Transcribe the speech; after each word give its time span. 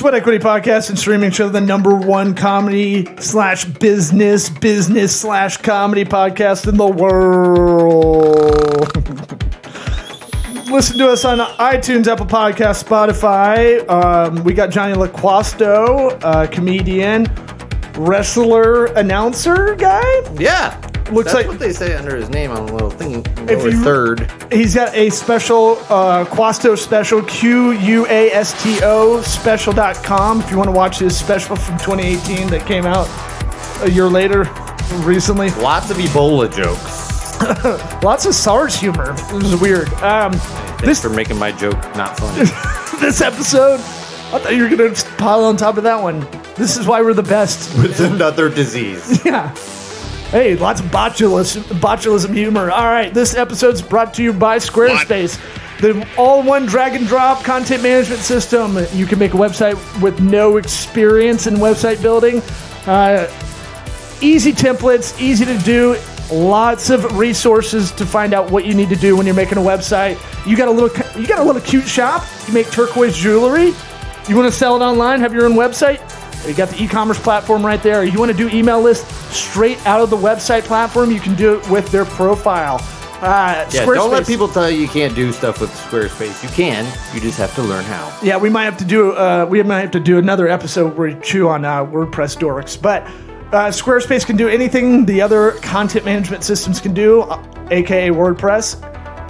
Sweat 0.00 0.14
Equity 0.14 0.38
Podcast 0.38 0.88
and 0.88 0.98
streaming 0.98 1.30
show, 1.30 1.50
the 1.50 1.60
number 1.60 1.94
one 1.94 2.34
comedy 2.34 3.06
slash 3.18 3.66
business, 3.66 4.48
business 4.48 5.14
slash 5.20 5.58
comedy 5.58 6.06
podcast 6.06 6.66
in 6.66 6.78
the 6.78 6.86
world. 6.86 8.40
Listen 10.70 10.96
to 10.96 11.10
us 11.10 11.26
on 11.26 11.40
iTunes, 11.58 12.06
Apple 12.06 12.24
Podcast, 12.24 12.82
Spotify. 12.82 13.86
Um, 13.90 14.42
we 14.42 14.54
got 14.54 14.70
Johnny 14.70 14.94
LaQuasto, 14.94 16.18
uh, 16.24 16.46
comedian, 16.46 17.26
wrestler, 17.98 18.86
announcer 18.86 19.74
guy. 19.74 20.22
Yeah. 20.38 20.89
Looks 21.10 21.32
That's 21.32 21.34
like- 21.34 21.48
what 21.48 21.58
they 21.58 21.72
say 21.72 21.96
under 21.96 22.14
his 22.14 22.28
name 22.30 22.50
on 22.52 22.66
the 22.66 22.72
little 22.72 22.90
thing. 22.90 23.24
If 23.48 23.64
you- 23.64 23.82
third. 23.82 24.30
He's 24.52 24.74
got 24.74 24.94
a 24.94 25.10
special 25.10 25.78
uh, 25.88 26.24
Quasto 26.26 26.76
special, 26.76 27.22
Q 27.22 27.72
U 27.72 28.06
A 28.06 28.30
S 28.32 28.60
T 28.62 28.78
O 28.82 29.20
special.com. 29.22 30.40
If 30.40 30.50
you 30.50 30.56
want 30.56 30.68
to 30.68 30.72
watch 30.72 30.98
his 31.00 31.16
special 31.16 31.56
from 31.56 31.78
2018 31.78 32.48
that 32.48 32.66
came 32.66 32.86
out 32.86 33.08
a 33.82 33.90
year 33.90 34.06
later, 34.08 34.44
recently. 34.98 35.50
Lots 35.50 35.90
of 35.90 35.96
Ebola 35.96 36.52
jokes. 36.54 37.10
Lots 38.04 38.26
of 38.26 38.34
SARS 38.34 38.74
humor. 38.78 39.14
It 39.16 39.32
was 39.32 39.56
weird. 39.60 39.88
Um, 40.02 40.32
Thanks 40.34 40.82
this 40.84 41.02
for 41.02 41.08
making 41.10 41.38
my 41.38 41.50
joke 41.52 41.74
not 41.96 42.18
funny. 42.18 42.44
this 43.00 43.20
episode, 43.20 43.80
I 43.80 44.38
thought 44.38 44.54
you 44.54 44.62
were 44.68 44.76
going 44.76 44.94
to 44.94 45.06
pile 45.16 45.44
on 45.44 45.56
top 45.56 45.76
of 45.78 45.84
that 45.84 46.02
one. 46.02 46.20
This 46.56 46.76
is 46.76 46.86
why 46.86 47.00
we're 47.00 47.14
the 47.14 47.22
best. 47.22 47.74
With 47.78 47.98
another 48.00 48.48
disease. 48.50 49.24
Yeah. 49.24 49.54
Hey, 50.30 50.54
lots 50.54 50.80
of 50.80 50.86
botulism, 50.86 51.62
botulism 51.80 52.32
humor. 52.32 52.70
All 52.70 52.84
right, 52.84 53.12
this 53.12 53.34
episode's 53.34 53.82
brought 53.82 54.14
to 54.14 54.22
you 54.22 54.32
by 54.32 54.58
Squarespace, 54.58 55.40
the 55.80 56.06
all-in-one 56.16 56.66
drag-and-drop 56.66 57.42
content 57.42 57.82
management 57.82 58.20
system. 58.20 58.78
You 58.92 59.06
can 59.06 59.18
make 59.18 59.34
a 59.34 59.36
website 59.36 59.74
with 60.00 60.20
no 60.20 60.58
experience 60.58 61.48
in 61.48 61.54
website 61.54 62.00
building. 62.00 62.42
Uh, 62.86 63.28
easy 64.20 64.52
templates, 64.52 65.20
easy 65.20 65.44
to 65.44 65.58
do. 65.58 65.96
Lots 66.30 66.90
of 66.90 67.18
resources 67.18 67.90
to 67.90 68.06
find 68.06 68.32
out 68.32 68.52
what 68.52 68.64
you 68.64 68.72
need 68.72 68.90
to 68.90 68.96
do 68.96 69.16
when 69.16 69.26
you're 69.26 69.34
making 69.34 69.58
a 69.58 69.60
website. 69.60 70.16
You 70.46 70.56
got 70.56 70.68
a 70.68 70.70
little, 70.70 71.20
you 71.20 71.26
got 71.26 71.40
a 71.40 71.44
little 71.44 71.60
cute 71.60 71.88
shop. 71.88 72.24
You 72.46 72.54
make 72.54 72.70
turquoise 72.70 73.16
jewelry. 73.16 73.72
You 74.28 74.36
want 74.36 74.46
to 74.46 74.52
sell 74.52 74.80
it 74.80 74.84
online? 74.84 75.18
Have 75.18 75.34
your 75.34 75.46
own 75.46 75.54
website? 75.54 75.98
You 76.46 76.54
got 76.54 76.70
the 76.70 76.82
e-commerce 76.82 77.18
platform 77.18 77.64
right 77.64 77.82
there. 77.82 78.02
You 78.04 78.18
want 78.18 78.30
to 78.32 78.36
do 78.36 78.48
email 78.56 78.80
lists 78.80 79.12
straight 79.36 79.84
out 79.86 80.00
of 80.00 80.10
the 80.10 80.16
website 80.16 80.64
platform? 80.64 81.10
You 81.10 81.20
can 81.20 81.34
do 81.34 81.58
it 81.58 81.68
with 81.70 81.90
their 81.90 82.04
profile. 82.04 82.80
Uh, 83.22 83.68
Yeah, 83.70 83.84
don't 83.84 84.10
let 84.10 84.26
people 84.26 84.48
tell 84.48 84.70
you 84.70 84.80
you 84.80 84.88
can't 84.88 85.14
do 85.14 85.30
stuff 85.32 85.60
with 85.60 85.70
Squarespace. 85.70 86.42
You 86.42 86.48
can. 86.48 86.86
You 87.14 87.20
just 87.20 87.36
have 87.36 87.54
to 87.56 87.62
learn 87.62 87.84
how. 87.84 88.18
Yeah, 88.22 88.38
we 88.38 88.48
might 88.48 88.64
have 88.64 88.78
to 88.78 88.84
do 88.86 89.12
uh, 89.12 89.46
we 89.48 89.62
might 89.62 89.80
have 89.80 89.90
to 89.90 90.00
do 90.00 90.16
another 90.16 90.48
episode 90.48 90.96
where 90.96 91.14
we 91.14 91.20
chew 91.20 91.46
on 91.48 91.66
uh, 91.66 91.84
WordPress 91.84 92.38
dorks. 92.38 92.80
But 92.80 93.02
uh, 93.52 93.68
Squarespace 93.68 94.24
can 94.24 94.36
do 94.36 94.48
anything 94.48 95.04
the 95.04 95.20
other 95.20 95.52
content 95.60 96.06
management 96.06 96.44
systems 96.44 96.80
can 96.80 96.94
do, 96.94 97.20
uh, 97.22 97.44
aka 97.70 98.08
WordPress, 98.08 98.82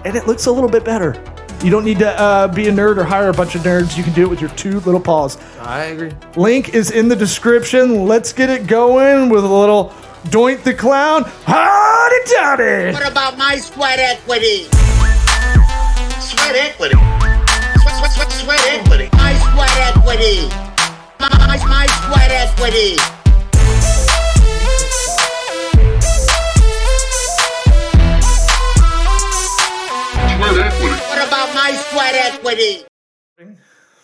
and 0.06 0.14
it 0.14 0.28
looks 0.28 0.46
a 0.46 0.52
little 0.52 0.70
bit 0.70 0.84
better. 0.84 1.14
You 1.62 1.70
don't 1.70 1.84
need 1.84 1.98
to 1.98 2.18
uh, 2.18 2.48
be 2.48 2.68
a 2.68 2.72
nerd 2.72 2.96
or 2.96 3.04
hire 3.04 3.28
a 3.28 3.34
bunch 3.34 3.54
of 3.54 3.60
nerds. 3.60 3.94
You 3.94 4.02
can 4.02 4.14
do 4.14 4.22
it 4.22 4.30
with 4.30 4.40
your 4.40 4.48
two 4.50 4.80
little 4.80 5.00
paws. 5.00 5.36
I 5.60 5.84
agree. 5.84 6.10
Link 6.34 6.70
is 6.74 6.90
in 6.90 7.08
the 7.08 7.16
description. 7.16 8.06
Let's 8.06 8.32
get 8.32 8.48
it 8.48 8.66
going 8.66 9.28
with 9.28 9.44
a 9.44 9.48
little 9.48 9.92
Doink 10.28 10.62
the 10.62 10.72
Clown. 10.72 11.24
Howdy 11.44 12.16
toddy! 12.34 12.92
What 12.94 13.06
about 13.06 13.36
my 13.36 13.56
sweat 13.56 13.98
equity? 13.98 14.64
Sweat 16.18 16.56
equity. 16.56 16.94
Sweat, 16.94 17.94
sweat, 17.96 18.12
sweat, 18.12 18.32
sweat 18.32 18.66
equity. 18.72 19.10
My 19.12 19.34
sweat 19.52 19.96
equity. 19.96 20.48
My, 21.18 21.28
my, 21.46 21.58
my 21.68 21.86
sweat 22.08 22.30
equity. 22.30 23.19
My 31.70 31.76
sweat 31.76 32.14
equity? 32.14 32.84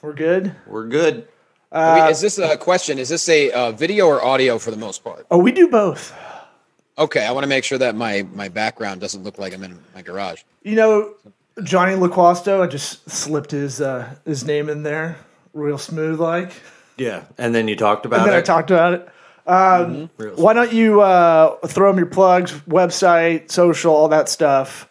We're 0.03 0.13
good. 0.13 0.55
We're 0.67 0.87
good. 0.87 1.29
I 1.73 2.01
mean, 2.01 2.11
is 2.11 2.21
this 2.21 2.39
a 2.39 2.57
question? 2.57 2.99
Is 2.99 3.09
this 3.09 3.29
a 3.29 3.51
uh, 3.51 3.73
video 3.73 4.07
or 4.07 4.25
audio 4.25 4.59
for 4.59 4.71
the 4.71 4.77
most 4.77 5.03
part? 5.03 5.27
Oh, 5.31 5.39
we 5.39 5.53
do 5.53 5.69
both. 5.69 6.15
Okay, 6.97 7.27
I 7.27 7.33
want 7.33 7.45
to 7.45 7.49
make 7.49 7.65
sure 7.65 7.79
that 7.79 7.95
my 7.95 8.27
my 8.33 8.49
background 8.49 9.01
doesn't 9.01 9.23
look 9.25 9.39
like 9.39 9.53
I'm 9.53 9.63
in 9.65 9.79
my 9.95 10.03
garage. 10.03 10.43
You 10.63 10.77
know, 10.77 11.15
Johnny 11.63 11.93
LaQuasto, 11.95 12.63
I 12.63 12.67
just 12.67 13.09
slipped 13.11 13.51
his 13.51 13.81
uh, 13.81 14.15
his 14.25 14.45
name 14.45 14.69
in 14.71 14.83
there, 14.85 15.19
real 15.53 15.77
smooth 15.77 16.21
like. 16.21 16.53
Yeah. 16.97 17.25
And 17.37 17.55
then 17.55 17.69
you 17.69 17.77
talked 17.77 18.07
about 18.07 18.21
And 18.21 18.29
then 18.29 18.35
I 18.35 18.39
it. 18.39 18.45
talked 18.47 18.71
about 18.71 18.95
it. 18.95 19.09
Um, 19.47 20.11
Real 20.17 20.35
Why 20.37 20.55
don't 20.55 20.73
you 20.73 21.03
uh, 21.03 21.57
throw 21.67 21.91
them 21.91 21.99
your 21.99 22.07
plugs, 22.07 22.53
website, 22.69 23.51
social, 23.51 23.95
all 23.95 24.09
that 24.09 24.29
stuff, 24.29 24.89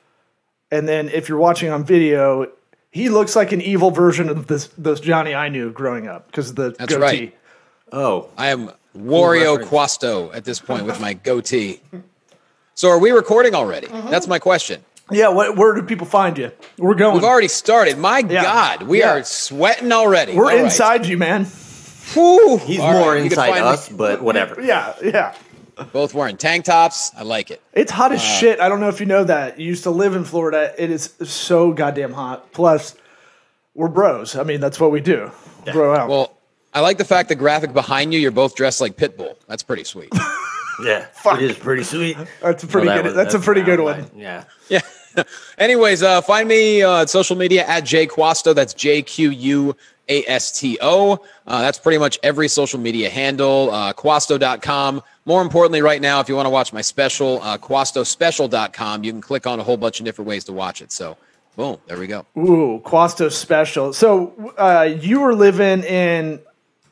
and 0.71 0.87
then 0.87 1.09
if 1.09 1.27
you're 1.27 1.37
watching 1.39 1.71
on 1.71 1.83
video, 1.83 2.51
he 2.95 3.09
looks 3.09 3.35
like 3.35 3.51
an 3.51 3.59
evil 3.61 3.91
version 3.91 4.29
of 4.29 4.47
this 4.47 4.67
this 4.77 5.01
Johnny 5.01 5.35
I 5.35 5.49
knew 5.49 5.69
growing 5.69 6.07
up 6.07 6.27
because 6.27 6.53
the 6.53 6.71
That's 6.79 6.93
goatee. 6.93 7.01
right. 7.01 7.37
oh. 7.91 8.29
I 8.37 8.47
am 8.47 8.71
Wario. 8.97 9.61
Quasto 9.67 10.31
at 10.31 10.45
this 10.45 10.61
point 10.61 10.85
with 10.85 11.01
my 11.01 11.13
goatee. 11.13 11.81
So 12.73 12.87
are 12.89 12.97
we 12.97 13.11
recording 13.11 13.53
already? 13.53 13.87
Mm-hmm. 13.87 14.09
That's 14.09 14.27
my 14.27 14.39
question. 14.39 14.85
Yeah, 15.11 15.27
what, 15.27 15.57
where 15.57 15.75
do 15.75 15.83
people 15.83 16.07
find 16.07 16.37
you? 16.37 16.51
We're 16.77 16.95
going. 16.95 17.13
We've 17.15 17.23
already 17.25 17.49
started. 17.49 17.97
My 17.97 18.19
Yeah. 18.19 18.43
God, 18.43 18.83
we 18.83 18.99
Yeah. 18.99 19.11
are 19.17 19.23
sweating 19.25 19.91
already. 19.91 20.33
We're 20.33 20.45
All 20.45 20.55
right. 20.55 20.63
inside 20.63 21.05
you, 21.05 21.17
man. 21.17 21.43
Whew. 22.13 22.57
He's 22.59 22.79
All 22.79 22.93
more 22.93 23.11
right, 23.13 23.23
inside 23.23 23.49
find 23.49 23.65
me- 23.65 23.71
us, 23.71 23.89
but 23.89 24.21
whatever. 24.21 24.61
Yeah, 24.61 24.93
yeah. 25.03 25.35
Both 25.91 26.13
wearing 26.13 26.37
tank 26.37 26.65
tops. 26.65 27.11
I 27.17 27.23
like 27.23 27.51
it. 27.51 27.61
It's 27.73 27.91
hot 27.91 28.11
as 28.11 28.21
shit. 28.23 28.59
I 28.59 28.69
don't 28.69 28.79
know 28.79 28.89
if 28.89 28.99
you 28.99 29.05
know 29.05 29.23
that. 29.23 29.59
You 29.59 29.65
used 29.67 29.83
to 29.83 29.91
live 29.91 30.15
in 30.15 30.23
Florida. 30.23 30.73
It 30.77 30.89
is 30.91 31.13
so 31.23 31.73
goddamn 31.73 32.13
hot. 32.13 32.51
Plus, 32.53 32.95
we're 33.73 33.87
bros. 33.89 34.35
I 34.35 34.43
mean, 34.43 34.61
that's 34.61 34.79
what 34.79 34.91
we 34.91 35.01
do. 35.01 35.31
Bro 35.71 35.95
out. 35.95 36.09
Well, 36.09 36.37
I 36.73 36.79
like 36.81 36.97
the 36.97 37.05
fact 37.05 37.29
the 37.29 37.35
graphic 37.35 37.73
behind 37.73 38.13
you. 38.13 38.19
You're 38.19 38.31
both 38.31 38.55
dressed 38.55 38.81
like 38.81 38.95
Pitbull. 38.97 39.35
That's 39.47 39.63
pretty 39.63 39.83
sweet. 39.83 40.09
Yeah. 40.83 41.05
Fuck. 41.13 41.39
It 41.41 41.51
is 41.51 41.57
pretty 41.57 41.83
sweet. 41.83 42.17
that's 42.41 42.61
a 42.65 42.67
pretty 42.67 42.87
Well, 42.87 42.97
that 42.97 43.03
good. 43.03 43.05
was- 43.05 43.15
that's 43.15 43.33
a 43.33 43.39
pretty 43.39 43.61
good 43.61 43.79
one. 43.79 44.01
mine. 44.01 44.11
Yeah. 44.13 44.43
Yeah. 44.67 44.81
Anyways, 45.57 46.03
uh, 46.03 46.19
find 46.21 46.49
me 46.49 46.83
uh, 46.83 46.89
on 46.89 47.07
social 47.07 47.37
media 47.37 47.65
at 47.65 47.85
J 47.85 48.05
Quasto. 48.07 48.53
That's 48.53 48.73
J 48.73 49.01
Q 49.01 49.29
U 49.29 49.77
A 50.09 50.23
S 50.27 50.51
T 50.59 50.77
O. 50.81 51.13
Uh, 51.47 51.61
that's 51.61 51.79
pretty 51.79 51.97
much 51.97 52.19
every 52.23 52.47
social 52.47 52.79
media 52.79 53.09
handle. 53.09 53.69
Uh, 53.71 53.93
Quasto.com. 53.93 55.01
More 55.25 55.41
importantly, 55.41 55.81
right 55.81 56.01
now, 56.01 56.19
if 56.19 56.29
you 56.29 56.35
want 56.35 56.45
to 56.45 56.51
watch 56.51 56.71
my 56.71 56.81
special, 56.81 57.41
uh, 57.41 57.57
QuastoSpecial.com, 57.57 59.03
you 59.03 59.11
can 59.11 59.21
click 59.21 59.47
on 59.47 59.59
a 59.59 59.63
whole 59.63 59.77
bunch 59.77 59.99
of 59.99 60.05
different 60.05 60.27
ways 60.29 60.43
to 60.45 60.53
watch 60.53 60.81
it. 60.81 60.91
So, 60.91 61.17
boom, 61.55 61.77
there 61.87 61.97
we 61.97 62.07
go. 62.07 62.25
Ooh, 62.37 62.79
Quasto 62.83 63.29
special. 63.29 63.91
So 63.93 64.53
uh, 64.57 64.83
you 64.99 65.21
were 65.21 65.33
living 65.35 65.83
in. 65.83 66.39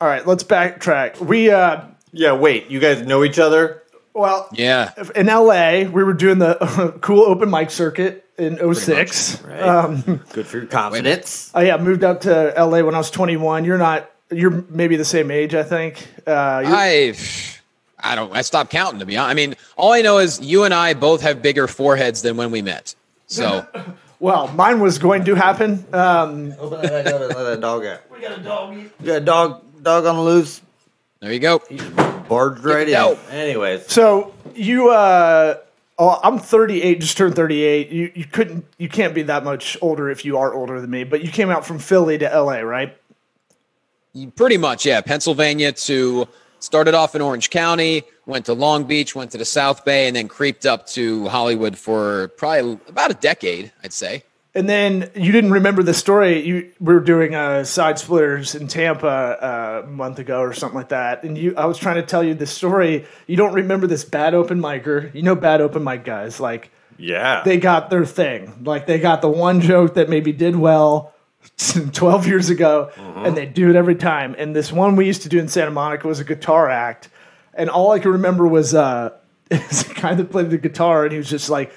All 0.00 0.08
right, 0.08 0.26
let's 0.26 0.42
backtrack. 0.44 1.20
We 1.20 1.50
uh, 1.50 1.82
Yeah, 2.12 2.32
wait. 2.32 2.68
You 2.68 2.80
guys 2.80 3.06
know 3.06 3.22
each 3.24 3.38
other? 3.38 3.82
well, 4.12 4.48
Yeah. 4.52 4.92
in 5.14 5.26
LA, 5.26 5.82
we 5.90 6.02
were 6.04 6.12
doing 6.12 6.38
the 6.38 6.96
cool 7.00 7.22
open 7.24 7.50
mic 7.50 7.70
circuit 7.70 8.23
in 8.38 8.74
06. 8.74 9.42
Right. 9.42 9.60
Um, 9.62 10.22
Good 10.32 10.46
for 10.46 10.58
your 10.58 10.66
confidence. 10.66 11.50
I 11.54 11.66
yeah, 11.66 11.76
moved 11.76 12.04
up 12.04 12.22
to 12.22 12.52
LA 12.56 12.82
when 12.82 12.94
I 12.94 12.98
was 12.98 13.10
21. 13.10 13.64
You're 13.64 13.78
not. 13.78 14.10
You're 14.30 14.64
maybe 14.68 14.96
the 14.96 15.04
same 15.04 15.30
age, 15.30 15.54
I 15.54 15.62
think. 15.62 16.06
Uh, 16.26 16.62
I. 16.66 17.14
I 17.98 18.14
don't. 18.16 18.34
I 18.34 18.42
stopped 18.42 18.70
counting 18.70 19.00
to 19.00 19.06
be 19.06 19.16
honest. 19.16 19.30
I 19.30 19.34
mean, 19.34 19.54
all 19.76 19.92
I 19.92 20.02
know 20.02 20.18
is 20.18 20.40
you 20.40 20.64
and 20.64 20.74
I 20.74 20.94
both 20.94 21.22
have 21.22 21.40
bigger 21.40 21.66
foreheads 21.66 22.20
than 22.22 22.36
when 22.36 22.50
we 22.50 22.60
met. 22.60 22.94
So 23.28 23.66
well, 24.20 24.48
mine 24.48 24.80
was 24.80 24.98
going 24.98 25.24
to 25.24 25.34
happen. 25.34 25.84
Um, 25.92 26.54
Open 26.58 26.82
that 26.82 27.06
door, 27.06 27.18
let 27.28 27.44
that 27.44 27.60
dog 27.60 27.86
out. 27.86 28.10
We 28.10 28.20
got 28.20 28.38
a 28.38 28.42
dog. 28.42 28.76
You 28.76 28.90
got 29.04 29.16
a 29.16 29.20
dog 29.20 29.62
dog 29.82 30.04
on 30.06 30.16
the 30.16 30.22
loose. 30.22 30.60
there 31.20 31.32
you 31.32 31.40
go. 31.40 31.62
Barged 32.28 32.64
right 32.64 32.86
in. 32.86 32.92
No. 32.92 33.18
Anyways. 33.30 33.86
so 33.90 34.34
you, 34.54 34.90
uh, 34.90 35.58
oh, 35.98 36.20
I'm 36.22 36.38
38, 36.38 37.00
just 37.00 37.16
turned 37.16 37.36
38. 37.36 37.90
You 37.90 38.12
you 38.14 38.24
couldn't, 38.24 38.66
you 38.78 38.88
can't 38.88 39.14
be 39.14 39.22
that 39.24 39.44
much 39.44 39.76
older 39.80 40.10
if 40.10 40.24
you 40.24 40.38
are 40.38 40.54
older 40.54 40.80
than 40.80 40.90
me. 40.90 41.04
But 41.04 41.24
you 41.24 41.30
came 41.30 41.50
out 41.50 41.64
from 41.64 41.78
Philly 41.78 42.18
to 42.18 42.24
LA, 42.26 42.60
right? 42.60 42.96
Pretty 44.36 44.56
much, 44.56 44.86
yeah. 44.86 45.00
Pennsylvania 45.00 45.72
to 45.72 46.28
started 46.60 46.94
off 46.94 47.14
in 47.14 47.20
Orange 47.20 47.50
County, 47.50 48.04
went 48.26 48.46
to 48.46 48.54
Long 48.54 48.84
Beach, 48.84 49.14
went 49.14 49.30
to 49.32 49.38
the 49.38 49.44
South 49.44 49.84
Bay, 49.84 50.06
and 50.06 50.16
then 50.16 50.28
creeped 50.28 50.66
up 50.66 50.86
to 50.88 51.28
Hollywood 51.28 51.76
for 51.76 52.28
probably 52.36 52.78
about 52.88 53.10
a 53.10 53.14
decade, 53.14 53.72
I'd 53.82 53.92
say. 53.92 54.24
And 54.56 54.68
then 54.68 55.10
you 55.16 55.32
didn't 55.32 55.50
remember 55.50 55.82
the 55.82 55.94
story. 55.94 56.46
You 56.46 56.70
we 56.78 56.94
were 56.94 57.00
doing 57.00 57.34
uh, 57.34 57.64
side 57.64 57.98
splitters 57.98 58.54
in 58.54 58.68
Tampa 58.68 59.06
uh, 59.08 59.82
a 59.84 59.86
month 59.90 60.20
ago 60.20 60.40
or 60.40 60.52
something 60.52 60.76
like 60.76 60.90
that. 60.90 61.24
And 61.24 61.36
you, 61.36 61.54
I 61.56 61.66
was 61.66 61.76
trying 61.76 61.96
to 61.96 62.02
tell 62.02 62.22
you 62.22 62.34
the 62.34 62.46
story. 62.46 63.04
You 63.26 63.36
don't 63.36 63.52
remember 63.54 63.88
this 63.88 64.04
bad 64.04 64.32
open 64.32 64.60
micer. 64.60 65.12
You 65.12 65.22
know, 65.22 65.34
bad 65.34 65.60
open 65.60 65.82
mic 65.82 66.04
guys 66.04 66.38
like 66.38 66.70
Yeah. 66.98 67.42
they 67.44 67.56
got 67.58 67.90
their 67.90 68.04
thing. 68.06 68.62
Like 68.64 68.86
they 68.86 69.00
got 69.00 69.22
the 69.22 69.28
one 69.28 69.60
joke 69.60 69.94
that 69.94 70.08
maybe 70.08 70.30
did 70.32 70.54
well, 70.54 71.12
12 71.92 72.26
years 72.28 72.48
ago, 72.50 72.90
Mm-hmm. 72.96 73.26
and 73.26 73.36
they 73.36 73.46
do 73.46 73.70
it 73.70 73.76
every 73.76 73.96
time. 73.96 74.36
And 74.38 74.54
this 74.54 74.70
one 74.72 74.94
we 74.96 75.06
used 75.06 75.22
to 75.22 75.28
do 75.28 75.38
in 75.40 75.48
Santa 75.48 75.70
Monica 75.72 76.06
was 76.06 76.20
a 76.20 76.24
guitar 76.24 76.70
act, 76.70 77.08
and 77.54 77.68
all 77.70 77.90
I 77.90 77.98
can 77.98 78.12
remember 78.12 78.46
was 78.46 78.72
uh, 78.74 79.10
this 79.48 79.82
guy 79.82 80.14
that 80.14 80.30
played 80.30 80.50
the 80.50 80.58
guitar, 80.58 81.02
and 81.04 81.10
he 81.12 81.18
was 81.18 81.28
just 81.28 81.50
like, 81.50 81.72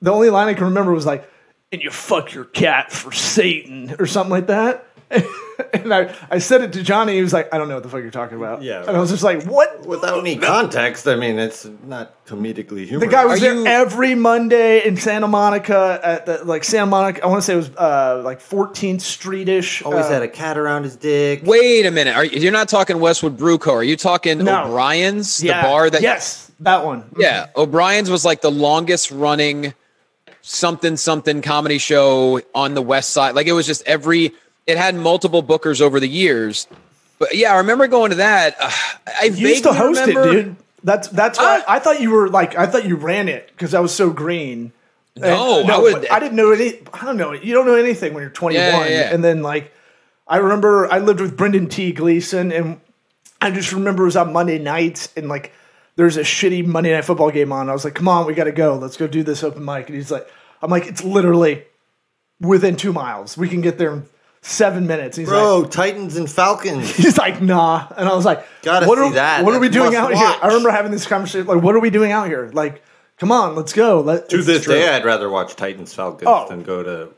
the 0.00 0.10
only 0.10 0.30
line 0.30 0.48
I 0.48 0.54
can 0.54 0.64
remember 0.64 0.92
was 0.92 1.06
like, 1.06 1.28
"And 1.72 1.82
you 1.82 1.90
fuck 1.90 2.32
your 2.34 2.44
cat 2.44 2.92
for 2.92 3.10
Satan" 3.12 3.96
or 3.98 4.06
something 4.06 4.30
like 4.30 4.46
that. 4.48 4.86
and 5.74 5.92
I, 5.92 6.14
I 6.30 6.38
said 6.38 6.62
it 6.62 6.72
to 6.72 6.82
Johnny. 6.82 7.16
He 7.16 7.20
was 7.22 7.34
like, 7.34 7.52
"I 7.52 7.58
don't 7.58 7.68
know 7.68 7.74
what 7.74 7.82
the 7.82 7.90
fuck 7.90 8.00
you're 8.00 8.10
talking 8.10 8.38
about." 8.38 8.62
Yeah. 8.62 8.80
and 8.86 8.96
I 8.96 8.98
was 9.00 9.10
just 9.10 9.22
like, 9.22 9.42
"What?" 9.44 9.84
Without 9.84 10.18
any 10.20 10.36
context, 10.36 11.06
I 11.06 11.16
mean, 11.16 11.38
it's 11.38 11.68
not 11.84 12.24
comedically 12.24 12.86
humorous. 12.86 13.00
The 13.00 13.06
guy 13.08 13.26
was 13.26 13.38
Are 13.42 13.44
there 13.44 13.54
you- 13.56 13.66
every 13.66 14.14
Monday 14.14 14.86
in 14.86 14.96
Santa 14.96 15.28
Monica 15.28 16.00
at 16.02 16.24
the 16.24 16.42
like 16.44 16.64
Santa 16.64 16.86
Monica. 16.86 17.22
I 17.22 17.26
want 17.26 17.42
to 17.42 17.44
say 17.44 17.52
it 17.52 17.56
was 17.56 17.70
uh, 17.76 18.22
like 18.24 18.40
14th 18.40 19.02
Street 19.02 19.50
ish. 19.50 19.82
always 19.82 20.06
uh, 20.06 20.10
had 20.12 20.22
a 20.22 20.28
cat 20.28 20.56
around 20.56 20.84
his 20.84 20.96
dick. 20.96 21.42
Wait 21.44 21.84
a 21.84 21.90
minute. 21.90 22.16
Are 22.16 22.24
you, 22.24 22.40
you're 22.40 22.50
not 22.52 22.70
talking 22.70 22.98
Westwood 22.98 23.36
Brew 23.36 23.58
Co. 23.58 23.74
Are 23.74 23.84
you 23.84 23.98
talking 23.98 24.38
No. 24.38 24.64
O'Brien's, 24.64 25.36
the 25.36 25.48
bar 25.48 25.90
that? 25.90 26.00
yes, 26.00 26.50
that 26.60 26.86
one. 26.86 27.04
Yeah, 27.18 27.48
O'Brien's 27.54 28.08
was 28.08 28.24
like 28.24 28.40
the 28.40 28.50
longest 28.50 29.10
running 29.10 29.74
something 30.42 30.96
something 30.96 31.40
comedy 31.42 31.78
show 31.78 32.40
on 32.54 32.74
the 32.74 32.82
West 32.82 33.10
Side. 33.10 33.34
Like 33.34 33.46
it 33.46 33.52
was 33.52 33.66
just 33.66 33.82
every. 33.86 34.32
It 34.66 34.76
had 34.78 34.94
multiple 34.94 35.42
bookers 35.42 35.80
over 35.80 35.98
the 35.98 36.08
years. 36.08 36.68
But 37.18 37.34
yeah, 37.34 37.52
I 37.54 37.58
remember 37.58 37.86
going 37.88 38.10
to 38.10 38.16
that. 38.16 38.56
Uh, 38.60 38.70
I 39.20 39.24
You 39.26 39.48
used 39.48 39.64
to 39.64 39.72
host 39.72 40.00
remember, 40.00 40.28
it, 40.28 40.32
dude. 40.42 40.56
That's 40.84 41.08
that's 41.08 41.38
why 41.38 41.58
Huh? 41.60 41.64
I 41.68 41.78
thought 41.78 42.00
you 42.00 42.10
were 42.10 42.28
like 42.28 42.56
I 42.56 42.66
thought 42.66 42.84
you 42.84 42.96
ran 42.96 43.28
it 43.28 43.48
because 43.52 43.74
I 43.74 43.80
was 43.80 43.94
so 43.94 44.10
green. 44.10 44.72
No, 45.16 45.60
And- 45.60 45.70
I 45.70 45.78
would- 45.78 46.08
I 46.08 46.18
didn't 46.20 46.36
know 46.36 46.52
any. 46.52 46.80
I 46.92 47.04
don't 47.04 47.16
know. 47.16 47.32
You 47.32 47.54
don't 47.54 47.66
know 47.66 47.74
anything 47.74 48.14
when 48.14 48.22
you're 48.22 48.30
21. 48.30 48.64
Yeah, 48.64 48.86
yeah. 48.88 49.14
And 49.14 49.22
then 49.22 49.42
like, 49.42 49.72
I 50.26 50.38
remember 50.38 50.90
I 50.90 50.98
lived 50.98 51.20
with 51.20 51.36
Brendan 51.36 51.68
T. 51.68 51.92
Gleason, 51.92 52.50
and 52.50 52.80
I 53.40 53.50
just 53.50 53.72
remember 53.72 54.04
it 54.04 54.06
was 54.06 54.16
on 54.16 54.32
Monday 54.32 54.58
nights, 54.58 55.12
and 55.16 55.28
like 55.28 55.52
there's 55.96 56.16
a 56.16 56.22
shitty 56.22 56.64
Monday 56.66 56.92
night 56.92 57.04
football 57.04 57.30
game 57.30 57.52
on. 57.52 57.68
I 57.68 57.72
was 57.72 57.84
like, 57.84 57.94
come 57.94 58.08
on, 58.08 58.26
we 58.26 58.34
got 58.34 58.44
to 58.44 58.52
go. 58.52 58.76
Let's 58.76 58.96
go 58.96 59.06
do 59.06 59.22
this 59.22 59.42
open 59.42 59.64
mic. 59.64 59.86
And 59.88 59.96
he's 59.96 60.10
like, 60.10 60.28
I'm 60.62 60.70
like, 60.70 60.86
it's 60.86 61.04
literally 61.04 61.64
within 62.40 62.76
two 62.76 62.92
miles. 62.92 63.36
We 63.36 63.48
can 63.48 63.60
get 63.60 63.78
there 63.78 63.92
in 63.92 64.06
seven 64.40 64.86
minutes. 64.86 65.16
He's 65.16 65.28
like, 65.28 65.36
Bro, 65.36 65.66
Titans 65.66 66.16
and 66.16 66.30
Falcons. 66.30 66.90
He's 66.96 67.16
like, 67.18 67.40
nah. 67.40 67.86
And 67.96 68.08
I 68.08 68.14
was 68.14 68.24
like, 68.24 68.44
Gotta 68.62 68.86
what 68.86 68.98
see 68.98 69.04
are, 69.04 69.12
that. 69.12 69.44
What 69.44 69.54
are 69.54 69.60
we 69.60 69.68
That's 69.68 69.76
doing 69.76 69.92
must 69.92 70.12
out 70.12 70.14
here? 70.14 70.38
I 70.42 70.46
remember 70.48 70.70
having 70.70 70.90
this 70.92 71.06
conversation. 71.06 71.46
Like, 71.46 71.62
what 71.62 71.74
are 71.76 71.80
we 71.80 71.90
doing 71.90 72.10
out 72.10 72.26
here? 72.26 72.50
Like, 72.52 72.82
come 73.18 73.30
on, 73.30 73.54
let's 73.54 73.72
go. 73.72 74.00
Let, 74.00 74.28
to 74.30 74.42
this 74.42 74.64
true. 74.64 74.74
day, 74.74 74.88
I'd 74.88 75.04
rather 75.04 75.30
watch 75.30 75.54
Titans 75.56 75.94
Falcons 75.94 76.26
Oh. 76.26 76.48
than 76.48 76.62
go 76.62 76.82
to. 76.82 77.08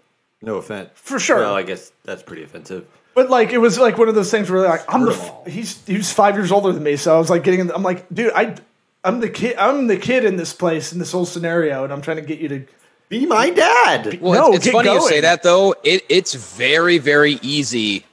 No 0.42 0.56
offense. 0.56 0.90
For 0.94 1.18
sure. 1.18 1.38
Well, 1.38 1.54
I 1.54 1.62
guess 1.62 1.92
that's 2.04 2.22
pretty 2.22 2.42
offensive. 2.42 2.86
But 3.14 3.30
like, 3.30 3.52
it 3.52 3.58
was 3.58 3.78
like 3.78 3.96
one 3.98 4.08
of 4.08 4.14
those 4.14 4.30
things 4.30 4.50
where 4.50 4.62
like, 4.68 4.84
I'm 4.92 5.04
the, 5.04 5.12
f- 5.12 5.46
he's, 5.46 5.84
he's 5.86 6.12
five 6.12 6.34
years 6.36 6.50
older 6.50 6.72
than 6.72 6.82
me. 6.82 6.96
So 6.96 7.14
I 7.14 7.18
was 7.18 7.30
like 7.30 7.44
getting, 7.44 7.60
in, 7.60 7.70
I'm 7.70 7.82
like, 7.82 8.06
dude, 8.12 8.32
I, 8.34 8.56
I'm 9.04 9.20
the 9.20 9.28
kid, 9.28 9.56
I'm 9.56 9.86
the 9.86 9.96
kid 9.96 10.24
in 10.24 10.36
this 10.36 10.52
place, 10.52 10.92
in 10.92 10.98
this 10.98 11.12
whole 11.12 11.26
scenario. 11.26 11.84
And 11.84 11.92
I'm 11.92 12.02
trying 12.02 12.16
to 12.16 12.22
get 12.22 12.38
you 12.40 12.48
to, 12.48 12.66
Be 13.08 13.26
my 13.26 13.50
dad. 13.50 14.20
Well, 14.20 14.32
No, 14.40 14.48
it's, 14.48 14.56
it's 14.56 14.64
get 14.66 14.72
funny 14.72 14.90
you 14.92 15.08
say 15.08 15.20
that 15.20 15.42
though. 15.42 15.74
It 15.84 16.04
it's 16.08 16.34
very 16.34 16.98
very 16.98 17.38
easy 17.42 18.04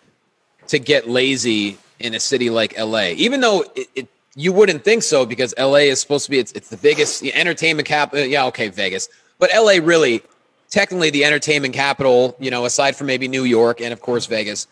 to 0.68 0.78
get 0.80 1.10
lazy 1.10 1.78
in 2.00 2.14
a 2.14 2.20
city 2.20 2.50
like 2.50 2.78
LA, 2.78 3.10
even 3.16 3.40
though 3.42 3.64
it, 3.76 3.88
it 3.96 4.08
you 4.36 4.52
wouldn't 4.54 4.84
think 4.84 5.04
so 5.04 5.26
because 5.26 5.54
LA 5.58 5.88
is 5.92 6.00
supposed 6.02 6.26
to 6.26 6.32
be 6.32 6.40
it's, 6.40 6.52
it's 6.52 6.70
the 6.70 6.78
biggest 6.78 7.24
entertainment 7.24 7.88
cap. 7.88 8.14
uh, 8.14 8.18
Yeah, 8.18 8.46
okay, 8.48 8.68
Vegas, 8.70 9.08
but 9.40 9.50
LA 9.56 9.78
really 9.82 10.22
technically 10.70 11.10
the 11.10 11.24
entertainment 11.26 11.74
capital. 11.74 12.36
You 12.40 12.52
know, 12.52 12.66
aside 12.66 12.96
from 12.98 13.08
maybe 13.08 13.28
New 13.30 13.44
York 13.46 13.80
and 13.82 13.94
of 13.94 14.02
course 14.02 14.26
Vegas. 14.28 14.68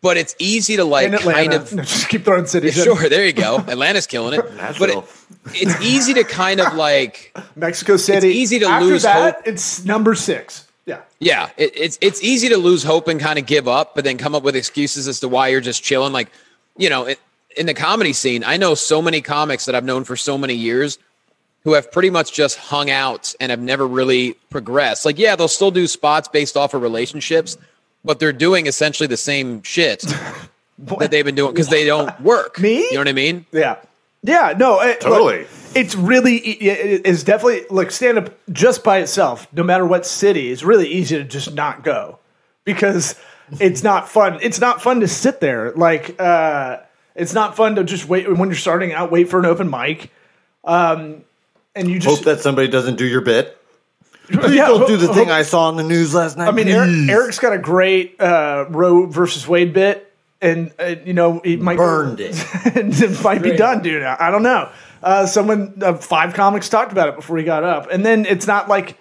But 0.00 0.16
it's 0.16 0.34
easy 0.38 0.76
to 0.76 0.84
like 0.84 1.12
kind 1.20 1.52
of 1.52 1.72
No, 1.74 1.82
just 1.82 2.08
keep 2.08 2.24
throwing 2.24 2.46
cities. 2.46 2.78
in. 2.78 2.84
sure. 2.84 3.08
There 3.08 3.26
you 3.26 3.32
go. 3.34 3.56
Atlanta's 3.68 4.06
killing 4.06 4.34
it. 4.38 4.42
but 4.42 4.50
it, 4.50 4.56
Nashville. 4.56 5.04
it's 5.54 5.80
easy 5.82 6.14
to 6.14 6.24
kind 6.24 6.60
of 6.60 6.74
like 6.74 7.36
Mexico 7.56 7.96
City. 7.98 8.28
It's 8.28 8.36
easy 8.36 8.58
to 8.60 8.66
After 8.66 8.86
lose 8.86 9.02
that, 9.02 9.34
hope. 9.36 9.46
It's 9.46 9.84
number 9.84 10.14
six. 10.14 10.66
Yeah. 10.86 11.02
Yeah, 11.20 11.50
it, 11.56 11.72
it's 11.76 11.98
it's 12.00 12.22
easy 12.24 12.48
to 12.48 12.56
lose 12.56 12.82
hope 12.82 13.06
and 13.06 13.20
kind 13.20 13.38
of 13.38 13.46
give 13.46 13.68
up, 13.68 13.94
but 13.94 14.04
then 14.04 14.16
come 14.18 14.34
up 14.34 14.42
with 14.42 14.56
excuses 14.56 15.06
as 15.06 15.20
to 15.20 15.28
why 15.28 15.48
you're 15.48 15.60
just 15.60 15.82
chilling. 15.84 16.12
Like, 16.12 16.28
you 16.76 16.88
know, 16.88 17.04
it, 17.04 17.20
in 17.56 17.66
the 17.66 17.74
comedy 17.74 18.12
scene, 18.14 18.42
I 18.44 18.56
know 18.56 18.74
so 18.74 19.02
many 19.02 19.20
comics 19.20 19.66
that 19.66 19.74
I've 19.74 19.84
known 19.84 20.04
for 20.04 20.16
so 20.16 20.38
many 20.38 20.54
years 20.54 20.98
who 21.64 21.74
have 21.74 21.92
pretty 21.92 22.10
much 22.10 22.32
just 22.32 22.56
hung 22.56 22.90
out 22.90 23.34
and 23.38 23.50
have 23.50 23.60
never 23.60 23.86
really 23.86 24.32
progressed. 24.50 25.04
Like, 25.04 25.18
yeah, 25.18 25.36
they'll 25.36 25.46
still 25.48 25.70
do 25.70 25.86
spots 25.86 26.26
based 26.28 26.56
off 26.56 26.74
of 26.74 26.82
relationships, 26.82 27.56
but 28.04 28.18
they're 28.20 28.32
doing 28.32 28.66
essentially 28.66 29.06
the 29.06 29.16
same 29.16 29.62
shit 29.62 30.00
that 30.78 31.10
they've 31.10 31.24
been 31.24 31.34
doing 31.34 31.52
because 31.52 31.68
they 31.68 31.84
don't 31.84 32.18
work. 32.20 32.58
Me? 32.58 32.78
You 32.84 32.92
know 32.94 33.00
what 33.00 33.08
I 33.08 33.12
mean? 33.12 33.46
Yeah. 33.52 33.76
Yeah, 34.24 34.54
no, 34.56 34.80
it, 34.80 35.00
Totally. 35.00 35.38
look, 35.40 35.48
it's 35.74 35.96
really 35.96 36.36
it- 36.36 37.02
it's 37.04 37.24
definitely 37.24 37.64
like 37.70 37.90
stand 37.90 38.18
up 38.18 38.30
just 38.52 38.84
by 38.84 38.98
itself. 38.98 39.48
No 39.52 39.64
matter 39.64 39.84
what 39.84 40.06
city, 40.06 40.52
it's 40.52 40.62
really 40.62 40.86
easy 40.88 41.16
to 41.18 41.24
just 41.24 41.54
not 41.54 41.82
go 41.82 42.18
because 42.64 43.16
it's 43.58 43.82
not 43.82 44.08
fun. 44.08 44.38
It's 44.40 44.60
not 44.60 44.80
fun 44.80 45.00
to 45.00 45.08
sit 45.08 45.40
there. 45.40 45.72
Like 45.72 46.14
uh, 46.20 46.78
it's 47.16 47.34
not 47.34 47.56
fun 47.56 47.74
to 47.74 47.82
just 47.84 48.08
wait 48.08 48.32
when 48.32 48.48
you're 48.48 48.54
starting 48.56 48.92
out. 48.92 49.10
Wait 49.10 49.28
for 49.28 49.40
an 49.40 49.46
open 49.46 49.68
mic, 49.68 50.12
um, 50.62 51.24
and 51.74 51.88
you 51.88 51.98
just 51.98 52.18
Hope 52.18 52.24
that 52.26 52.40
somebody 52.40 52.68
doesn't 52.68 52.96
do 52.98 53.04
your 53.06 53.22
bit. 53.22 53.58
Yeah, 54.32 54.66
Don't 54.66 54.86
do 54.86 54.96
the 54.96 55.06
hope- 55.06 55.16
thing 55.16 55.30
I 55.30 55.42
saw 55.42 55.68
on 55.68 55.76
the 55.76 55.82
news 55.82 56.14
last 56.14 56.36
night. 56.36 56.48
I 56.48 56.52
mean, 56.52 56.68
Eric, 56.68 57.08
Eric's 57.08 57.38
got 57.38 57.52
a 57.52 57.58
great 57.58 58.20
uh, 58.20 58.66
Roe 58.68 59.06
versus 59.06 59.46
Wade 59.46 59.72
bit, 59.72 60.12
and 60.40 60.72
uh, 60.78 60.94
you 61.04 61.12
know 61.12 61.40
he 61.44 61.56
might 61.56 61.76
burned 61.76 62.20
it. 62.20 62.34
and 62.76 62.92
it 63.00 63.22
might 63.22 63.42
be 63.42 63.56
done, 63.56 63.82
dude. 63.82 64.02
I 64.02 64.16
I 64.18 64.30
don't 64.30 64.42
know. 64.42 64.70
Uh, 65.02 65.26
someone, 65.26 65.74
uh, 65.82 65.94
five 65.94 66.32
comics 66.32 66.68
talked 66.68 66.92
about 66.92 67.08
it 67.08 67.16
before 67.16 67.36
he 67.36 67.42
got 67.44 67.64
up, 67.64 67.88
and 67.90 68.06
then 68.06 68.24
it's 68.24 68.46
not 68.46 68.68
like, 68.68 68.96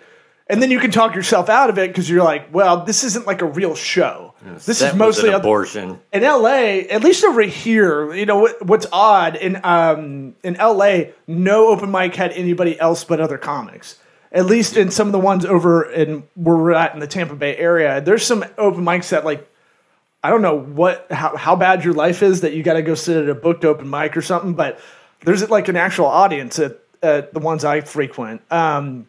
and 0.47 0.59
then 0.59 0.71
you 0.71 0.79
can 0.79 0.89
talk 0.89 1.13
yourself 1.13 1.47
out 1.47 1.69
of 1.69 1.77
it 1.77 1.89
because 1.89 2.09
you're 2.09 2.23
like, 2.23 2.51
well, 2.51 2.83
this 2.85 3.03
isn't 3.03 3.27
like 3.27 3.43
a 3.43 3.45
real 3.45 3.75
show. 3.75 4.33
this 4.65 4.81
is 4.81 4.95
mostly 4.95 5.29
an 5.29 5.35
a- 5.35 5.37
abortion. 5.37 5.99
in 6.11 6.23
LA, 6.23 6.81
at 6.89 7.03
least 7.03 7.23
over 7.23 7.43
here, 7.43 8.11
you 8.15 8.25
know 8.25 8.39
what, 8.39 8.65
what's 8.65 8.87
odd 8.91 9.35
in 9.35 9.59
um 9.63 10.33
in 10.43 10.55
LA, 10.55 11.01
no 11.27 11.67
open 11.67 11.91
mic 11.91 12.15
had 12.15 12.31
anybody 12.31 12.79
else 12.79 13.03
but 13.03 13.19
other 13.19 13.37
comics. 13.37 13.99
At 14.31 14.45
least 14.45 14.77
in 14.77 14.91
some 14.91 15.07
of 15.07 15.11
the 15.11 15.19
ones 15.19 15.45
over 15.45 15.83
in 15.91 16.23
where 16.35 16.55
we're 16.55 16.71
at 16.71 16.93
in 16.93 16.99
the 16.99 17.07
Tampa 17.07 17.35
Bay 17.35 17.57
area, 17.57 17.99
there's 17.99 18.25
some 18.25 18.45
open 18.57 18.83
mics 18.83 19.09
that 19.09 19.25
like 19.25 19.47
I 20.23 20.29
don't 20.29 20.41
know 20.41 20.57
what 20.57 21.07
how, 21.11 21.35
how 21.35 21.55
bad 21.55 21.83
your 21.83 21.93
life 21.93 22.23
is 22.23 22.41
that 22.41 22.53
you 22.53 22.63
got 22.63 22.73
to 22.73 22.81
go 22.81 22.95
sit 22.95 23.17
at 23.17 23.29
a 23.29 23.35
booked 23.35 23.65
open 23.65 23.89
mic 23.89 24.15
or 24.15 24.21
something, 24.21 24.53
but 24.53 24.79
there's 25.21 25.47
like 25.49 25.67
an 25.67 25.75
actual 25.75 26.05
audience 26.05 26.59
at, 26.59 26.79
at 27.01 27.33
the 27.33 27.39
ones 27.39 27.65
I 27.65 27.81
frequent. 27.81 28.41
Um, 28.51 29.07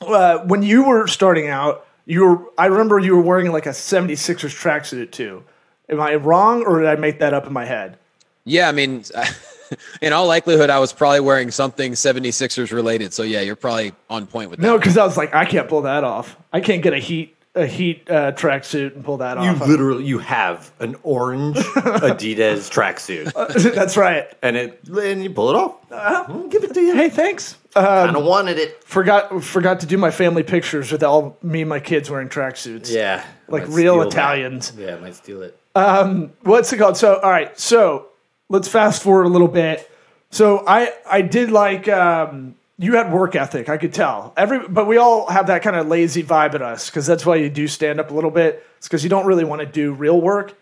uh, 0.00 0.38
when 0.38 0.62
you 0.62 0.84
were 0.84 1.06
starting 1.06 1.48
out, 1.48 1.86
you 2.06 2.24
were 2.24 2.42
I 2.58 2.66
remember 2.66 2.98
you 2.98 3.14
were 3.14 3.22
wearing 3.22 3.52
like 3.52 3.66
a 3.66 3.70
76ers 3.70 4.58
tracksuit 4.58 5.10
too. 5.10 5.44
Am 5.88 6.00
I 6.00 6.14
wrong 6.14 6.64
or 6.64 6.80
did 6.80 6.88
I 6.88 6.96
make 6.96 7.18
that 7.18 7.34
up 7.34 7.46
in 7.46 7.52
my 7.52 7.64
head? 7.66 7.98
Yeah, 8.44 8.68
I 8.68 8.72
mean, 8.72 9.04
in 10.02 10.12
all 10.12 10.26
likelihood, 10.26 10.70
I 10.70 10.78
was 10.78 10.92
probably 10.92 11.20
wearing 11.20 11.50
something 11.50 11.92
76ers 11.92 12.72
related. 12.72 13.12
So 13.12 13.22
yeah, 13.22 13.40
you're 13.40 13.56
probably 13.56 13.92
on 14.10 14.26
point 14.26 14.50
with 14.50 14.60
that. 14.60 14.66
No, 14.66 14.78
because 14.78 14.96
I 14.98 15.04
was 15.04 15.16
like, 15.16 15.34
I 15.34 15.44
can't 15.44 15.68
pull 15.68 15.82
that 15.82 16.04
off. 16.04 16.36
I 16.52 16.60
can't 16.60 16.82
get 16.82 16.92
a 16.92 16.98
heat 16.98 17.30
a 17.56 17.66
heat 17.68 18.10
uh, 18.10 18.32
tracksuit 18.32 18.96
and 18.96 19.04
pull 19.04 19.18
that 19.18 19.36
You 19.36 19.44
off. 19.44 19.60
You 19.60 19.66
literally 19.66 20.04
you 20.04 20.18
have 20.18 20.72
an 20.80 20.96
orange 21.04 21.56
Adidas 22.04 22.68
tracksuit, 22.68 23.32
That's 23.76 23.96
right. 23.96 24.26
and 24.42 24.56
it 24.56 24.80
and 24.88 25.22
you 25.22 25.30
pull 25.30 25.50
it 25.50 25.56
off. 25.56 25.76
I'll 25.92 26.48
give 26.48 26.64
it 26.64 26.74
to 26.74 26.80
you. 26.80 26.94
Hey, 26.96 27.08
thanks. 27.10 27.56
Uh, 27.76 28.06
Kind 28.06 28.16
of 28.16 28.24
wanted 28.24 28.58
it. 28.58 28.82
forgot 28.84 29.42
forgot 29.44 29.80
to 29.80 29.86
do 29.86 29.96
my 29.98 30.10
family 30.10 30.42
pictures 30.42 30.90
with 30.90 31.04
all 31.04 31.38
me 31.42 31.60
and 31.60 31.68
my 31.68 31.78
kids 31.80 32.10
wearing 32.10 32.28
tracksuits. 32.28 32.90
Yeah, 32.92 33.24
Like 33.48 33.62
real 33.68 33.72
steal 33.72 33.98
that. 34.00 34.06
Italians. 34.08 34.72
Yeah, 34.76 34.96
I 34.96 34.98
might 34.98 35.14
steal 35.14 35.42
it. 35.42 35.56
Um, 35.76 36.32
what's 36.42 36.72
it 36.72 36.78
called? 36.78 36.96
So, 36.96 37.20
all 37.20 37.30
right. 37.30 37.56
So 37.58 38.06
let's 38.54 38.68
fast 38.68 39.02
forward 39.02 39.24
a 39.24 39.28
little 39.28 39.48
bit. 39.48 39.90
So 40.30 40.64
I 40.66 40.92
I 41.08 41.22
did 41.22 41.50
like 41.50 41.88
um, 41.88 42.54
you 42.78 42.96
had 42.96 43.12
work 43.12 43.36
ethic. 43.36 43.68
I 43.68 43.76
could 43.76 43.92
tell 43.92 44.32
every, 44.36 44.66
but 44.68 44.86
we 44.86 44.96
all 44.96 45.28
have 45.28 45.48
that 45.48 45.62
kind 45.62 45.76
of 45.76 45.88
lazy 45.88 46.22
vibe 46.22 46.54
at 46.54 46.62
us 46.62 46.88
because 46.88 47.06
that's 47.06 47.26
why 47.26 47.36
you 47.36 47.50
do 47.50 47.68
stand 47.68 48.00
up 48.00 48.10
a 48.10 48.14
little 48.14 48.30
bit. 48.30 48.64
It's 48.78 48.88
because 48.88 49.04
you 49.04 49.10
don't 49.10 49.26
really 49.26 49.44
want 49.44 49.60
to 49.60 49.66
do 49.66 49.92
real 49.92 50.20
work. 50.20 50.56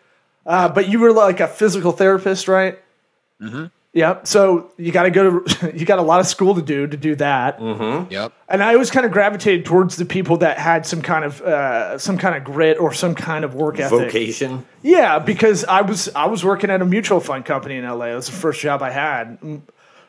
Uh, 0.45 0.69
but 0.69 0.89
you 0.89 0.99
were 0.99 1.13
like 1.13 1.41
a 1.41 1.47
physical 1.47 1.93
therapist, 1.93 2.49
right? 2.49 2.79
Mm-hmm. 3.41 3.67
Yep. 3.95 4.27
So 4.27 4.73
you 4.79 4.91
got 4.91 5.03
to 5.03 5.11
go 5.11 5.41
to 5.41 5.73
you 5.79 5.85
got 5.85 5.99
a 5.99 6.03
lot 6.03 6.21
of 6.21 6.27
school 6.27 6.55
to 6.55 6.63
do 6.63 6.87
to 6.87 6.97
do 6.97 7.15
that. 7.17 7.61
Yep. 8.11 8.33
And 8.49 8.63
I 8.63 8.73
always 8.73 8.91
kind 8.91 9.05
of 9.05 9.13
gravitated 9.13 9.67
towards 9.67 9.97
the 9.97 10.07
people 10.07 10.39
that 10.39 10.59
had 10.59 10.87
some 10.87 11.03
kind 11.03 11.25
of 11.25 11.43
uh, 11.43 11.99
some 11.99 12.17
kind 12.17 12.37
of 12.37 12.45
grit 12.45 12.79
or 12.79 12.95
some 12.95 13.15
kind 13.15 13.45
of 13.45 13.55
work 13.55 13.79
ethic. 13.79 13.99
Vocation. 13.99 14.65
Yeah, 14.83 15.19
because 15.19 15.65
I 15.65 15.83
was 15.83 16.09
I 16.15 16.27
was 16.27 16.45
working 16.45 16.71
at 16.71 16.81
a 16.81 16.87
mutual 16.87 17.21
fund 17.21 17.45
company 17.45 17.77
in 17.77 17.85
LA. 17.85 18.07
It 18.07 18.15
was 18.15 18.27
the 18.27 18.33
first 18.33 18.61
job 18.61 18.83
I 18.83 18.91
had. 18.91 19.39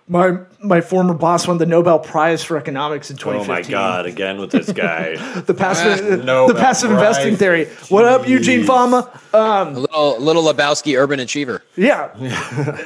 M- 0.09 0.13
my 0.13 0.37
my 0.61 0.81
former 0.81 1.13
boss 1.13 1.47
won 1.47 1.57
the 1.57 1.65
Nobel 1.65 1.99
Prize 1.99 2.43
for 2.43 2.57
economics 2.57 3.09
in 3.09 3.15
Oh 3.17 3.31
2015. 3.31 3.47
my 3.47 3.61
god! 3.79 4.05
Again 4.05 4.37
with 4.37 4.51
this 4.51 4.71
guy. 4.71 5.15
The 5.45 5.53
passive, 5.53 6.23
Nobel 6.25 6.47
the 6.53 6.55
passive 6.59 6.91
investing 6.91 7.29
Prize. 7.37 7.39
theory. 7.39 7.65
What 7.89 8.05
up, 8.05 8.27
Eugene 8.27 8.61
Jeez. 8.61 8.65
Fama? 8.67 9.09
A 9.33 9.65
little, 9.71 10.19
little 10.19 10.43
Lebowski 10.43 10.97
urban 10.99 11.19
achiever. 11.19 11.63
Yeah. 11.75 12.13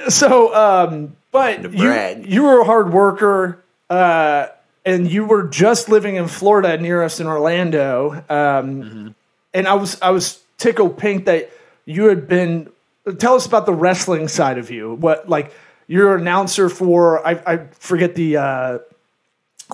so, 0.10 0.54
um, 0.56 1.16
but 1.32 1.74
you, 1.74 2.24
you 2.26 2.44
were 2.44 2.62
a 2.62 2.66
hard 2.66 2.94
worker, 2.94 3.64
uh, 3.90 4.48
and 4.86 5.12
you 5.12 5.26
were 5.26 5.44
just 5.48 5.90
living 5.90 6.16
in 6.16 6.28
Florida 6.28 6.78
near 6.78 7.02
us 7.04 7.20
in 7.20 7.28
Orlando. 7.28 8.24
Um, 8.30 9.16
And 9.54 9.68
I 9.68 9.74
was 9.74 10.00
I 10.02 10.12
was 10.12 10.40
tickled 10.58 10.98
pink 10.98 11.26
that 11.26 11.50
you 11.86 12.06
had 12.06 12.28
been. 12.28 12.70
Tell 13.18 13.36
us 13.36 13.46
about 13.46 13.66
the 13.66 13.74
wrestling 13.74 14.28
side 14.28 14.58
of 14.58 14.70
you. 14.70 14.94
What 14.96 15.28
like 15.30 15.52
you're 15.88 16.16
an 16.16 16.22
announcer 16.22 16.70
for? 16.70 17.26
I, 17.26 17.32
I 17.46 17.58
forget 17.80 18.16
the 18.16 18.38
uh, 18.38 18.78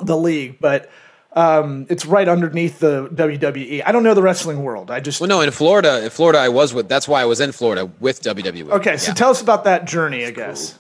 the 0.04 0.18
league, 0.18 0.58
but. 0.60 0.90
Um, 1.36 1.88
it's 1.90 2.06
right 2.06 2.28
underneath 2.28 2.78
the 2.78 3.08
WWE. 3.08 3.82
I 3.84 3.92
don't 3.92 4.04
know 4.04 4.14
the 4.14 4.22
wrestling 4.22 4.62
world. 4.64 4.92
I 4.92 5.00
just 5.00 5.20
Well, 5.20 5.28
no, 5.28 5.42
in 5.42 5.50
Florida, 5.50 6.04
in 6.04 6.12
Florida, 6.12 6.38
I 6.38 6.50
was 6.50 6.76
with. 6.76 6.88
That's 6.88 7.08
why 7.08 7.24
I 7.24 7.26
was 7.26 7.40
in 7.42 7.52
Florida 7.52 7.90
with 8.00 8.22
WWE. 8.22 8.70
okay. 8.74 8.98
So 8.98 9.08
Yeah. 9.10 9.14
tell 9.16 9.32
us 9.32 9.42
about 9.42 9.64
that 9.64 9.86
journey. 9.86 10.26
I 10.26 10.30
guess. 10.30 10.78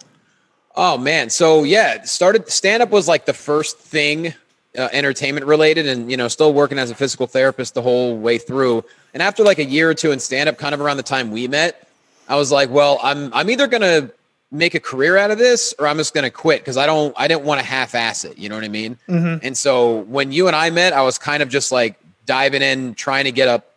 Oh 0.75 0.95
man, 0.99 1.31
so 1.31 1.63
yeah, 1.63 2.03
started 2.03 2.49
stand 2.51 2.83
up 2.83 2.91
was 2.91 3.07
like 3.07 3.25
the 3.25 3.33
first 3.33 3.79
thing 3.79 4.35
uh, 4.77 4.89
entertainment 4.91 5.47
related, 5.47 5.87
and 5.87 6.11
you 6.11 6.17
know, 6.17 6.27
still 6.27 6.53
working 6.53 6.77
as 6.77 6.91
a 6.91 6.95
physical 6.95 7.25
therapist 7.25 7.73
the 7.73 7.81
whole 7.81 8.15
way 8.15 8.37
through. 8.37 8.85
And 9.15 9.23
after 9.23 9.43
like 9.43 9.57
a 9.57 9.65
year 9.65 9.89
or 9.89 9.95
two 9.95 10.11
in 10.11 10.19
stand 10.19 10.49
up, 10.49 10.59
kind 10.59 10.75
of 10.75 10.81
around 10.81 10.97
the 10.97 11.03
time 11.03 11.31
we 11.31 11.47
met, 11.47 11.87
I 12.29 12.35
was 12.35 12.51
like, 12.51 12.69
well, 12.69 12.99
I'm 13.01 13.33
I'm 13.33 13.49
either 13.49 13.65
gonna 13.65 14.11
make 14.53 14.75
a 14.75 14.79
career 14.79 15.17
out 15.17 15.31
of 15.31 15.37
this 15.39 15.73
or 15.79 15.87
I'm 15.87 15.97
just 15.97 16.13
gonna 16.13 16.29
quit 16.29 16.61
because 16.61 16.77
I 16.77 16.85
don't 16.85 17.13
I 17.17 17.27
didn't 17.27 17.43
want 17.43 17.59
to 17.59 17.65
half 17.65 17.95
ass 17.95 18.23
it. 18.23 18.37
You 18.37 18.47
know 18.49 18.55
what 18.55 18.63
I 18.63 18.69
mean? 18.69 18.97
And 19.07 19.57
so 19.57 19.99
when 20.01 20.31
you 20.31 20.47
and 20.47 20.55
I 20.55 20.69
met, 20.69 20.93
I 20.93 21.01
was 21.01 21.17
kind 21.17 21.41
of 21.43 21.49
just 21.49 21.71
like 21.71 21.99
diving 22.25 22.61
in, 22.61 22.93
trying 22.93 23.25
to 23.25 23.31
get 23.31 23.47
up 23.47 23.71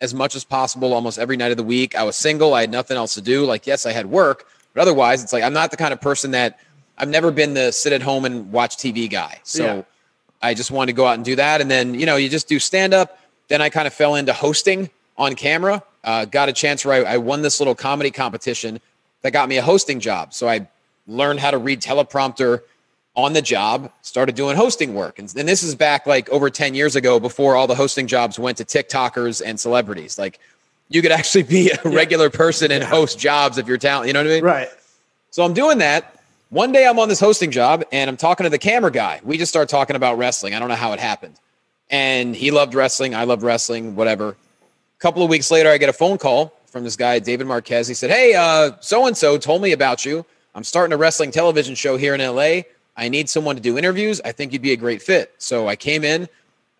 as 0.00 0.12
much 0.14 0.34
as 0.34 0.42
possible 0.42 0.92
almost 0.94 1.18
every 1.18 1.36
night 1.36 1.50
of 1.50 1.56
the 1.56 1.62
week. 1.62 1.94
I 1.94 2.02
was 2.02 2.16
single. 2.16 2.54
I 2.54 2.62
had 2.62 2.70
nothing 2.70 2.96
else 2.96 3.14
to 3.14 3.20
do. 3.22 3.44
Like, 3.44 3.66
yes, 3.66 3.86
I 3.86 3.92
had 3.92 4.06
work, 4.06 4.46
but 4.72 4.80
otherwise, 4.82 5.22
it's 5.22 5.32
like 5.32 5.44
I'm 5.44 5.52
not 5.52 5.70
the 5.70 5.76
kind 5.76 5.92
of 5.92 6.00
person 6.00 6.30
that 6.32 6.58
I've 6.98 7.08
never 7.08 7.30
been 7.30 7.54
the 7.54 7.70
sit 7.70 7.92
at 7.92 8.02
home 8.02 8.24
and 8.24 8.50
watch 8.50 8.76
TV 8.76 9.08
guy. 9.10 9.40
So 9.44 9.64
Yeah. 9.64 9.82
I 10.42 10.54
just 10.54 10.70
wanted 10.70 10.92
to 10.92 10.96
go 10.96 11.06
out 11.06 11.14
and 11.14 11.24
do 11.24 11.36
that. 11.36 11.60
And 11.60 11.70
then, 11.70 11.94
you 11.94 12.04
know, 12.06 12.16
you 12.16 12.28
just 12.28 12.48
do 12.48 12.58
stand 12.58 12.92
up. 12.92 13.18
Then 13.48 13.62
I 13.62 13.70
kind 13.70 13.86
of 13.86 13.94
fell 13.94 14.14
into 14.14 14.32
hosting 14.32 14.90
on 15.16 15.34
camera. 15.36 15.82
Uh, 16.02 16.26
got 16.26 16.48
a 16.50 16.52
chance 16.52 16.84
where 16.84 17.06
I, 17.06 17.14
I 17.14 17.16
won 17.16 17.40
this 17.40 17.60
little 17.60 17.74
comedy 17.74 18.10
competition 18.10 18.78
that 19.24 19.32
got 19.32 19.48
me 19.48 19.56
a 19.56 19.62
hosting 19.62 20.00
job. 20.00 20.34
So 20.34 20.50
I 20.50 20.68
learned 21.06 21.40
how 21.40 21.50
to 21.50 21.56
read 21.56 21.80
teleprompter 21.80 22.60
on 23.16 23.32
the 23.32 23.40
job, 23.40 23.90
started 24.02 24.34
doing 24.34 24.54
hosting 24.54 24.92
work. 24.92 25.18
And, 25.18 25.34
and 25.34 25.48
this 25.48 25.62
is 25.62 25.74
back 25.74 26.06
like 26.06 26.28
over 26.28 26.50
10 26.50 26.74
years 26.74 26.94
ago 26.94 27.18
before 27.18 27.56
all 27.56 27.66
the 27.66 27.74
hosting 27.74 28.06
jobs 28.06 28.38
went 28.38 28.58
to 28.58 28.66
TikTokers 28.66 29.40
and 29.44 29.58
celebrities. 29.58 30.18
Like 30.18 30.40
you 30.90 31.00
could 31.00 31.10
actually 31.10 31.44
be 31.44 31.70
a 31.70 31.88
regular 31.88 32.28
person 32.28 32.70
and 32.70 32.84
host 32.84 33.18
jobs 33.18 33.56
if 33.56 33.66
you're 33.66 33.78
talent. 33.78 34.08
You 34.08 34.12
know 34.12 34.20
what 34.20 34.30
I 34.30 34.34
mean? 34.34 34.44
Right. 34.44 34.68
So 35.30 35.42
I'm 35.42 35.54
doing 35.54 35.78
that. 35.78 36.20
One 36.50 36.70
day 36.70 36.86
I'm 36.86 36.98
on 36.98 37.08
this 37.08 37.18
hosting 37.18 37.50
job 37.50 37.82
and 37.92 38.10
I'm 38.10 38.18
talking 38.18 38.44
to 38.44 38.50
the 38.50 38.58
camera 38.58 38.90
guy. 38.90 39.22
We 39.24 39.38
just 39.38 39.50
start 39.50 39.70
talking 39.70 39.96
about 39.96 40.18
wrestling. 40.18 40.54
I 40.54 40.58
don't 40.58 40.68
know 40.68 40.74
how 40.74 40.92
it 40.92 41.00
happened. 41.00 41.40
And 41.88 42.36
he 42.36 42.50
loved 42.50 42.74
wrestling. 42.74 43.14
I 43.14 43.24
loved 43.24 43.42
wrestling, 43.42 43.96
whatever. 43.96 44.28
A 44.28 45.00
couple 45.00 45.22
of 45.22 45.30
weeks 45.30 45.50
later, 45.50 45.70
I 45.70 45.78
get 45.78 45.88
a 45.88 45.94
phone 45.94 46.18
call 46.18 46.52
from 46.74 46.82
this 46.84 46.96
guy, 46.96 47.20
David 47.20 47.46
Marquez. 47.46 47.86
He 47.86 47.94
said, 47.94 48.10
Hey, 48.10 48.34
uh, 48.34 48.72
so 48.80 49.06
and 49.06 49.16
so 49.16 49.38
told 49.38 49.62
me 49.62 49.70
about 49.70 50.04
you. 50.04 50.26
I'm 50.56 50.64
starting 50.64 50.92
a 50.92 50.96
wrestling 50.96 51.30
television 51.30 51.76
show 51.76 51.96
here 51.96 52.16
in 52.16 52.20
LA. 52.20 52.62
I 52.96 53.08
need 53.08 53.30
someone 53.30 53.54
to 53.54 53.62
do 53.62 53.78
interviews. 53.78 54.20
I 54.24 54.32
think 54.32 54.52
you'd 54.52 54.60
be 54.60 54.72
a 54.72 54.76
great 54.76 55.00
fit. 55.00 55.32
So 55.38 55.68
I 55.68 55.76
came 55.76 56.02
in. 56.02 56.28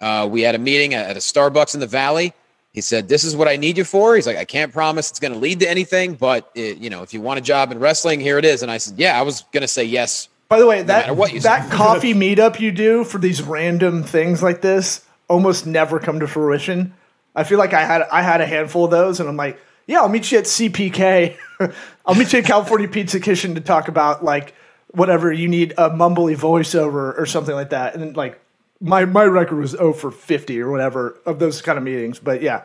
Uh, 0.00 0.28
we 0.30 0.42
had 0.42 0.56
a 0.56 0.58
meeting 0.58 0.94
at 0.94 1.16
a 1.16 1.20
Starbucks 1.20 1.74
in 1.74 1.80
the 1.80 1.86
Valley. 1.86 2.34
He 2.72 2.80
said, 2.80 3.08
"This 3.08 3.22
is 3.22 3.36
what 3.36 3.46
I 3.46 3.54
need 3.54 3.78
you 3.78 3.84
for." 3.84 4.16
He's 4.16 4.26
like, 4.26 4.36
"I 4.36 4.44
can't 4.44 4.72
promise 4.72 5.10
it's 5.10 5.20
going 5.20 5.32
to 5.32 5.38
lead 5.38 5.60
to 5.60 5.70
anything, 5.70 6.14
but 6.14 6.50
it, 6.56 6.78
you 6.78 6.90
know, 6.90 7.02
if 7.02 7.14
you 7.14 7.20
want 7.20 7.38
a 7.38 7.40
job 7.40 7.70
in 7.70 7.78
wrestling, 7.78 8.18
here 8.18 8.36
it 8.36 8.44
is." 8.44 8.62
And 8.62 8.70
I 8.70 8.78
said, 8.78 8.98
"Yeah, 8.98 9.18
I 9.18 9.22
was 9.22 9.44
going 9.52 9.62
to 9.62 9.68
say 9.68 9.84
yes." 9.84 10.28
By 10.48 10.58
the 10.58 10.66
way, 10.66 10.82
that 10.82 11.16
what 11.16 11.32
that 11.42 11.70
coffee 11.70 12.14
meetup 12.24 12.58
you 12.58 12.72
do 12.72 13.04
for 13.04 13.18
these 13.18 13.42
random 13.42 14.02
things 14.02 14.42
like 14.42 14.60
this 14.60 15.04
almost 15.28 15.66
never 15.66 16.00
come 16.00 16.18
to 16.18 16.26
fruition. 16.26 16.94
I 17.36 17.44
feel 17.44 17.58
like 17.58 17.72
I 17.72 17.84
had 17.84 18.02
I 18.10 18.22
had 18.22 18.40
a 18.40 18.46
handful 18.46 18.84
of 18.84 18.90
those, 18.90 19.20
and 19.20 19.28
I'm 19.28 19.36
like, 19.36 19.58
yeah, 19.86 20.00
I'll 20.00 20.08
meet 20.08 20.30
you 20.32 20.38
at 20.38 20.44
CPK. 20.44 21.36
I'll 22.06 22.14
meet 22.14 22.32
you 22.32 22.40
at 22.40 22.44
California 22.44 22.88
Pizza 22.88 23.20
Kitchen 23.20 23.54
to 23.54 23.60
talk 23.60 23.88
about 23.88 24.24
like 24.24 24.54
whatever 24.92 25.32
you 25.32 25.48
need 25.48 25.72
a 25.72 25.90
mumbly 25.90 26.36
voiceover 26.36 27.18
or 27.18 27.26
something 27.26 27.54
like 27.54 27.70
that. 27.70 27.94
And 27.94 28.02
then, 28.02 28.12
like 28.14 28.40
my 28.80 29.04
my 29.04 29.24
record 29.24 29.58
was 29.58 29.70
0 29.70 29.92
for 29.92 30.10
50 30.10 30.60
or 30.60 30.70
whatever 30.70 31.18
of 31.26 31.38
those 31.38 31.62
kind 31.62 31.78
of 31.78 31.84
meetings. 31.84 32.18
But 32.18 32.42
yeah, 32.42 32.62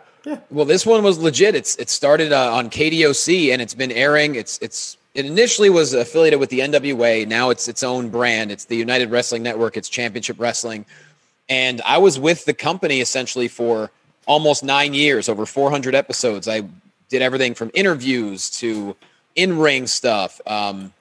Well, 0.49 0.65
this 0.65 0.85
one 0.85 1.03
was 1.03 1.17
legit. 1.17 1.55
It's 1.55 1.75
it 1.77 1.89
started 1.89 2.31
uh, 2.31 2.53
on 2.53 2.69
KDOC 2.69 3.51
and 3.51 3.61
it's 3.61 3.73
been 3.73 3.91
airing. 3.91 4.35
It's 4.35 4.59
it's 4.61 4.97
it 5.13 5.25
initially 5.25 5.69
was 5.69 5.93
affiliated 5.93 6.39
with 6.39 6.49
the 6.49 6.59
NWA. 6.59 7.27
Now 7.27 7.49
it's 7.49 7.67
its 7.67 7.83
own 7.83 8.09
brand. 8.09 8.51
It's 8.51 8.65
the 8.65 8.75
United 8.75 9.11
Wrestling 9.11 9.43
Network. 9.43 9.77
It's 9.77 9.89
Championship 9.89 10.39
Wrestling. 10.39 10.85
And 11.47 11.81
I 11.81 11.97
was 11.97 12.19
with 12.19 12.45
the 12.45 12.53
company 12.53 13.01
essentially 13.01 13.47
for 13.47 13.89
almost 14.27 14.63
nine 14.63 14.93
years, 14.93 15.27
over 15.27 15.45
400 15.45 15.95
episodes. 15.95 16.47
I 16.47 16.63
did 17.09 17.21
everything 17.21 17.53
from 17.53 17.71
interviews 17.73 18.49
to 18.51 18.95
in 19.35 19.57
ring 19.57 19.87
stuff, 19.87 20.41
um, 20.47 20.93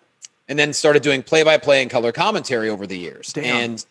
and 0.48 0.58
then 0.58 0.72
started 0.72 1.02
doing 1.02 1.22
play 1.22 1.42
by 1.42 1.58
play 1.58 1.82
and 1.82 1.90
color 1.90 2.12
commentary 2.12 2.68
over 2.68 2.86
the 2.86 2.98
years. 2.98 3.32
And 3.36 3.84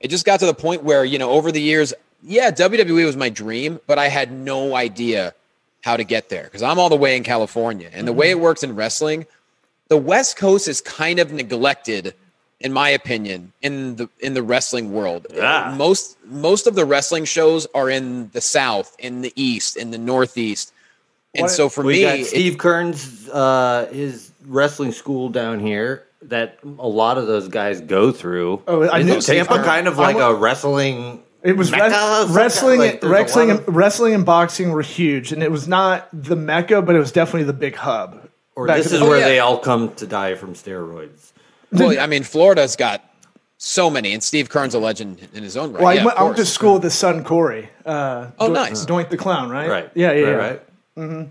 it 0.00 0.08
just 0.08 0.24
got 0.24 0.40
to 0.40 0.46
the 0.46 0.54
point 0.54 0.82
where 0.82 1.04
you 1.04 1.18
know 1.18 1.30
over 1.30 1.50
the 1.52 1.60
years 1.60 1.94
yeah 2.22 2.50
wwe 2.50 3.04
was 3.04 3.16
my 3.16 3.28
dream 3.28 3.80
but 3.86 3.98
i 3.98 4.08
had 4.08 4.32
no 4.32 4.74
idea 4.74 5.34
how 5.82 5.96
to 5.96 6.04
get 6.04 6.28
there 6.28 6.44
because 6.44 6.62
i'm 6.62 6.78
all 6.78 6.88
the 6.88 6.96
way 6.96 7.16
in 7.16 7.22
california. 7.22 7.90
And 7.92 8.06
the 8.06 8.12
way 8.12 8.30
it 8.30 8.40
works 8.40 8.62
in 8.62 8.74
wrestling 8.74 9.26
the 9.88 9.96
west 9.96 10.36
coast 10.36 10.68
is 10.68 10.80
kind 10.80 11.18
of 11.18 11.32
neglected 11.32 12.14
in 12.58 12.72
my 12.72 12.88
opinion 12.88 13.52
in 13.62 13.96
the 13.96 14.08
in 14.18 14.34
the 14.34 14.42
wrestling 14.42 14.92
world. 14.92 15.26
Yeah. 15.32 15.74
most 15.76 16.16
most 16.24 16.66
of 16.66 16.74
the 16.74 16.84
wrestling 16.84 17.24
shows 17.24 17.66
are 17.74 17.90
in 17.90 18.30
the 18.30 18.40
south 18.40 18.96
in 18.98 19.20
the 19.22 19.32
east 19.36 19.76
in 19.76 19.90
the 19.90 19.98
northeast 19.98 20.72
and 21.36 21.42
What- 21.42 21.50
so 21.50 21.68
for 21.68 21.82
we 21.84 21.94
me 21.94 22.02
got 22.02 22.18
it- 22.20 22.26
Steve 22.26 22.58
Keirn's, 22.58 23.28
uh, 23.32 23.86
his 23.92 24.30
wrestling 24.46 24.92
school 24.92 25.28
down 25.28 25.60
here 25.60 26.04
that 26.22 26.58
a 26.78 26.88
lot 26.88 27.18
of 27.18 27.26
those 27.26 27.48
guys 27.48 27.80
go 27.80 28.10
through. 28.12 28.62
Oh, 28.66 28.82
I 28.82 28.98
Isn't 29.00 29.12
knew 29.14 29.20
Tampa 29.20 29.54
Keirn's. 29.54 29.66
kind 29.66 29.88
of 29.88 29.98
like 29.98 30.16
I'm- 30.16 30.30
a 30.30 30.34
wrestling. 30.34 31.22
It 31.42 31.56
was 31.56 31.70
Mecca 31.70 31.84
res- 31.84 31.92
of 31.94 32.26
kind? 32.26 32.34
wrestling, 32.36 32.80
Like, 32.80 33.00
wrestling, 33.04 33.50
of- 33.52 33.64
wrestling, 33.68 34.14
and 34.14 34.24
boxing 34.24 34.72
were 34.72 34.82
huge, 34.82 35.30
and 35.30 35.42
it 35.42 35.52
was 35.52 35.68
not 35.68 36.08
the 36.12 36.34
mecca, 36.34 36.82
but 36.82 36.96
it 36.96 36.98
was 36.98 37.12
definitely 37.12 37.44
the 37.44 37.52
big 37.52 37.76
hub. 37.76 38.28
Or 38.56 38.66
Back 38.66 38.78
this 38.78 38.92
is 38.92 38.98
the- 39.00 39.04
where 39.06 39.18
yeah. 39.20 39.26
they 39.28 39.38
all 39.38 39.58
come 39.58 39.90
to 39.96 40.06
die 40.06 40.34
from 40.34 40.54
steroids. 40.54 41.32
well 41.72 41.98
i 42.00 42.06
mean 42.06 42.22
florida's 42.22 42.74
got 42.76 43.02
so 43.58 43.90
many 43.90 44.14
and 44.14 44.22
steve 44.22 44.48
keirn's 44.48 44.72
a 44.72 44.78
legend 44.78 45.18
in 45.34 45.42
his 45.42 45.56
own 45.56 45.72
right 45.72 45.82
Well, 45.82 45.94
Yeah, 45.94 46.02
I, 46.02 46.04
went, 46.04 46.18
I 46.18 46.22
went 46.22 46.36
to 46.36 46.46
school 46.46 46.74
with 46.74 46.84
his 46.84 46.94
son 46.94 47.22
Corey. 47.24 47.68
Uh, 47.84 48.26
Oh, 48.38 48.48
Doink- 48.48 48.52
nice. 48.54 48.86
Doink 48.86 49.08
the 49.10 49.16
clown, 49.16 49.50
right? 49.50 49.68
Right. 49.68 49.90
Yeah, 49.94 50.12
yeah, 50.12 50.20
Right, 50.22 50.30
yeah. 50.30 50.36
right. 50.36 50.62
Uh, 50.96 51.26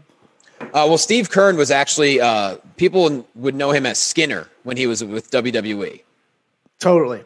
well, 0.74 0.98
Steve 0.98 1.30
Keirn 1.30 1.58
was 1.58 1.72
actually 1.72 2.22
uh, 2.22 2.58
people 2.78 3.26
would 3.36 3.56
know 3.56 3.72
him 3.72 3.86
as 3.86 4.00
Skinner 4.00 4.48
when 4.64 4.78
he 4.78 4.88
was 4.88 5.04
with 5.04 5.30
WWE. 5.32 6.02
Totally. 6.80 7.24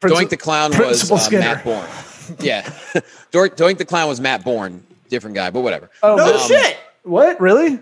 Doink 0.00 0.28
the 0.28 0.36
Clown 0.36 0.70
was 0.76 1.10
uh, 1.10 1.28
Matt 1.32 1.64
Borne. 1.64 1.86
Yeah, 2.40 2.62
Doink, 3.32 3.56
Doink 3.56 3.76
the 3.78 3.84
Clown 3.84 4.08
was 4.08 4.18
Matt 4.18 4.44
Borne, 4.44 4.82
different 5.10 5.36
guy, 5.36 5.50
but 5.50 5.60
whatever. 5.60 5.90
Oh 6.02 6.16
No 6.16 6.32
no. 6.32 6.38
shit. 6.38 6.78
What? 7.02 7.38
Really? 7.38 7.80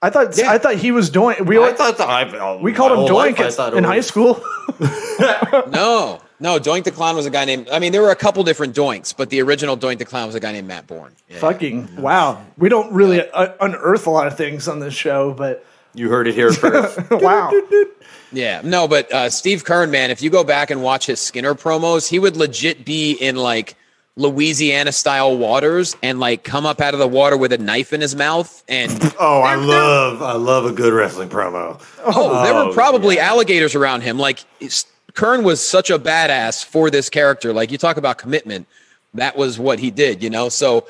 I 0.00 0.08
thought 0.10 0.36
Yeah. 0.36 0.50
I 0.50 0.56
thought 0.58 0.76
he 0.76 0.92
was 0.92 1.10
Doink. 1.10 1.44
We 1.46 1.56
I 1.56 1.60
always- 1.60 1.76
thought 1.76 1.98
that 1.98 2.08
I, 2.08 2.56
we 2.56 2.72
called 2.72 2.92
him 2.92 2.98
whole 2.98 3.12
life 3.14 3.36
Doink 3.36 3.58
at- 3.58 3.74
in 3.74 3.84
high 3.84 4.00
school. 4.00 4.42
No, 5.70 6.20
no, 6.42 6.58
Doink 6.58 6.84
the 6.84 6.90
Clown 6.90 7.16
was 7.16 7.24
a 7.24 7.30
guy 7.30 7.44
named. 7.46 7.68
I 7.70 7.78
mean, 7.78 7.92
there 7.92 8.02
were 8.02 8.10
a 8.10 8.16
couple 8.16 8.42
different 8.44 8.74
Doinks, 8.76 9.16
but 9.16 9.30
the 9.30 9.40
original 9.40 9.76
Doink 9.78 9.98
the 9.98 10.04
Clown 10.04 10.26
was 10.26 10.34
a 10.34 10.40
guy 10.40 10.52
named 10.52 10.68
Matt 10.68 10.86
Borne. 10.86 11.12
Yeah. 11.28 11.38
Fucking 11.38 11.96
wow. 12.02 12.44
We 12.58 12.68
don't 12.68 12.92
really 12.92 13.26
uh, 13.30 13.52
unearth 13.60 14.06
a 14.06 14.10
lot 14.10 14.26
of 14.26 14.36
things 14.36 14.68
on 14.68 14.80
this 14.80 14.92
show, 14.94 15.32
but 15.32 15.64
You 15.94 16.08
heard 16.10 16.26
it 16.28 16.34
here 16.34 16.52
first. 16.52 16.98
wow. 17.10 17.50
Yeah, 18.32 18.60
no, 18.64 18.88
but 18.88 19.12
uh, 19.12 19.28
Steve 19.30 19.62
Keirn, 19.64 19.90
man, 19.90 20.10
if 20.10 20.22
you 20.22 20.30
go 20.30 20.42
back 20.42 20.70
and 20.70 20.82
watch 20.82 21.06
his 21.06 21.20
Skinner 21.20 21.54
promos, 21.54 22.08
he 22.08 22.18
would 22.18 22.36
legit 22.36 22.84
be 22.84 23.12
in 23.12 23.36
like 23.36 23.76
Louisiana 24.16 24.90
style 24.92 25.36
waters 25.36 25.96
and 26.02 26.18
like 26.20 26.42
come 26.44 26.64
up 26.66 26.80
out 26.80 26.94
of 26.94 27.00
the 27.00 27.06
water 27.08 27.36
with 27.36 27.52
a 27.52 27.58
knife 27.58 27.92
in 27.92 28.00
his 28.00 28.14
mouth. 28.16 28.62
And 28.68 28.90
Oh, 29.20 29.40
I 29.42 29.54
love 29.56 30.22
I 30.22 30.32
love 30.34 30.64
a 30.64 30.72
good 30.72 30.92
wrestling 30.94 31.28
promo. 31.28 31.80
oh, 32.04 32.42
there 32.42 32.54
were 32.54 32.70
Oh, 32.70 32.72
probably 32.72 33.18
alligators 33.18 33.74
around 33.74 34.00
him. 34.02 34.18
Like 34.18 34.40
it's- 34.60 34.86
Keirn 35.14 35.42
was 35.42 35.66
such 35.66 35.90
a 35.90 35.98
badass 35.98 36.64
for 36.64 36.90
this 36.90 37.10
character. 37.10 37.52
Like 37.52 37.70
you 37.70 37.78
talk 37.78 37.96
about 37.96 38.18
commitment, 38.18 38.66
that 39.14 39.36
was 39.36 39.58
what 39.58 39.78
he 39.78 39.90
did, 39.90 40.22
you 40.22 40.30
know? 40.30 40.48
So, 40.48 40.86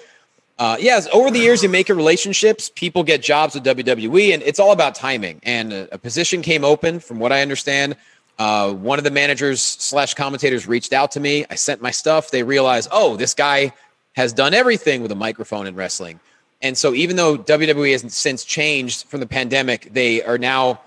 uh, 0.59 0.77
yes, 0.79 1.09
over 1.13 1.31
the 1.31 1.41
years, 1.41 1.63
you 1.63 1.69
make 1.69 1.89
your 1.89 1.97
relationships, 1.97 2.71
people 2.75 3.03
get 3.03 3.21
jobs 3.23 3.55
with 3.55 3.65
WWE, 3.65 4.33
and 4.33 4.43
it's 4.43 4.61
all 4.61 4.71
about 4.73 4.95
timing. 4.95 5.41
And 5.43 5.73
a, 5.73 5.95
a 5.95 5.99
position 5.99 6.41
came 6.43 6.65
open, 6.65 7.01
from 7.01 7.19
what 7.19 7.33
I 7.33 7.43
understand, 7.43 7.97
Uh, 8.39 8.73
one 8.73 8.99
of 8.99 9.05
the 9.05 9.11
managers 9.11 9.61
slash 9.61 10.15
commentators 10.15 10.67
reached 10.67 10.93
out 10.93 11.11
to 11.13 11.21
me. 11.21 11.45
I 11.51 11.57
sent 11.57 11.83
my 11.83 11.93
stuff. 11.93 12.31
They 12.31 12.43
realized, 12.43 12.89
oh, 12.91 13.17
this 13.17 13.35
guy 13.35 13.73
has 14.15 14.33
done 14.33 14.55
everything 14.55 15.03
with 15.03 15.13
a 15.13 15.15
microphone 15.15 15.67
in 15.67 15.75
wrestling. 15.75 16.19
And 16.63 16.77
so, 16.77 16.95
even 16.95 17.17
though 17.17 17.37
WWE 17.37 17.93
hasn't 17.93 18.13
since 18.13 18.43
changed 18.45 19.07
from 19.09 19.21
the 19.21 19.27
pandemic, 19.27 19.93
they 19.93 20.23
are 20.23 20.39
now 20.39 20.81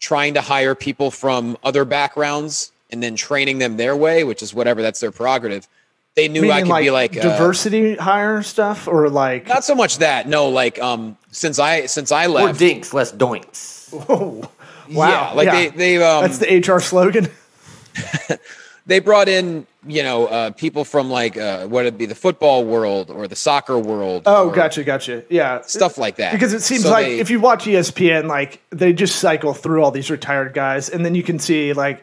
trying 0.00 0.34
to 0.34 0.40
hire 0.40 0.74
people 0.74 1.10
from 1.10 1.56
other 1.64 1.84
backgrounds 1.84 2.72
and 2.90 3.02
then 3.02 3.16
training 3.16 3.58
them 3.58 3.76
their 3.76 3.96
way, 3.96 4.24
which 4.24 4.42
is 4.42 4.54
whatever 4.54 4.82
that's 4.82 5.00
their 5.00 5.10
prerogative. 5.10 5.66
They 6.14 6.26
knew 6.26 6.50
I 6.50 6.62
Meaning 6.62 6.72
could 6.72 6.80
be 6.80 6.90
like 6.90 7.16
uh, 7.16 7.22
diversity 7.22 7.94
hire 7.94 8.42
stuff 8.42 8.88
or 8.88 9.08
like 9.08 9.46
not 9.46 9.62
so 9.62 9.76
much 9.76 9.98
that. 9.98 10.26
No, 10.26 10.48
like 10.48 10.80
um, 10.80 11.16
since 11.30 11.60
I 11.60 11.86
since 11.86 12.10
I 12.10 12.26
More 12.26 12.46
left, 12.46 12.58
dinks, 12.58 12.92
less 12.92 13.12
doinks. 13.12 13.92
wow, 14.08 14.48
yeah, 14.88 15.32
like 15.32 15.50
they 15.50 15.68
they 15.68 16.02
um, 16.02 16.22
that's 16.22 16.38
the 16.38 16.58
HR 16.58 16.80
slogan. 16.80 17.28
they 18.88 18.98
brought 18.98 19.28
in 19.28 19.66
you 19.86 20.02
know 20.02 20.26
uh, 20.26 20.50
people 20.50 20.84
from 20.84 21.08
like 21.10 21.36
uh, 21.36 21.66
what 21.68 21.84
would 21.84 21.96
be 21.96 22.06
the 22.06 22.14
football 22.16 22.64
world 22.64 23.10
or 23.10 23.28
the 23.28 23.36
soccer 23.36 23.78
world. 23.78 24.24
Oh, 24.26 24.50
gotcha, 24.50 24.82
gotcha. 24.82 25.22
Yeah, 25.30 25.60
Stuff 25.62 25.96
like 25.98 26.16
that. 26.16 26.32
Because 26.32 26.52
it 26.52 26.62
seems 26.62 26.82
So 26.82 26.90
like 26.90 27.06
they- 27.06 27.20
if 27.20 27.30
you 27.30 27.38
watch 27.38 27.64
ESPN, 27.66 28.26
like 28.26 28.60
they 28.70 28.92
just 28.92 29.16
cycle 29.20 29.54
through 29.54 29.84
all 29.84 29.92
these 29.92 30.10
retired 30.10 30.52
guys, 30.54 30.88
and 30.88 31.04
then 31.04 31.14
you 31.14 31.22
can 31.22 31.38
see 31.38 31.72
like 31.72 32.02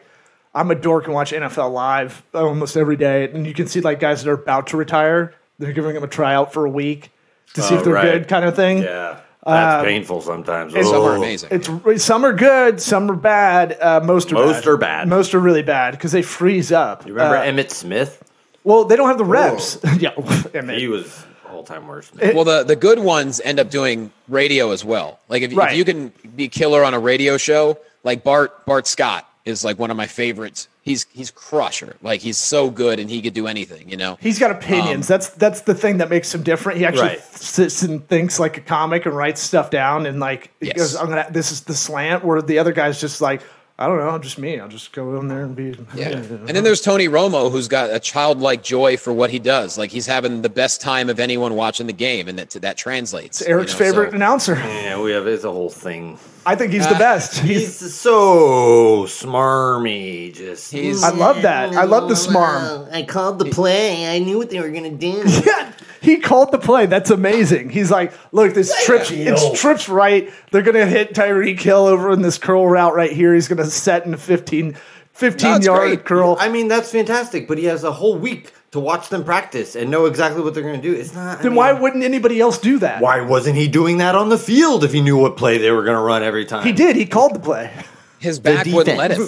I'm 0.54 0.70
a 0.70 0.74
dork 0.74 1.04
and 1.04 1.12
watch 1.12 1.32
NFL 1.32 1.70
live 1.72 2.22
almost 2.32 2.78
every 2.78 2.96
day, 2.96 3.30
and 3.30 3.46
you 3.46 3.52
can 3.52 3.66
see 3.66 3.82
like 3.82 4.00
guys 4.00 4.22
that 4.24 4.30
are 4.30 4.34
about 4.40 4.68
to 4.68 4.78
retire. 4.78 5.34
They're 5.58 5.74
giving 5.74 5.92
them 5.94 6.02
a 6.04 6.08
tryout 6.08 6.52
for 6.54 6.64
a 6.64 6.70
week 6.70 7.10
to 7.54 7.62
see 7.62 7.74
Oh, 7.74 7.78
if 7.78 7.84
they're 7.84 7.92
right. 7.94 8.12
good, 8.12 8.28
kind 8.28 8.44
of 8.44 8.56
thing. 8.56 8.78
Yeah. 8.78 9.20
That's 9.46 9.80
Um, 9.80 9.84
painful 9.86 10.20
sometimes. 10.22 10.74
it's- 10.74 10.90
some 10.90 11.02
are 11.04 11.14
amazing. 11.16 11.50
It's 11.52 12.04
some 12.04 12.24
are 12.24 12.32
good, 12.32 12.80
some 12.82 13.10
are 13.10 13.14
bad. 13.14 13.76
Uh, 13.80 14.00
most 14.02 14.32
are 14.32 14.34
Most 14.34 14.64
bad. 14.64 14.66
are 14.68 14.76
bad. 14.76 15.08
Most 15.08 15.34
are 15.34 15.38
really 15.38 15.62
bad 15.62 15.92
because 15.92 16.10
they 16.12 16.22
freeze 16.22 16.72
up. 16.72 17.06
You 17.06 17.14
remember 17.14 17.36
Uh, 17.36 17.42
Emmitt 17.42 17.70
Smith? 17.70 18.22
well, 18.64 18.84
they 18.84 18.96
don't 18.96 19.06
have 19.08 19.18
the 19.18 19.24
reps. 19.24 19.78
yeah, 19.98 20.10
Emmitt. 20.16 20.78
He 20.78 20.88
was 20.88 21.24
all 21.52 21.62
time 21.62 21.86
worst. 21.86 22.12
well, 22.34 22.42
the 22.44 22.64
the 22.64 22.74
good 22.76 22.98
ones 22.98 23.40
end 23.44 23.60
up 23.60 23.70
doing 23.70 24.10
radio 24.28 24.72
as 24.72 24.84
well. 24.84 25.20
Like 25.28 25.42
if, 25.42 25.56
Right. 25.56 25.70
if 25.72 25.78
you 25.78 25.84
can 25.84 26.12
be 26.34 26.48
killer 26.48 26.82
on 26.84 26.92
a 26.92 26.98
radio 26.98 27.36
show, 27.36 27.78
like 28.02 28.24
Bart 28.24 28.66
Bart 28.66 28.86
Scott 28.88 29.24
is 29.46 29.64
like 29.64 29.78
one 29.78 29.90
of 29.90 29.96
my 29.96 30.06
favorites. 30.06 30.68
He's 30.82 31.06
he's 31.12 31.30
crusher. 31.30 31.96
Like 32.02 32.20
he's 32.20 32.36
so 32.36 32.68
good 32.68 32.98
and 33.00 33.08
he 33.08 33.22
could 33.22 33.32
do 33.32 33.46
anything. 33.46 33.88
You 33.88 33.96
know. 33.96 34.18
He's 34.20 34.38
got 34.38 34.50
opinions. 34.50 35.08
Um, 35.10 35.14
that's 35.14 35.28
that's 35.30 35.60
the 35.62 35.74
thing 35.74 35.98
that 35.98 36.10
makes 36.10 36.34
him 36.34 36.42
different. 36.42 36.78
He 36.78 36.84
actually 36.84 37.08
Right. 37.08 37.22
sits 37.22 37.82
and 37.82 38.06
thinks 38.08 38.38
like 38.38 38.58
a 38.58 38.60
comic 38.60 39.06
and 39.06 39.16
writes 39.16 39.40
stuff 39.40 39.70
down 39.70 40.04
and 40.04 40.20
like 40.20 40.50
he 40.60 40.66
Yes. 40.66 40.76
goes, 40.76 40.96
"I'm 40.96 41.08
gonna." 41.08 41.26
This 41.30 41.50
is 41.52 41.62
the 41.62 41.74
slant. 41.74 42.24
Where 42.24 42.42
the 42.42 42.58
other 42.58 42.72
guy's 42.72 43.00
just 43.00 43.20
like, 43.20 43.40
"I 43.78 43.86
don't 43.86 43.98
know, 43.98 44.18
just 44.18 44.38
me. 44.38 44.58
I'll 44.58 44.68
just 44.68 44.92
go 44.92 45.18
in 45.20 45.28
there 45.28 45.42
and 45.42 45.54
be." 45.54 45.76
Yeah. 45.94 46.08
And 46.16 46.48
then 46.48 46.64
there's 46.64 46.80
Tony 46.80 47.08
Romo, 47.08 47.50
who's 47.50 47.68
got 47.68 47.90
a 47.90 48.00
childlike 48.00 48.62
joy 48.62 48.96
for 48.96 49.12
what 49.12 49.30
he 49.30 49.38
does. 49.38 49.76
Like 49.78 49.90
he's 49.90 50.06
having 50.06 50.42
the 50.42 50.48
best 50.48 50.80
time 50.80 51.08
of 51.10 51.18
anyone 51.20 51.54
watching 51.54 51.86
the 51.86 51.92
game, 51.92 52.28
and 52.28 52.38
that 52.38 52.50
that 52.50 52.76
translates. 52.76 53.40
It's 53.40 53.48
Eric's 53.50 53.72
you 53.72 53.78
know, 53.80 53.84
favorite 53.86 54.10
so- 54.10 54.16
announcer. 54.16 54.54
Yeah, 54.54 55.00
we 55.00 55.12
have. 55.12 55.26
It's 55.26 55.44
a 55.44 55.50
whole 55.52 55.70
thing. 55.70 56.18
I 56.48 56.54
think 56.54 56.72
he's 56.72 56.86
uh, 56.86 56.92
the 56.92 56.98
best. 56.98 57.38
He's. 57.40 57.80
He's 57.80 57.94
so 57.94 59.04
smarmy. 59.06 60.32
Just 60.32 60.72
He's- 60.72 61.02
I 61.02 61.10
love 61.10 61.42
that. 61.42 61.72
I 61.74 61.84
love 61.84 62.08
the 62.08 62.14
smarm. 62.14 62.92
I 62.92 63.02
called 63.02 63.38
the 63.40 63.46
play. 63.46 64.06
I 64.14 64.20
knew 64.20 64.38
what 64.38 64.50
they 64.50 64.60
were 64.60 64.70
gonna 64.70 64.90
do. 64.90 65.24
Yeah, 65.46 65.72
he 66.06 66.18
called 66.18 66.52
the 66.52 66.58
play. 66.58 66.86
That's 66.86 67.10
amazing. 67.10 67.70
He's 67.70 67.90
like, 67.90 68.12
look, 68.30 68.54
this 68.54 68.72
trips, 68.84 69.10
it's 69.10 69.60
trips 69.60 69.88
right. 69.88 70.32
They're 70.52 70.62
gonna 70.62 70.86
hit 70.86 71.14
Tyreek 71.14 71.58
Hill 71.58 71.86
over 71.86 72.12
in 72.12 72.22
this 72.22 72.38
curl 72.38 72.68
route 72.68 72.94
right 72.94 73.10
here. 73.10 73.34
He's 73.34 73.48
gonna 73.48 73.64
set 73.64 74.06
in 74.06 74.14
a 74.14 74.16
15, 74.16 74.76
15 75.12 75.50
That's 75.50 75.66
yard 75.66 75.88
great. 75.88 76.04
curl. 76.04 76.36
I 76.38 76.48
mean, 76.48 76.68
that's 76.68 76.92
fantastic. 76.92 77.48
But 77.48 77.58
he 77.58 77.64
has 77.64 77.82
a 77.82 77.90
whole 77.90 78.16
week 78.16 78.52
to 78.70 78.78
watch 78.78 79.08
them 79.08 79.24
practice 79.24 79.74
and 79.74 79.90
know 79.90 80.06
exactly 80.06 80.42
what 80.42 80.54
they're 80.54 80.62
going 80.62 80.80
to 80.80 80.82
do. 80.82 80.94
It's 80.94 81.14
not. 81.14 81.38
I 81.38 81.42
then 81.42 81.52
mean, 81.52 81.56
why 81.56 81.72
wouldn't 81.72 82.04
anybody 82.04 82.40
else 82.40 82.58
do 82.58 82.78
that? 82.80 83.00
Why 83.00 83.22
wasn't 83.22 83.56
he 83.56 83.66
doing 83.66 83.98
that 83.98 84.14
on 84.14 84.28
the 84.28 84.38
field 84.38 84.84
if 84.84 84.92
he 84.92 85.00
knew 85.00 85.16
what 85.16 85.36
play 85.36 85.58
they 85.58 85.70
were 85.70 85.82
going 85.82 85.96
to 85.96 86.02
run 86.02 86.22
every 86.22 86.44
time? 86.44 86.64
He 86.64 86.72
did. 86.72 86.94
He 86.94 87.06
called 87.06 87.34
the 87.34 87.40
play. 87.40 87.72
His 88.18 88.38
back 88.38 88.66
wouldn't 88.66 88.98
let 88.98 89.12
him. 89.12 89.26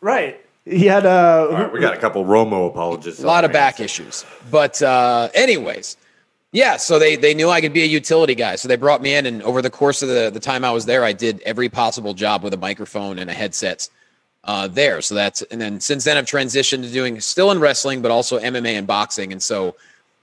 Right. 0.00 0.40
He 0.64 0.86
had 0.86 1.06
uh, 1.06 1.48
All 1.50 1.52
right, 1.52 1.72
we 1.72 1.80
got 1.80 1.94
a 1.94 2.00
couple 2.00 2.24
Romo 2.24 2.68
apologists. 2.68 3.22
A 3.22 3.26
lot 3.26 3.44
of 3.44 3.52
back 3.52 3.80
issues. 3.80 4.24
But 4.50 4.80
uh, 4.80 5.28
anyways, 5.34 5.96
yeah. 6.52 6.76
So 6.76 6.98
they 6.98 7.16
they 7.16 7.34
knew 7.34 7.48
I 7.50 7.60
could 7.60 7.72
be 7.72 7.82
a 7.82 7.86
utility 7.86 8.34
guy, 8.34 8.56
so 8.56 8.68
they 8.68 8.76
brought 8.76 9.02
me 9.02 9.14
in, 9.14 9.26
and 9.26 9.42
over 9.42 9.62
the 9.62 9.70
course 9.70 10.02
of 10.02 10.08
the 10.08 10.30
the 10.30 10.40
time 10.40 10.64
I 10.64 10.70
was 10.70 10.86
there, 10.86 11.02
I 11.04 11.12
did 11.12 11.40
every 11.42 11.68
possible 11.68 12.14
job 12.14 12.42
with 12.42 12.54
a 12.54 12.58
microphone 12.58 13.18
and 13.18 13.28
a 13.30 13.32
headset 13.32 13.88
uh, 14.44 14.68
there. 14.68 15.00
So 15.00 15.14
that's 15.14 15.42
and 15.42 15.60
then 15.60 15.80
since 15.80 16.04
then 16.04 16.16
I've 16.16 16.26
transitioned 16.26 16.82
to 16.82 16.90
doing 16.90 17.20
still 17.20 17.50
in 17.50 17.58
wrestling, 17.58 18.02
but 18.02 18.10
also 18.10 18.38
MMA 18.38 18.78
and 18.78 18.86
boxing. 18.86 19.32
And 19.32 19.42
so 19.42 19.76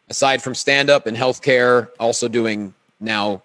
aside 0.10 0.42
from 0.42 0.56
stand 0.56 0.90
up 0.90 1.08
and 1.08 1.18
healthcare, 1.18 1.90
also 2.00 2.28
doing 2.28 2.74
now 3.00 3.42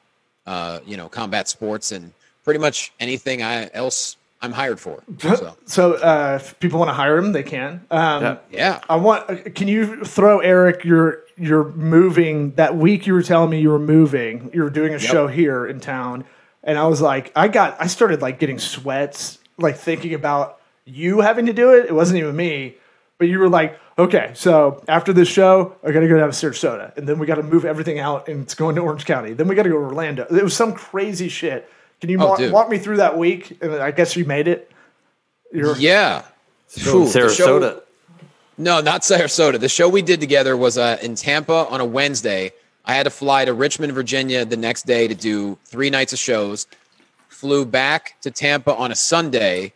uh, 0.47 0.81
you 0.85 0.97
know 0.97 1.09
combat 1.09 1.49
sports 1.49 1.93
and 1.93 2.13
pretty 2.45 2.61
much 2.61 2.93
anything 3.01 3.43
I 3.43 3.71
else 3.73 4.17
I'm 4.45 4.53
hired 4.53 4.79
for. 4.79 5.03
So 5.19 5.57
So 5.67 5.95
uh, 5.95 6.39
if 6.41 6.59
people 6.61 6.79
want 6.79 6.91
to 6.91 6.95
hire 6.95 7.17
him, 7.17 7.33
they 7.33 7.43
can. 7.43 7.85
Um, 7.91 8.23
Yeah. 8.23 8.37
yeah. 8.51 8.81
I 8.89 8.97
want. 8.97 9.55
Can 9.55 9.69
you 9.69 10.05
throw 10.05 10.41
Eric 10.41 10.85
your 10.85 11.23
your 11.37 11.65
moving 11.73 12.53
that 12.53 12.77
week? 12.77 13.07
You 13.07 13.15
were 13.15 13.23
telling 13.23 13.51
me 13.51 13.61
you 13.61 13.71
were 13.71 13.79
moving. 13.79 14.51
You 14.53 14.63
were 14.63 14.71
doing 14.71 14.95
a 14.95 14.99
show 14.99 15.27
here 15.27 15.67
in 15.67 15.81
town, 15.81 16.25
and 16.63 16.79
I 16.79 16.87
was 16.87 17.01
like, 17.01 17.33
I 17.35 17.49
got. 17.49 17.77
I 17.81 17.87
started 17.87 18.21
like 18.23 18.39
getting 18.39 18.59
sweats, 18.59 19.39
like 19.59 19.77
thinking 19.77 20.15
about 20.15 20.61
you 20.85 21.21
having 21.21 21.47
to 21.47 21.53
do 21.53 21.73
it. 21.75 21.87
It 21.87 21.95
wasn't 21.95 22.19
even 22.19 22.37
me, 22.37 22.77
but 23.19 23.27
you 23.29 23.39
were 23.39 23.49
like, 23.49 23.79
okay, 23.99 24.33
so 24.35 24.85
after 24.87 25.13
this 25.15 25.29
show, 25.29 25.75
I 25.83 25.91
got 25.93 26.01
to 26.01 26.09
go 26.09 26.19
down 26.19 26.31
to 26.31 26.37
Sarasota, 26.37 26.95
and 26.97 27.09
then 27.09 27.19
we 27.19 27.27
got 27.27 27.37
to 27.37 27.43
move 27.43 27.65
everything 27.65 27.99
out, 27.99 28.29
and 28.29 28.43
it's 28.43 28.55
going 28.55 28.75
to 28.77 28.83
Orange 28.83 29.07
County. 29.07 29.33
Then 29.33 29.49
we 29.49 29.55
got 29.55 29.63
to 29.63 29.71
go 29.71 29.79
to 29.79 29.85
Orlando. 29.85 30.27
It 30.31 30.43
was 30.45 30.55
some 30.55 30.75
crazy 30.75 31.29
shit. 31.29 31.69
Can 32.05 32.11
you 32.11 32.19
Oh, 32.21 32.27
walk, 32.27 32.53
walk 32.53 32.69
me 32.69 32.77
through 32.77 32.99
that 32.99 33.17
week? 33.17 33.57
And 33.63 33.77
I 33.77 33.91
guess 33.91 34.15
you 34.15 34.27
made 34.27 34.47
it. 34.47 34.71
You're, 35.51 35.75
Yeah. 35.79 36.21
From 36.69 36.83
Phew, 36.83 37.09
the 37.11 37.31
show- 37.31 37.61
Sarasota. 37.61 37.81
No, 38.59 38.83
not 38.83 39.01
Sarasota. 39.01 39.59
The 39.59 39.71
show 39.71 39.89
we 39.89 40.03
did 40.03 40.21
together 40.21 40.55
was 40.55 40.77
uh, 40.77 40.99
in 41.01 41.15
Tampa 41.15 41.67
on 41.71 41.81
a 41.81 41.85
Wednesday. 41.87 42.53
I 42.85 42.93
had 42.93 43.05
to 43.05 43.11
fly 43.11 43.47
to 43.47 43.55
Richmond, 43.55 43.95
Virginia 43.95 44.45
the 44.45 44.59
next 44.59 44.85
day 44.85 45.09
to 45.09 45.15
do 45.15 45.57
three 45.65 45.89
nights 45.89 46.13
of 46.13 46.19
shows. 46.19 46.67
Flew 47.29 47.65
back 47.65 48.17
to 48.21 48.31
Tampa 48.31 48.75
on 48.77 48.93
a 48.93 48.95
Sunday, 48.95 49.73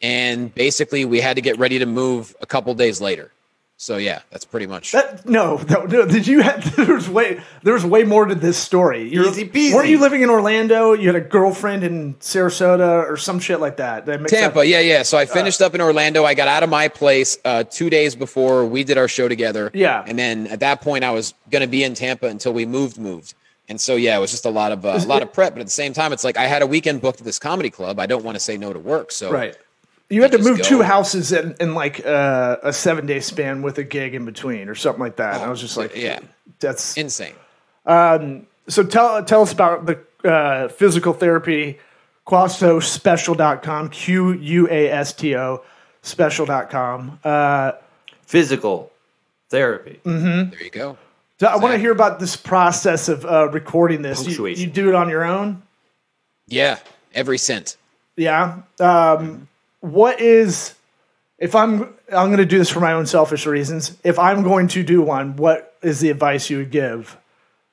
and 0.00 0.54
basically 0.54 1.04
we 1.04 1.20
had 1.20 1.34
to 1.34 1.42
get 1.42 1.58
ready 1.58 1.80
to 1.80 1.86
move 1.86 2.36
a 2.40 2.46
couple 2.46 2.72
days 2.74 3.00
later. 3.00 3.32
So 3.76 3.96
yeah, 3.96 4.22
that's 4.30 4.44
pretty 4.44 4.66
much. 4.66 4.92
That 4.92 5.28
no, 5.28 5.56
no, 5.68 5.84
no, 5.84 6.06
did 6.06 6.26
you 6.26 6.40
have 6.40 6.76
there 6.76 6.94
was 6.94 7.08
way 7.08 7.40
there 7.62 7.74
was 7.74 7.84
way 7.84 8.04
more 8.04 8.24
to 8.24 8.34
this 8.34 8.56
story. 8.56 9.08
You're, 9.08 9.26
Easy 9.26 9.48
peasy. 9.48 9.74
Weren't 9.74 9.88
you 9.88 9.98
living 9.98 10.22
in 10.22 10.30
Orlando? 10.30 10.92
You 10.92 11.08
had 11.08 11.16
a 11.16 11.20
girlfriend 11.20 11.82
in 11.82 12.14
Sarasota 12.14 13.08
or 13.10 13.16
some 13.16 13.40
shit 13.40 13.60
like 13.60 13.78
that. 13.78 14.06
Mix 14.06 14.30
Tampa, 14.30 14.60
up? 14.60 14.66
yeah, 14.66 14.80
yeah. 14.80 15.02
So 15.02 15.18
I 15.18 15.26
finished 15.26 15.60
up 15.60 15.74
in 15.74 15.80
Orlando. 15.80 16.24
I 16.24 16.34
got 16.34 16.46
out 16.46 16.62
of 16.62 16.70
my 16.70 16.88
place 16.88 17.36
uh, 17.44 17.64
two 17.64 17.90
days 17.90 18.14
before 18.14 18.64
we 18.64 18.84
did 18.84 18.96
our 18.96 19.08
show 19.08 19.28
together. 19.28 19.70
Yeah. 19.74 20.04
and 20.06 20.18
then 20.18 20.46
at 20.46 20.60
that 20.60 20.80
point, 20.80 21.02
I 21.02 21.10
was 21.10 21.34
going 21.50 21.62
to 21.62 21.68
be 21.68 21.82
in 21.82 21.94
Tampa 21.94 22.26
until 22.26 22.52
we 22.52 22.66
moved, 22.66 22.98
moved. 22.98 23.34
And 23.68 23.80
so 23.80 23.96
yeah, 23.96 24.16
it 24.16 24.20
was 24.20 24.30
just 24.30 24.44
a 24.44 24.50
lot 24.50 24.72
of 24.72 24.84
uh, 24.84 25.00
a 25.02 25.06
lot 25.06 25.22
of 25.22 25.32
prep. 25.32 25.54
But 25.54 25.60
at 25.60 25.66
the 25.66 25.72
same 25.72 25.94
time, 25.94 26.12
it's 26.12 26.22
like 26.22 26.36
I 26.36 26.46
had 26.46 26.62
a 26.62 26.66
weekend 26.66 27.00
booked 27.00 27.20
at 27.20 27.24
this 27.24 27.38
comedy 27.38 27.70
club. 27.70 27.98
I 27.98 28.06
don't 28.06 28.22
want 28.24 28.36
to 28.36 28.40
say 28.40 28.56
no 28.56 28.72
to 28.72 28.78
work. 28.78 29.10
So 29.10 29.32
Right. 29.32 29.56
You 30.10 30.22
had 30.22 30.32
to 30.32 30.38
move 30.38 30.62
two 30.62 30.82
houses 30.82 31.32
in, 31.32 31.54
in 31.60 31.74
like 31.74 32.04
uh, 32.06 32.56
a 32.62 32.72
seven 32.72 33.06
day 33.06 33.20
span 33.20 33.62
with 33.62 33.78
a 33.78 33.84
gig 33.84 34.14
in 34.14 34.24
between 34.24 34.68
or 34.68 34.74
something 34.74 35.00
like 35.00 35.16
that. 35.16 35.34
And 35.36 35.42
I 35.44 35.48
was 35.48 35.60
just 35.60 35.76
like, 35.76 35.92
Oh, 35.94 35.98
yeah. 35.98 36.20
that's 36.60 36.96
insane. 36.96 37.34
so 37.86 38.82
tell 38.88 39.24
tell 39.24 39.42
us 39.42 39.52
about 39.52 39.86
the 39.86 39.98
uh, 40.28 40.68
physical 40.68 41.12
therapy 41.12 41.78
quastospecial.com 42.26 43.88
q 43.90 44.32
u 44.32 44.68
a 44.70 44.88
s 44.90 45.12
t 45.12 45.34
o 45.36 45.62
special.com 46.02 47.18
uh 47.24 47.72
Physical 48.26 48.90
therapy. 49.50 50.00
Mm. 50.04 50.50
There 50.50 50.62
you 50.62 50.70
go. 50.70 50.96
so 51.38 51.46
I 51.46 51.56
want 51.56 51.74
to 51.74 51.78
hear 51.78 51.92
about 51.92 52.18
this 52.18 52.36
process 52.36 53.08
of 53.10 53.26
uh, 53.26 53.48
recording 53.50 54.00
this. 54.00 54.26
You, 54.26 54.46
you 54.46 54.66
do 54.66 54.88
it 54.88 54.94
on 54.94 55.10
your 55.10 55.24
own? 55.24 55.62
Yeah, 56.48 56.78
every 57.14 57.36
cent. 57.36 57.76
Yeah. 58.16 58.62
Um, 58.80 59.46
what 59.84 60.18
is 60.20 60.74
if 61.38 61.54
I'm 61.54 61.82
I'm 62.10 62.28
going 62.28 62.38
to 62.38 62.46
do 62.46 62.58
this 62.58 62.70
for 62.70 62.80
my 62.80 62.92
own 62.92 63.06
selfish 63.06 63.44
reasons. 63.46 63.96
If 64.02 64.18
I'm 64.18 64.42
going 64.42 64.68
to 64.68 64.82
do 64.82 65.02
one, 65.02 65.36
what 65.36 65.76
is 65.82 66.00
the 66.00 66.08
advice 66.10 66.48
you 66.48 66.58
would 66.58 66.70
give? 66.70 67.18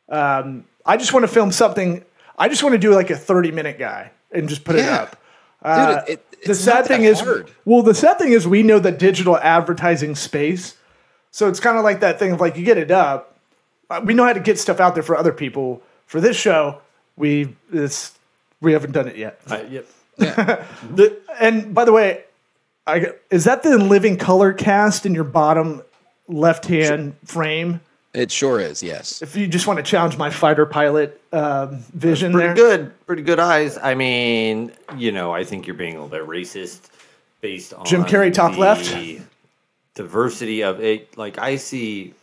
Um, 0.09 0.65
I 0.85 0.97
just 0.97 1.13
want 1.13 1.23
to 1.23 1.27
film 1.29 1.51
something. 1.51 2.03
I 2.37 2.49
just 2.49 2.63
want 2.63 2.73
to 2.73 2.79
do 2.79 2.93
like 2.93 3.09
a 3.11 3.15
30 3.15 3.51
minute 3.51 3.79
guy 3.79 4.11
and 4.31 4.49
just 4.49 4.65
put 4.65 4.75
it 4.75 4.85
up. 4.89 5.15
Uh, 5.61 6.01
Dude, 6.01 6.09
it, 6.09 6.41
the 6.45 6.55
sad 6.55 6.73
not 6.73 6.83
that 6.83 6.87
thing 6.87 7.03
is, 7.05 7.19
hard. 7.21 7.51
well, 7.65 7.83
the 7.83 7.93
sad 7.93 8.17
thing 8.17 8.33
is, 8.33 8.47
we 8.47 8.63
know 8.63 8.79
the 8.79 8.91
digital 8.91 9.37
advertising 9.37 10.15
space. 10.15 10.75
So 11.29 11.47
it's 11.47 11.59
kind 11.59 11.77
of 11.77 11.83
like 11.83 12.01
that 12.01 12.19
thing 12.19 12.31
of 12.33 12.41
like 12.41 12.57
you 12.57 12.65
get 12.65 12.77
it 12.77 12.91
up. 12.91 13.37
Uh, 13.89 14.01
We 14.03 14.13
know 14.15 14.25
how 14.25 14.33
to 14.33 14.39
get 14.39 14.59
stuff 14.59 14.79
out 14.79 14.95
there 14.95 15.03
for 15.03 15.15
other 15.15 15.31
people. 15.31 15.81
For 16.07 16.19
this 16.19 16.35
show, 16.35 16.81
we 17.15 17.55
it's 17.71 18.17
we 18.59 18.73
haven't 18.73 18.91
done 18.91 19.07
it 19.07 19.15
yet. 19.15 19.39
Uh, 19.49 19.63
yep. 19.69 19.87
The, 20.95 21.17
and 21.39 21.73
by 21.73 21.85
the 21.85 21.91
way, 21.91 22.23
I, 22.87 23.13
is 23.29 23.45
that 23.45 23.63
the 23.63 23.77
living 23.77 24.17
color 24.17 24.53
cast 24.53 25.05
in 25.05 25.13
your 25.15 25.23
bottom 25.23 25.81
left 26.27 26.65
hand 26.65 27.15
frame? 27.25 27.81
It 28.13 28.31
sure 28.31 28.59
is. 28.59 28.83
Yes. 28.83 29.21
If 29.21 29.37
you 29.37 29.47
just 29.47 29.67
want 29.67 29.77
to 29.77 29.83
challenge 29.83 30.17
my 30.17 30.29
fighter 30.29 30.65
pilot 30.65 31.21
um, 31.31 31.77
vision 31.93 32.33
pretty 32.33 32.47
there. 32.47 32.55
good, 32.55 33.05
pretty 33.05 33.21
good 33.21 33.39
eyes. 33.39 33.77
I 33.77 33.95
mean, 33.95 34.71
you 34.97 35.11
know, 35.13 35.33
I 35.33 35.45
think 35.45 35.65
you're 35.65 35.75
being 35.77 35.95
a 35.95 36.03
little 36.03 36.09
bit 36.09 36.27
racist 36.27 36.89
based 37.39 37.73
on 37.73 37.85
Jim 37.85 38.03
Carrey 38.03 38.33
top 38.33 38.53
the 38.53 38.59
left? 38.59 38.93
diversity 39.95 40.63
of 40.63 40.81
it. 40.81 41.17
Like 41.17 41.37
I 41.37 41.55
see 41.55 42.13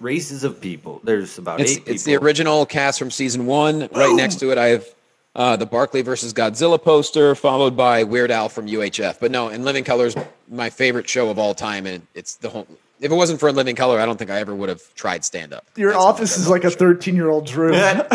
races 0.00 0.44
of 0.44 0.60
people. 0.60 1.00
There's 1.04 1.38
about 1.38 1.60
It's, 1.60 1.72
eight 1.72 1.78
people. 1.78 1.94
it's 1.94 2.04
the 2.04 2.16
original 2.16 2.66
cast 2.66 2.98
from 2.98 3.10
season 3.10 3.46
one. 3.46 3.88
Right 3.92 4.14
next 4.14 4.38
to 4.40 4.52
it, 4.52 4.58
I 4.58 4.66
have 4.66 4.86
uh, 5.34 5.56
the 5.56 5.66
Barkley 5.66 6.02
versus 6.02 6.32
Godzilla 6.34 6.82
poster, 6.82 7.34
followed 7.34 7.76
by 7.76 8.04
Weird 8.04 8.30
Al 8.30 8.48
from 8.48 8.66
UHF. 8.66 9.18
But 9.20 9.30
no, 9.30 9.48
in 9.48 9.64
Living 9.64 9.84
Color 9.84 10.06
is 10.06 10.16
my 10.48 10.70
favorite 10.70 11.08
show 11.08 11.30
of 11.30 11.38
all 11.38 11.54
time, 11.54 11.86
and 11.86 12.06
it's 12.14 12.36
the 12.36 12.50
whole. 12.50 12.66
If 13.00 13.10
it 13.10 13.14
wasn't 13.14 13.40
for 13.40 13.48
In 13.48 13.56
Living 13.56 13.74
Color, 13.74 13.98
I 13.98 14.06
don't 14.06 14.16
think 14.16 14.30
I 14.30 14.38
ever 14.38 14.54
would 14.54 14.68
have 14.68 14.94
tried 14.94 15.24
stand 15.24 15.52
up. 15.52 15.66
Your 15.76 15.96
office 15.96 16.36
is 16.36 16.48
like 16.48 16.62
a 16.64 16.70
13 16.70 17.16
year 17.16 17.30
old's 17.30 17.54
room. 17.56 17.74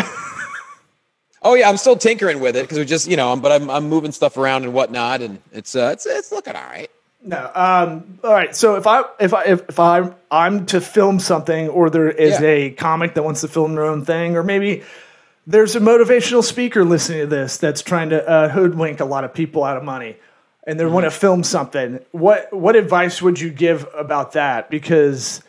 Oh 1.40 1.54
yeah, 1.54 1.68
I'm 1.68 1.76
still 1.76 1.96
tinkering 1.96 2.40
with 2.40 2.56
it 2.56 2.62
because 2.62 2.78
we 2.78 2.84
just 2.84 3.06
you 3.06 3.16
know, 3.16 3.36
but 3.36 3.52
I'm 3.52 3.70
I'm 3.70 3.88
moving 3.88 4.10
stuff 4.10 4.36
around 4.36 4.64
and 4.64 4.74
whatnot, 4.74 5.20
and 5.22 5.38
it's 5.52 5.76
uh, 5.76 5.90
it's 5.92 6.04
it's 6.04 6.32
looking 6.32 6.56
all 6.56 6.64
right. 6.64 6.90
No. 7.22 7.50
Um, 7.54 8.18
all 8.24 8.32
right. 8.32 8.56
So 8.56 8.74
if 8.74 8.88
I 8.88 9.04
if 9.20 9.32
I 9.32 9.44
if, 9.44 9.68
if 9.68 9.78
I'm 9.78 10.16
I'm 10.32 10.66
to 10.66 10.80
film 10.80 11.20
something, 11.20 11.68
or 11.68 11.90
there 11.90 12.10
is 12.10 12.40
Yeah. 12.40 12.48
a 12.48 12.70
comic 12.70 13.14
that 13.14 13.22
wants 13.22 13.42
to 13.42 13.48
film 13.48 13.76
their 13.76 13.84
own 13.84 14.04
thing, 14.04 14.36
or 14.36 14.42
maybe 14.42 14.82
there's 15.48 15.74
a 15.74 15.80
motivational 15.80 16.44
speaker 16.44 16.84
listening 16.84 17.20
to 17.20 17.26
this 17.26 17.56
that's 17.56 17.80
trying 17.80 18.10
to 18.10 18.28
uh, 18.28 18.50
hoodwink 18.50 19.00
a 19.00 19.06
lot 19.06 19.24
of 19.24 19.32
people 19.32 19.64
out 19.64 19.78
of 19.78 19.82
money, 19.82 20.14
and 20.66 20.78
they 20.78 20.84
want 20.84 21.04
to 21.04 21.10
film 21.10 21.42
something. 21.42 22.00
What 22.12 22.52
what 22.52 22.76
advice 22.76 23.22
would 23.22 23.40
you 23.40 23.48
give 23.48 23.88
about 23.96 24.32
that? 24.32 24.68
Because 24.68 25.42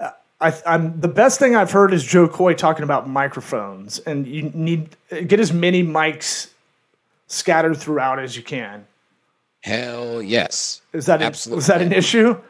uh, 0.00 0.12
I, 0.40 0.54
I'm 0.66 0.98
the 0.98 1.08
best 1.08 1.38
thing 1.38 1.54
I've 1.54 1.70
heard 1.70 1.92
is 1.92 2.02
Jo 2.02 2.28
Koy 2.28 2.54
talking 2.54 2.82
about 2.82 3.10
microphones, 3.10 3.98
and 3.98 4.26
you 4.26 4.50
need 4.54 4.96
get 5.10 5.38
as 5.38 5.52
many 5.52 5.84
mics 5.84 6.48
scattered 7.26 7.76
throughout 7.76 8.18
as 8.18 8.38
you 8.38 8.42
can. 8.42 8.86
Hell 9.60 10.22
yes. 10.22 10.80
Is 10.94 11.04
that 11.06 11.20
Absolutely. 11.20 11.56
was 11.56 11.66
that 11.66 11.82
an 11.82 11.92
issue? 11.92 12.40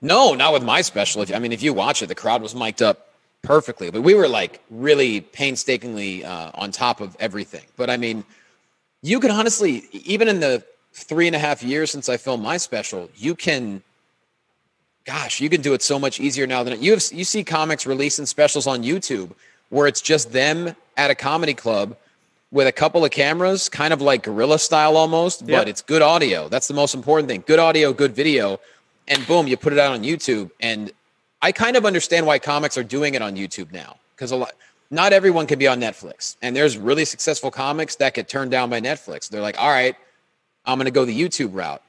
No, 0.00 0.32
not 0.32 0.54
with 0.54 0.62
my 0.62 0.80
special. 0.80 1.20
If, 1.20 1.34
I 1.34 1.38
mean, 1.38 1.52
if 1.52 1.62
you 1.62 1.74
watch 1.74 2.00
it, 2.00 2.06
the 2.06 2.14
crowd 2.14 2.40
was 2.40 2.54
mic'd 2.54 2.80
up 2.80 3.07
perfectly, 3.42 3.90
but 3.90 4.02
we 4.02 4.14
were 4.14 4.28
like 4.28 4.60
really 4.70 5.20
painstakingly 5.20 6.24
uh, 6.24 6.50
on 6.54 6.70
top 6.70 7.00
of 7.00 7.16
everything. 7.20 7.64
But 7.76 7.90
I 7.90 7.96
mean, 7.96 8.24
you 9.02 9.20
can 9.20 9.30
honestly, 9.30 9.84
even 9.92 10.28
in 10.28 10.40
the 10.40 10.64
three 10.92 11.26
and 11.26 11.36
a 11.36 11.38
half 11.38 11.62
years 11.62 11.90
since 11.90 12.08
I 12.08 12.16
filmed 12.16 12.42
my 12.42 12.56
special, 12.56 13.08
you 13.16 13.34
can, 13.34 13.82
gosh, 15.04 15.40
you 15.40 15.48
can 15.48 15.60
do 15.62 15.72
it 15.74 15.82
so 15.82 15.98
much 15.98 16.20
easier 16.20 16.46
now 16.46 16.62
than 16.62 16.82
you 16.82 16.92
have. 16.92 17.04
You 17.12 17.24
see 17.24 17.44
comics 17.44 17.86
releasing 17.86 18.26
specials 18.26 18.66
on 18.66 18.82
YouTube 18.82 19.30
where 19.70 19.86
it's 19.86 20.00
just 20.00 20.32
them 20.32 20.74
at 20.96 21.10
a 21.10 21.14
comedy 21.14 21.54
club 21.54 21.96
with 22.50 22.66
a 22.66 22.72
couple 22.72 23.04
of 23.04 23.10
cameras, 23.10 23.68
kind 23.68 23.92
of 23.92 24.00
like 24.00 24.22
guerrilla 24.22 24.58
style 24.58 24.96
almost, 24.96 25.42
Yep. 25.42 25.60
but 25.60 25.68
it's 25.68 25.82
good 25.82 26.00
audio. 26.00 26.48
That's 26.48 26.66
the 26.66 26.74
most 26.74 26.94
important 26.94 27.28
thing. 27.28 27.44
Good 27.46 27.58
audio, 27.58 27.92
good 27.92 28.14
video, 28.14 28.58
and 29.06 29.26
boom, 29.26 29.46
you 29.46 29.56
put 29.58 29.72
it 29.74 29.78
out 29.78 29.92
on 29.92 30.02
YouTube. 30.02 30.50
And 30.60 30.90
I 31.40 31.52
kind 31.52 31.76
of 31.76 31.86
understand 31.86 32.26
why 32.26 32.38
comics 32.38 32.76
are 32.76 32.84
doing 32.84 33.14
it 33.14 33.22
on 33.22 33.36
YouTube 33.36 33.72
now 33.72 33.96
because 34.14 34.30
a 34.30 34.36
lot. 34.36 34.52
Not 34.90 35.12
everyone 35.12 35.46
can 35.46 35.58
be 35.58 35.68
on 35.68 35.80
Netflix, 35.80 36.36
and 36.40 36.56
there's 36.56 36.78
really 36.78 37.04
successful 37.04 37.50
comics 37.50 37.96
that 37.96 38.14
get 38.14 38.26
turned 38.26 38.50
down 38.50 38.70
by 38.70 38.80
Netflix. 38.80 39.28
They're 39.28 39.42
like, 39.42 39.60
"All 39.60 39.68
right, 39.68 39.94
I'm 40.64 40.78
going 40.78 40.86
to 40.86 40.90
go 40.90 41.04
the 41.04 41.18
YouTube 41.18 41.50
route." 41.52 41.82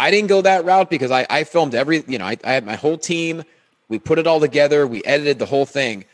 I 0.00 0.10
didn't 0.10 0.28
go 0.28 0.40
that 0.40 0.64
route 0.64 0.88
because 0.88 1.10
I, 1.10 1.26
I 1.28 1.44
filmed 1.44 1.74
every, 1.74 2.02
you 2.08 2.16
know, 2.16 2.24
I, 2.24 2.38
I 2.42 2.52
had 2.52 2.64
my 2.64 2.74
whole 2.74 2.96
team. 2.96 3.44
We 3.90 3.98
put 3.98 4.18
it 4.18 4.26
all 4.26 4.40
together. 4.40 4.86
We 4.86 5.04
edited 5.04 5.38
the 5.38 5.44
whole 5.44 5.66
thing. 5.66 6.06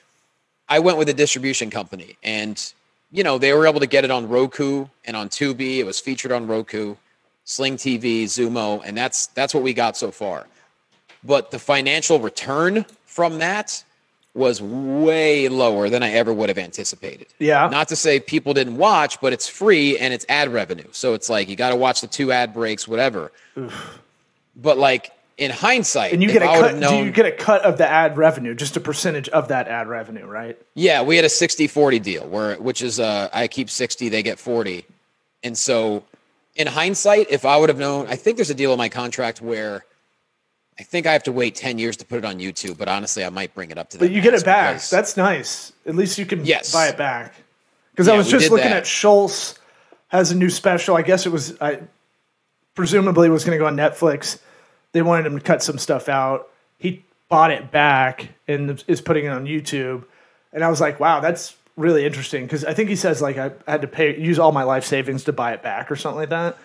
I 0.68 0.80
went 0.80 0.98
with 0.98 1.08
a 1.08 1.14
distribution 1.14 1.70
company 1.70 2.16
and, 2.24 2.60
you 3.12 3.22
know, 3.22 3.38
they 3.38 3.52
were 3.52 3.64
able 3.64 3.78
to 3.78 3.86
get 3.86 4.04
it 4.04 4.10
on 4.10 4.28
Roku 4.28 4.86
and 5.04 5.16
on 5.16 5.28
Tubi. 5.28 5.76
It 5.76 5.84
was 5.84 6.00
featured 6.00 6.32
on 6.32 6.48
Roku, 6.48 6.96
Sling 7.44 7.76
TV, 7.76 8.24
Xumo, 8.24 8.82
and 8.84 8.96
that's 8.96 9.28
that's 9.28 9.54
what 9.54 9.62
we 9.62 9.72
got 9.72 9.96
so 9.96 10.10
far. 10.10 10.48
But 11.26 11.50
the 11.50 11.58
financial 11.58 12.20
return 12.20 12.84
from 13.04 13.38
that 13.38 13.82
was 14.34 14.60
way 14.60 15.48
lower 15.48 15.88
than 15.88 16.02
I 16.02 16.10
ever 16.12 16.32
would 16.32 16.50
have 16.50 16.58
anticipated. 16.58 17.26
Yeah. 17.38 17.68
Not 17.70 17.88
to 17.88 17.96
say 17.96 18.20
people 18.20 18.52
didn't 18.52 18.76
watch, 18.76 19.18
but 19.20 19.32
it's 19.32 19.48
free 19.48 19.96
and 19.98 20.12
it's 20.12 20.26
ad 20.28 20.52
revenue. 20.52 20.88
So 20.92 21.14
it's 21.14 21.30
like 21.30 21.48
you 21.48 21.56
got 21.56 21.70
to 21.70 21.76
watch 21.76 22.02
the 22.02 22.06
two 22.06 22.32
ad 22.32 22.52
breaks, 22.52 22.86
whatever. 22.86 23.32
But 24.54 24.78
like 24.78 25.10
in 25.38 25.50
hindsight, 25.50 26.12
And 26.12 26.22
you 26.22 26.30
get 26.32 26.42
a 26.42 26.50
I 26.50 26.60
cut. 26.60 26.74
have 26.82 26.90
do 26.90 26.96
you 27.04 27.10
get 27.10 27.26
a 27.26 27.32
cut 27.32 27.62
of 27.62 27.76
the 27.78 27.88
ad 27.88 28.16
revenue? 28.16 28.54
Just 28.54 28.76
a 28.76 28.80
percentage 28.80 29.28
of 29.30 29.48
that 29.48 29.68
ad 29.68 29.86
revenue, 29.88 30.26
right? 30.26 30.58
yeah, 30.74 31.02
we 31.02 31.16
had 31.16 31.24
a 31.24 31.28
60-40 31.28 32.02
deal 32.02 32.26
where 32.26 32.56
which 32.56 32.82
is 32.82 32.98
uh 33.00 33.28
I 33.32 33.48
keep 33.48 33.68
60, 33.70 34.08
they 34.10 34.22
get 34.22 34.38
40. 34.38 34.84
And 35.42 35.56
so 35.56 36.04
in 36.54 36.66
hindsight, 36.66 37.26
if 37.30 37.44
I 37.44 37.56
would 37.58 37.68
have 37.68 37.78
known, 37.78 38.06
I 38.06 38.16
think 38.16 38.36
there's 38.36 38.50
a 38.50 38.54
deal 38.54 38.72
in 38.72 38.78
my 38.78 38.88
contract 38.88 39.40
where 39.42 39.84
I 40.78 40.82
think 40.82 41.06
I 41.06 41.12
have 41.12 41.22
to 41.24 41.32
wait 41.32 41.54
10 41.54 41.78
years 41.78 41.96
to 41.98 42.04
put 42.04 42.18
it 42.18 42.24
on 42.24 42.38
YouTube, 42.38 42.76
but 42.76 42.86
honestly, 42.88 43.24
I 43.24 43.30
might 43.30 43.54
bring 43.54 43.70
it 43.70 43.78
up 43.78 43.88
to 43.90 43.98
that. 43.98 44.04
But 44.04 44.12
you 44.12 44.20
get 44.20 44.34
it 44.34 44.44
back. 44.44 44.74
because- 44.74 44.90
That's 44.90 45.16
nice. 45.16 45.72
At 45.86 45.94
least 45.96 46.18
you 46.18 46.26
can 46.26 46.44
Yes. 46.44 46.72
buy 46.72 46.88
it 46.88 46.96
back. 46.98 47.34
Because 47.92 48.08
I 48.08 48.16
was 48.16 48.28
just 48.28 48.50
looking 48.50 48.68
that. 48.68 48.76
at 48.78 48.86
Schulz 48.86 49.58
has 50.08 50.30
a 50.30 50.34
new 50.34 50.50
special. 50.50 50.96
I 50.96 51.02
guess 51.02 51.24
it 51.24 51.32
was 51.32 51.56
I 51.62 51.80
presumably 52.74 53.30
was 53.30 53.44
going 53.44 53.56
to 53.56 53.58
go 53.58 53.66
on 53.66 53.76
Netflix. 53.76 54.38
They 54.92 55.00
wanted 55.02 55.26
him 55.26 55.38
to 55.38 55.44
cut 55.44 55.62
some 55.62 55.78
stuff 55.78 56.08
out. 56.08 56.48
He 56.78 57.04
bought 57.30 57.50
it 57.50 57.70
back 57.70 58.28
and 58.46 58.82
is 58.86 59.00
putting 59.00 59.24
it 59.24 59.28
on 59.28 59.46
YouTube. 59.46 60.04
And 60.52 60.62
I 60.62 60.68
was 60.68 60.80
like, 60.80 61.00
wow, 61.00 61.20
that's 61.20 61.54
really 61.76 62.04
interesting 62.06 62.44
because 62.44 62.64
I 62.64 62.72
think 62.74 62.88
he 62.88 62.96
says 62.96 63.20
like 63.20 63.36
I 63.38 63.52
had 63.66 63.82
to 63.82 63.86
pay 63.88 64.18
use 64.18 64.38
all 64.38 64.52
my 64.52 64.62
life 64.62 64.84
savings 64.84 65.24
to 65.24 65.32
buy 65.32 65.52
it 65.52 65.62
back 65.62 65.90
or 65.90 65.96
something 65.96 66.18
like 66.20 66.28
that. 66.30 66.56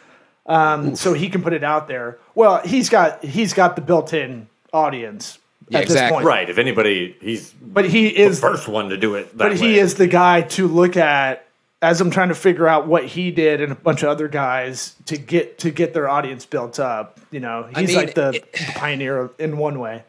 Um, 0.46 0.96
so 0.96 1.14
he 1.14 1.30
can 1.30 1.44
put 1.44 1.54
it 1.54 1.64
out 1.64 1.88
there. 1.88 2.18
Well, 2.36 2.62
he's 2.66 2.90
got 2.90 3.24
he's 3.24 3.54
got 3.54 3.76
the 3.76 3.82
built-in 3.82 4.48
audience 4.74 5.38
Yeah, 5.70 5.80
at 5.80 5.88
this 5.88 6.10
point. 6.10 6.26
Right. 6.26 6.50
If 6.50 6.58
anybody, 6.58 7.16
he's 7.22 7.52
But 7.52 7.90
he 7.90 8.08
is 8.08 8.42
the 8.42 8.48
is 8.48 8.54
first 8.54 8.68
one 8.68 8.90
to 8.90 8.98
do 8.98 9.16
it. 9.16 9.38
That 9.38 9.50
but 9.50 9.58
he 9.58 9.78
is 9.78 9.96
the 9.96 10.08
guy 10.08 10.42
to 10.42 10.68
look 10.68 10.98
at 10.98 11.46
as 11.82 12.00
I'm 12.00 12.12
trying 12.12 12.30
to 12.30 12.36
figure 12.36 12.68
out 12.68 12.88
what 12.88 13.06
he 13.06 13.32
did 13.32 13.62
and 13.62 13.72
a 13.72 13.76
bunch 13.76 14.04
of 14.04 14.10
other 14.10 14.28
guys 14.28 14.96
to 15.06 15.18
get 15.18 15.60
to 15.60 15.72
get 15.72 15.94
their 15.94 16.10
audience 16.10 16.46
built 16.46 16.80
up. 16.80 17.20
You 17.32 17.40
know, 17.40 17.68
he's 17.76 17.90
mean, 17.90 17.98
like 17.98 18.16
the 18.16 18.30
it- 18.36 18.54
pioneer 18.76 19.30
in 19.40 19.58
one 19.58 19.80
way. 19.80 20.04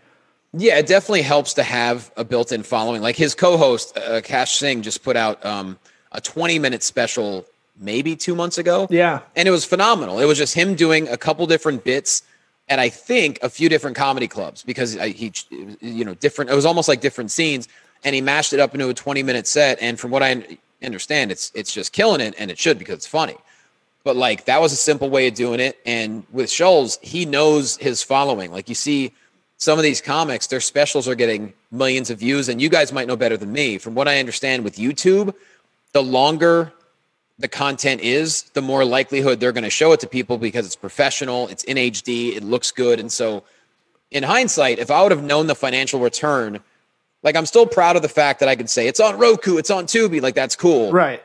Yeah, 0.55 0.79
it 0.79 0.87
definitely 0.87 1.23
helps 1.23 1.55
to 1.55 1.62
have 1.62 2.12
a 2.14 2.25
built-in 2.25 2.62
following. 2.62 3.01
Like 3.01 3.16
his 3.16 3.35
co-host 3.35 3.97
uh, 3.97 4.21
Akaash 4.21 4.57
Singh 4.59 4.83
just 4.83 5.03
put 5.03 5.16
out 5.16 5.45
um, 5.47 5.79
a 6.12 6.21
20-minute 6.21 6.83
special 6.83 7.47
maybe 7.83 8.16
two 8.16 8.35
months 8.35 8.59
ago. 8.59 8.87
Yeah. 8.90 9.21
and 9.37 9.47
it 9.47 9.51
was 9.51 9.64
phenomenal. 9.64 10.21
It 10.21 10.27
was 10.27 10.38
just 10.38 10.55
him 10.55 10.75
doing 10.75 11.09
a 11.09 11.16
couple 11.16 11.47
different 11.47 11.85
bits 11.85 12.23
at 12.68 12.79
I 12.79 12.88
think 12.88 13.38
a 13.42 13.49
few 13.49 13.68
different 13.68 13.97
comedy 13.97 14.29
clubs 14.29 14.62
because 14.62 14.97
I, 14.97 15.09
he, 15.09 15.33
you 15.81 16.05
know, 16.05 16.14
different. 16.14 16.51
It 16.51 16.55
was 16.55 16.64
almost 16.64 16.88
like 16.88 17.01
different 17.01 17.31
scenes, 17.31 17.68
and 18.05 18.14
he 18.14 18.21
mashed 18.21 18.53
it 18.53 18.61
up 18.61 18.75
into 18.75 18.88
a 18.88 18.95
20-minute 18.95 19.47
set. 19.47 19.79
And 19.81 19.99
from 19.99 20.11
what 20.11 20.23
I 20.23 20.59
understand, 20.83 21.33
it's 21.33 21.51
it's 21.55 21.73
just 21.73 21.92
killing 21.92 22.21
it, 22.21 22.35
and 22.38 22.51
it 22.51 22.59
should 22.59 22.79
because 22.79 22.97
it's 22.97 23.07
funny. 23.07 23.37
But 24.05 24.16
like 24.16 24.47
that 24.47 24.61
was 24.61 24.73
a 24.73 24.77
simple 24.77 25.11
way 25.11 25.29
of 25.29 25.35
doing 25.35 25.61
it. 25.61 25.79
And 25.85 26.25
with 26.33 26.51
Schulz, 26.51 26.99
he 27.03 27.25
knows 27.25 27.77
his 27.77 28.03
following. 28.03 28.51
Like 28.53 28.68
you 28.68 28.75
see 28.75 29.12
some 29.59 29.79
of 29.79 29.85
these 29.85 30.01
comics, 30.01 30.49
their 30.49 30.61
specials 30.61 31.07
are 31.07 31.14
getting 31.14 31.53
millions 31.71 32.11
of 32.11 32.18
views. 32.18 32.49
And 32.49 32.61
you 32.61 32.68
guys 32.68 32.92
might 32.92 33.07
know 33.07 33.16
better 33.16 33.37
than 33.37 33.53
me. 33.53 33.79
From 33.79 33.95
what 33.95 34.09
I 34.09 34.18
understand 34.18 34.64
with 34.64 34.77
YouTube, 34.77 35.35
the 35.92 36.03
longer 36.03 36.73
the 37.38 37.49
content 37.49 38.01
is, 38.03 38.42
the 38.55 38.62
more 38.62 38.85
likelihood 38.85 39.40
they're 39.40 39.53
going 39.53 39.64
to 39.64 39.71
show 39.71 39.92
it 39.92 40.01
to 40.01 40.07
people 40.07 40.38
because 40.38 40.66
it's 40.66 40.77
professional, 40.77 41.49
it's 41.49 41.64
in 41.64 41.77
HD, 41.77 42.37
it 42.37 42.42
looks 42.45 42.71
good. 42.71 43.01
And 43.01 43.11
so 43.11 43.42
in 44.11 44.23
hindsight, 44.23 44.79
if 44.79 44.90
I 44.90 45.03
would 45.03 45.11
have 45.12 45.25
known 45.25 45.47
the 45.47 45.55
financial 45.55 45.99
return, 46.01 46.61
like 47.23 47.35
I'm 47.37 47.47
still 47.47 47.66
proud 47.66 47.97
of 47.97 48.03
the 48.03 48.09
fact 48.09 48.40
that 48.40 48.49
I 48.49 48.55
can 48.57 48.66
say 48.66 48.87
it's 48.87 49.01
on 49.01 49.18
Roku, 49.18 49.57
it's 49.57 49.71
on 49.71 49.87
Tubi, 49.87 50.21
like 50.21 50.35
that's 50.35 50.57
cool 50.57 50.92
Right. 50.92 51.23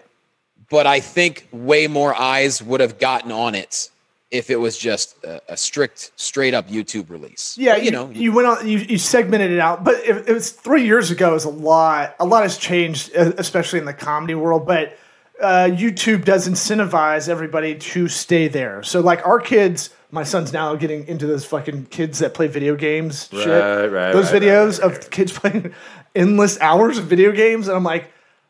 but 0.69 0.87
I 0.87 0.99
think 0.99 1.47
way 1.51 1.87
more 1.87 2.15
eyes 2.15 2.63
would 2.63 2.79
have 2.79 2.99
gotten 2.99 3.31
on 3.31 3.53
it 3.55 3.89
if 4.29 4.49
it 4.49 4.57
was 4.57 4.77
just 4.77 5.23
a, 5.23 5.41
a 5.53 5.57
strict, 5.57 6.11
straight 6.17 6.53
up 6.53 6.67
YouTube 6.67 7.09
release. 7.09 7.57
Yeah, 7.57 7.75
But, 7.75 7.83
you, 7.83 7.91
know, 7.91 8.09
you 8.09 8.31
went 8.33 8.47
on, 8.47 8.67
you, 8.67 8.79
you 8.79 8.97
segmented 8.97 9.51
it 9.51 9.59
out, 9.59 9.83
but 9.85 9.95
if 10.05 10.27
it 10.27 10.33
was 10.33 10.51
three 10.51 10.85
years 10.85 11.11
ago, 11.11 11.33
is 11.35 11.45
a 11.45 11.49
lot. 11.49 12.13
A 12.19 12.25
lot 12.25 12.43
has 12.43 12.57
changed, 12.57 13.11
especially 13.15 13.79
in 13.79 13.85
the 13.85 13.93
comedy 13.93 14.35
world. 14.35 14.65
But 14.67 14.97
uh, 15.41 15.69
YouTube 15.69 16.25
does 16.25 16.47
incentivize 16.47 17.29
everybody 17.29 17.75
to 17.75 18.07
stay 18.07 18.47
there. 18.47 18.83
So, 18.83 19.01
like 19.01 19.25
our 19.25 19.39
kids, 19.39 19.89
my 20.11 20.23
son's 20.23 20.53
now 20.53 20.75
getting 20.75 21.07
into 21.07 21.27
those 21.27 21.45
fucking 21.45 21.87
kids 21.87 22.19
that 22.19 22.33
play 22.33 22.47
video 22.47 22.75
games. 22.75 23.29
shit. 23.31 23.47
Right, 23.47 23.87
right, 23.87 24.11
Those 24.13 24.31
right, 24.31 24.41
videos 24.41 24.81
right, 24.81 24.91
right, 24.91 25.03
of 25.03 25.09
kids 25.09 25.31
playing 25.37 25.73
endless 26.15 26.59
hours 26.59 26.97
of 26.97 27.05
video 27.05 27.31
games, 27.31 27.67
and 27.67 27.77
I'm 27.77 27.83
like, 27.83 28.09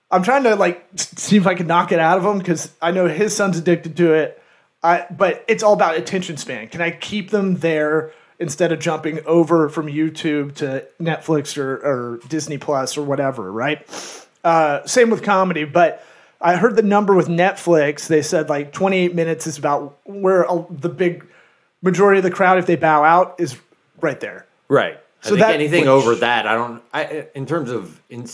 I'm 0.09 0.23
trying 0.23 0.43
to 0.43 0.55
like 0.55 0.85
see 0.95 1.37
if 1.37 1.45
I 1.47 1.55
can 1.55 1.67
knock 1.67 1.91
it 1.91 1.99
out 1.99 2.17
of 2.17 2.25
him 2.25 2.37
because 2.37 2.71
I 2.81 2.91
know 2.91 3.07
his 3.07 3.35
son's 3.35 3.57
addicted 3.57 3.97
to 3.97 4.13
it. 4.13 4.41
I, 4.83 5.05
but 5.09 5.43
it's 5.47 5.63
all 5.63 5.73
about 5.73 5.97
attention 5.97 6.37
span. 6.37 6.69
Can 6.69 6.81
I 6.81 6.91
keep 6.91 7.31
them 7.31 7.55
there 7.55 8.13
instead 8.39 8.71
of 8.71 8.79
jumping 8.79 9.19
over 9.25 9.67
from 9.67 9.87
YouTube 9.87 10.55
to 10.55 10.87
Netflix 11.01 11.57
or, 11.57 11.75
or 11.77 12.19
Disney 12.27 12.57
Plus 12.57 12.97
or 12.97 13.01
whatever, 13.01 13.51
right? 13.51 13.85
Uh, 14.43 14.85
same 14.85 15.09
with 15.09 15.23
comedy, 15.23 15.65
but 15.65 16.05
I 16.39 16.55
heard 16.55 16.75
the 16.75 16.83
number 16.83 17.13
with 17.15 17.27
Netflix. 17.27 18.07
They 18.07 18.21
said 18.21 18.49
like 18.49 18.71
28 18.71 19.15
minutes 19.15 19.47
is 19.47 19.57
about 19.57 19.97
where 20.05 20.43
a- 20.43 20.65
the 20.69 20.89
big 20.89 21.25
majority 21.81 22.19
of 22.19 22.23
the 22.23 22.31
crowd, 22.31 22.57
if 22.57 22.65
they 22.65 22.75
bow 22.75 23.03
out, 23.03 23.35
is 23.39 23.57
right 24.01 24.19
there. 24.19 24.45
Right. 24.67 24.97
I 25.23 25.25
So 25.25 25.29
think 25.31 25.39
that- 25.41 25.53
anything 25.55 25.81
which- 25.81 25.89
over 25.89 26.15
that, 26.15 26.45
I 26.47 26.53
don't. 26.55 26.81
I 26.93 27.27
in 27.33 27.45
terms 27.45 27.71
of 27.71 27.99
in, 28.09 28.27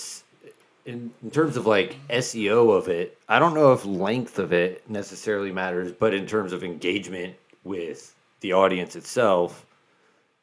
in 0.86 1.12
in 1.24 1.32
terms 1.32 1.56
of 1.56 1.66
like 1.66 1.96
SEO 2.10 2.72
of 2.72 2.90
it, 2.90 3.18
I 3.30 3.40
don't 3.40 3.54
know 3.54 3.72
if 3.72 3.86
length 3.86 4.38
of 4.40 4.52
it 4.52 4.84
necessarily 4.90 5.52
matters, 5.52 5.92
but 5.94 6.14
in 6.14 6.26
terms 6.28 6.52
of 6.52 6.64
engagement 6.64 7.36
with 7.64 8.14
the 8.42 8.52
audience 8.54 8.96
itself, 8.98 9.66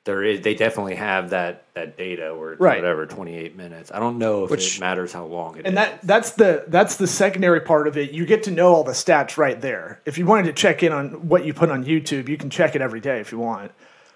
there 0.04 0.24
is 0.24 0.40
they 0.40 0.54
definitely 0.54 0.94
have 0.94 1.30
that 1.30 1.64
that 1.74 1.96
data 1.98 2.34
where 2.34 2.52
it's 2.52 2.60
Right. 2.60 2.78
whatever 2.78 3.06
twenty 3.06 3.36
eight 3.36 3.56
minutes. 3.56 3.90
I 3.92 3.98
don't 4.00 4.18
know 4.18 4.44
if 4.44 4.50
Which- 4.50 4.76
it 4.76 4.80
matters 4.80 5.12
how 5.12 5.24
long 5.26 5.56
it 5.56 5.60
is. 5.60 5.64
And 5.66 5.76
that 5.76 6.00
that's 6.02 6.30
the 6.32 6.64
that's 6.68 6.96
the 6.96 7.06
secondary 7.06 7.60
part 7.60 7.86
of 7.86 7.96
it. 7.98 8.12
You 8.12 8.24
get 8.24 8.42
to 8.44 8.50
know 8.50 8.74
all 8.74 8.84
the 8.84 8.92
stats 8.92 9.36
right 9.36 9.60
there. 9.60 10.00
If 10.06 10.16
you 10.16 10.24
wanted 10.26 10.44
to 10.46 10.52
check 10.54 10.82
in 10.82 10.92
on 10.92 11.28
what 11.28 11.44
you 11.44 11.52
put 11.52 11.70
on 11.70 11.84
YouTube, 11.84 12.28
you 12.28 12.38
can 12.38 12.48
check 12.50 12.74
it 12.74 12.80
every 12.82 13.00
day 13.00 13.20
if 13.20 13.30
you 13.30 13.38
want. 13.38 13.72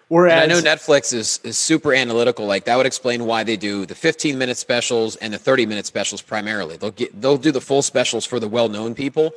Whereas 0.09 0.43
And 0.43 0.53
I 0.53 0.55
know 0.55 0.61
Netflix 0.63 1.13
is, 1.15 1.41
is 1.45 1.57
super 1.59 1.93
analytical. 1.95 2.47
Like 2.47 2.65
that 2.65 2.77
would 2.77 2.87
explain 2.87 3.25
why 3.27 3.43
they 3.43 3.57
do 3.57 3.85
the 3.87 3.95
15 3.95 4.37
minute 4.39 4.57
specials 4.59 5.17
and 5.17 5.33
the 5.35 5.39
30 5.39 5.67
minute 5.67 5.87
specials 5.87 6.23
primarily. 6.23 6.77
They'll 6.77 6.91
get 6.93 7.21
they'll 7.21 7.37
do 7.39 7.53
the 7.53 7.61
full 7.61 7.83
specials 7.83 8.25
for 8.25 8.41
the 8.41 8.49
well 8.49 8.69
known 8.69 8.95
people. 8.95 9.33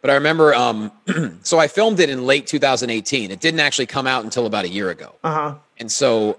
But 0.00 0.10
I 0.10 0.14
remember, 0.14 0.54
um, 0.54 0.90
so 1.42 1.58
I 1.58 1.68
filmed 1.68 2.00
it 2.00 2.08
in 2.08 2.24
late 2.24 2.46
2018. 2.46 3.30
It 3.30 3.40
didn't 3.40 3.60
actually 3.60 3.86
come 3.86 4.06
out 4.06 4.24
until 4.24 4.46
about 4.46 4.64
a 4.64 4.68
year 4.68 4.90
ago. 4.90 5.14
Uh-huh. 5.22 5.54
And 5.78 5.92
so 5.92 6.38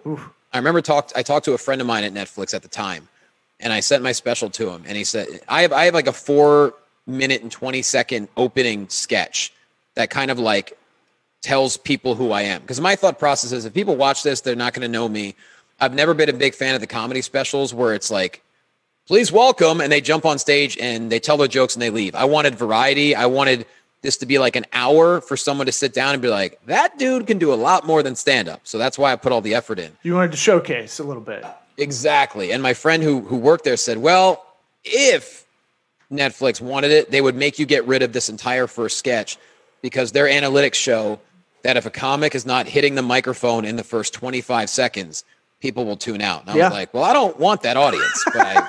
I 0.54 0.58
remember 0.58 0.82
talked. 0.82 1.14
I 1.16 1.24
talked 1.24 1.46
to 1.46 1.54
a 1.54 1.58
friend 1.58 1.82
of 1.82 1.88
mine 1.88 2.04
at 2.04 2.14
Netflix 2.14 2.54
at 2.54 2.62
the 2.62 2.68
time, 2.68 3.08
and 3.60 3.72
I 3.72 3.80
sent 3.80 4.04
my 4.04 4.12
special 4.12 4.50
to 4.52 4.70
him, 4.70 4.84
and 4.88 4.98
he 4.98 5.04
said, 5.04 5.28
"I 5.48 5.62
have 5.62 5.74
I 5.74 5.86
have 5.86 5.94
like 5.94 6.08
a 6.08 6.14
four 6.14 6.74
minute 7.08 7.42
and 7.42 7.52
20 7.52 7.82
second 7.82 8.28
opening 8.38 8.88
sketch 8.90 9.52
that 9.96 10.10
kind 10.10 10.32
of 10.32 10.40
like 10.40 10.78
tells 11.42 11.78
people 11.78 12.16
who 12.16 12.32
I 12.32 12.44
am. 12.44 12.62
Because 12.62 12.80
my 12.80 12.96
thought 12.96 13.20
process 13.20 13.52
is 13.52 13.66
if 13.66 13.74
people 13.74 13.96
watch 13.96 14.24
this, 14.24 14.42
they're 14.42 14.56
not 14.56 14.74
going 14.74 14.84
to 14.84 14.88
know 14.88 15.10
me. 15.10 15.36
I've 15.80 15.94
never 15.94 16.14
been 16.14 16.30
a 16.30 16.34
big 16.34 16.54
fan 16.54 16.76
of 16.76 16.82
the 16.82 16.88
comedy 16.88 17.22
specials 17.22 17.74
where 17.74 17.94
it's 17.94 18.12
like, 18.12 18.44
please 19.08 19.32
welcome, 19.32 19.82
and 19.82 19.92
they 19.92 20.02
jump 20.02 20.26
on 20.26 20.40
stage 20.40 20.78
and 20.78 21.12
they 21.12 21.20
tell 21.20 21.38
their 21.38 21.48
jokes 21.48 21.76
and 21.76 21.82
they 21.82 21.90
leave. 21.90 22.16
I 22.16 22.26
wanted 22.26 22.56
variety. 22.56 23.16
I 23.16 23.26
wanted 23.26 23.66
this 24.02 24.18
to 24.18 24.26
be 24.26 24.40
like 24.40 24.56
an 24.56 24.66
hour 24.74 25.22
for 25.22 25.38
someone 25.38 25.66
to 25.68 25.72
sit 25.72 25.94
down 25.94 26.14
and 26.14 26.22
be 26.22 26.28
like, 26.28 26.60
that 26.66 26.98
dude 26.98 27.28
can 27.28 27.38
do 27.38 27.54
a 27.54 27.56
lot 27.56 27.86
more 27.86 28.02
than 28.02 28.16
stand 28.16 28.48
up. 28.50 28.62
So 28.64 28.78
that's 28.78 28.98
why 28.98 29.12
I 29.12 29.16
put 29.16 29.32
all 29.32 29.42
the 29.42 29.54
effort 29.54 29.78
in. 29.80 29.92
you 30.02 30.16
wanted 30.16 30.32
to 30.32 30.38
showcase 30.38 30.98
a 31.00 31.04
little 31.04 31.22
bit. 31.22 31.46
Exactly. 31.78 32.52
And 32.52 32.62
my 32.64 32.74
friend 32.74 33.02
who 33.02 33.22
who 33.22 33.38
worked 33.38 33.64
there 33.64 33.78
said, 33.78 33.98
"Well, 33.98 34.46
if 34.84 35.46
Netflix 36.12 36.60
wanted 36.62 36.92
it, 36.92 37.12
they 37.12 37.22
would 37.22 37.36
make 37.36 37.58
you 37.60 37.66
get 37.66 37.86
rid 37.88 38.02
of 38.04 38.12
this 38.14 38.28
entire 38.30 38.68
first 38.68 38.98
sketch 38.98 39.38
because 39.82 40.12
their 40.12 40.26
analytics 40.26 40.74
show 40.76 41.20
that 41.64 41.78
if 41.78 41.86
a 41.86 41.90
comic 41.90 42.36
is 42.36 42.46
not 42.46 42.68
hitting 42.68 42.96
the 42.96 43.02
microphone 43.02 43.66
in 43.66 43.76
the 43.78 43.84
first 43.84 44.14
25 44.14 44.70
seconds, 44.70 45.24
people 45.60 45.86
will 45.86 45.96
tune 45.98 46.22
out." 46.22 46.42
And 46.42 46.52
I 46.52 46.56
Yeah. 46.58 46.64
was 46.66 46.74
like, 46.74 46.94
"Well, 46.94 47.04
I 47.04 47.14
don't 47.14 47.40
want 47.40 47.62
that 47.64 47.78
audience, 47.78 48.24
but 48.34 48.42
I 48.46 48.62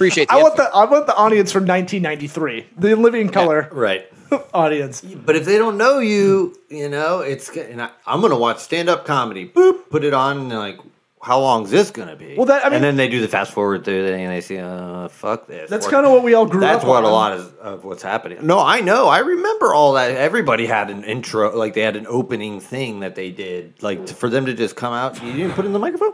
appreciate 0.00 0.28
the 0.28 0.34
I 0.34 0.42
want 0.42 0.54
effort." 0.58 0.70
the 0.70 0.76
I 0.76 0.84
want 0.86 1.06
the 1.06 1.14
audience 1.16 1.52
from 1.52 1.64
1993, 1.66 2.66
the 2.78 2.94
Living 2.96 3.28
Color 3.28 3.68
right. 3.72 4.06
audience. 4.54 5.00
But 5.02 5.36
if 5.36 5.44
they 5.44 5.58
don't 5.58 5.76
know 5.76 5.98
you, 5.98 6.56
you 6.68 6.88
know, 6.88 7.20
it's 7.20 7.48
and 7.56 7.82
I, 7.82 7.90
I'm 8.06 8.20
gonna 8.20 8.38
watch 8.38 8.58
stand 8.58 8.88
up 8.88 9.04
comedy. 9.04 9.48
Boop, 9.48 9.90
put 9.90 10.04
it 10.04 10.14
on, 10.14 10.38
and 10.38 10.48
like, 10.50 10.78
how 11.22 11.38
long 11.40 11.64
is 11.64 11.70
this 11.70 11.90
gonna 11.90 12.16
be? 12.16 12.34
Well, 12.36 12.46
that- 12.46 12.64
I 12.64 12.68
mean- 12.68 12.76
and 12.76 12.84
then 12.84 12.96
they 12.96 13.08
do 13.08 13.20
the 13.20 13.28
fast 13.28 13.52
forward 13.52 13.84
through 13.84 14.06
it, 14.06 14.14
and 14.18 14.30
they 14.32 14.40
see, 14.40 14.56
uh, 14.58 15.08
fuck 15.08 15.46
this. 15.46 15.68
That's 15.68 15.86
kind 15.86 16.06
of 16.06 16.12
what 16.12 16.22
we 16.22 16.32
all 16.32 16.46
grew 16.46 16.60
That's 16.60 16.76
up 16.76 16.80
That's 16.82 16.88
what 16.88 17.04
on. 17.04 17.10
a 17.10 17.12
lot 17.12 17.32
of, 17.32 17.54
of 17.58 17.84
what's 17.84 18.02
happening. 18.02 18.38
No, 18.46 18.58
I 18.58 18.80
know. 18.80 19.08
I 19.08 19.18
remember 19.18 19.74
all 19.74 19.92
that. 19.94 20.12
Everybody 20.12 20.64
had 20.64 20.88
an 20.88 21.04
intro, 21.04 21.54
like 21.54 21.74
they 21.74 21.82
had 21.82 21.96
an 21.96 22.06
opening 22.08 22.60
thing 22.60 23.00
that 23.00 23.16
they 23.16 23.30
did, 23.30 23.82
like 23.82 24.06
to, 24.06 24.14
for 24.14 24.30
them 24.30 24.46
to 24.46 24.54
just 24.54 24.76
come 24.76 24.94
out. 24.94 25.22
You 25.22 25.32
didn't 25.34 25.52
put 25.52 25.66
in 25.66 25.72
the 25.74 25.78
microphone. 25.78 26.12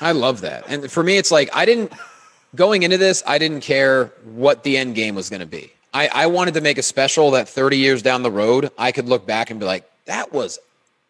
I 0.00 0.12
love 0.12 0.42
that. 0.42 0.64
And 0.68 0.90
for 0.90 1.02
me, 1.02 1.16
it's 1.16 1.32
like 1.32 1.48
I 1.52 1.64
didn't 1.64 1.92
going 2.54 2.82
into 2.82 2.98
this. 2.98 3.22
I 3.26 3.38
didn't 3.38 3.60
care 3.60 4.06
what 4.24 4.62
the 4.62 4.76
end 4.76 4.94
game 4.94 5.14
was 5.14 5.28
going 5.30 5.40
to 5.40 5.46
be. 5.46 5.72
I, 5.92 6.08
I 6.12 6.26
wanted 6.26 6.54
to 6.54 6.60
make 6.60 6.78
a 6.78 6.82
special 6.82 7.30
that 7.32 7.48
30 7.48 7.76
years 7.78 8.02
down 8.02 8.22
the 8.22 8.30
road, 8.30 8.70
I 8.76 8.90
could 8.92 9.08
look 9.08 9.26
back 9.26 9.50
and 9.50 9.60
be 9.60 9.66
like, 9.66 9.88
that 10.06 10.32
was 10.32 10.58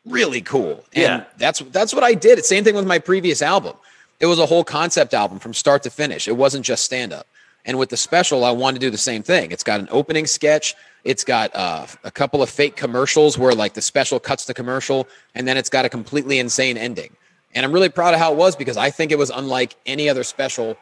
really 0.05 0.43
cool. 0.43 0.85
And 0.95 1.03
Yeah. 1.03 1.25
that's 1.39 1.61
that's 1.61 1.95
what 1.95 2.05
I 2.05 2.15
did. 2.15 2.45
Same 2.45 2.65
thing 2.65 2.75
with 2.75 2.87
my 2.87 2.99
previous 2.99 3.41
album. 3.41 3.75
It 4.21 4.27
was 4.27 4.39
a 4.39 4.47
whole 4.47 4.63
concept 4.65 5.15
album 5.15 5.39
from 5.39 5.55
start 5.55 5.83
to 5.85 5.91
finish. 5.91 6.29
It 6.29 6.37
wasn't 6.37 6.65
just 6.65 6.85
stand 6.85 7.13
up. 7.13 7.27
And 7.65 7.79
with 7.79 7.89
the 7.89 7.97
special, 7.97 8.45
I 8.45 8.51
wanted 8.51 8.81
to 8.81 8.87
do 8.87 8.91
the 8.91 8.99
same 8.99 9.23
thing. 9.23 9.51
It's 9.51 9.65
got 9.65 9.81
an 9.81 9.89
opening 9.91 10.27
sketch. 10.27 10.75
It's 11.03 11.25
got 11.25 11.55
uh, 11.57 11.87
a 12.05 12.11
couple 12.11 12.43
of 12.43 12.51
fake 12.51 12.77
commercials 12.77 13.39
where 13.39 13.55
like 13.55 13.73
the 13.73 13.81
special 13.83 14.21
cuts 14.21 14.45
the 14.45 14.53
commercial, 14.55 15.09
and 15.35 15.49
then 15.49 15.57
it's 15.57 15.71
got 15.71 15.87
a 15.87 15.89
completely 15.89 16.39
insane 16.39 16.77
ending. 16.77 17.17
And 17.55 17.65
I'm 17.65 17.73
really 17.73 17.89
proud 17.89 18.13
of 18.13 18.21
how 18.21 18.33
it 18.33 18.37
was 18.37 18.55
because 18.55 18.77
I 18.77 18.91
think 18.91 19.13
it 19.13 19.19
was 19.19 19.31
unlike 19.31 19.77
any 19.87 20.09
other 20.11 20.25
special 20.25 20.77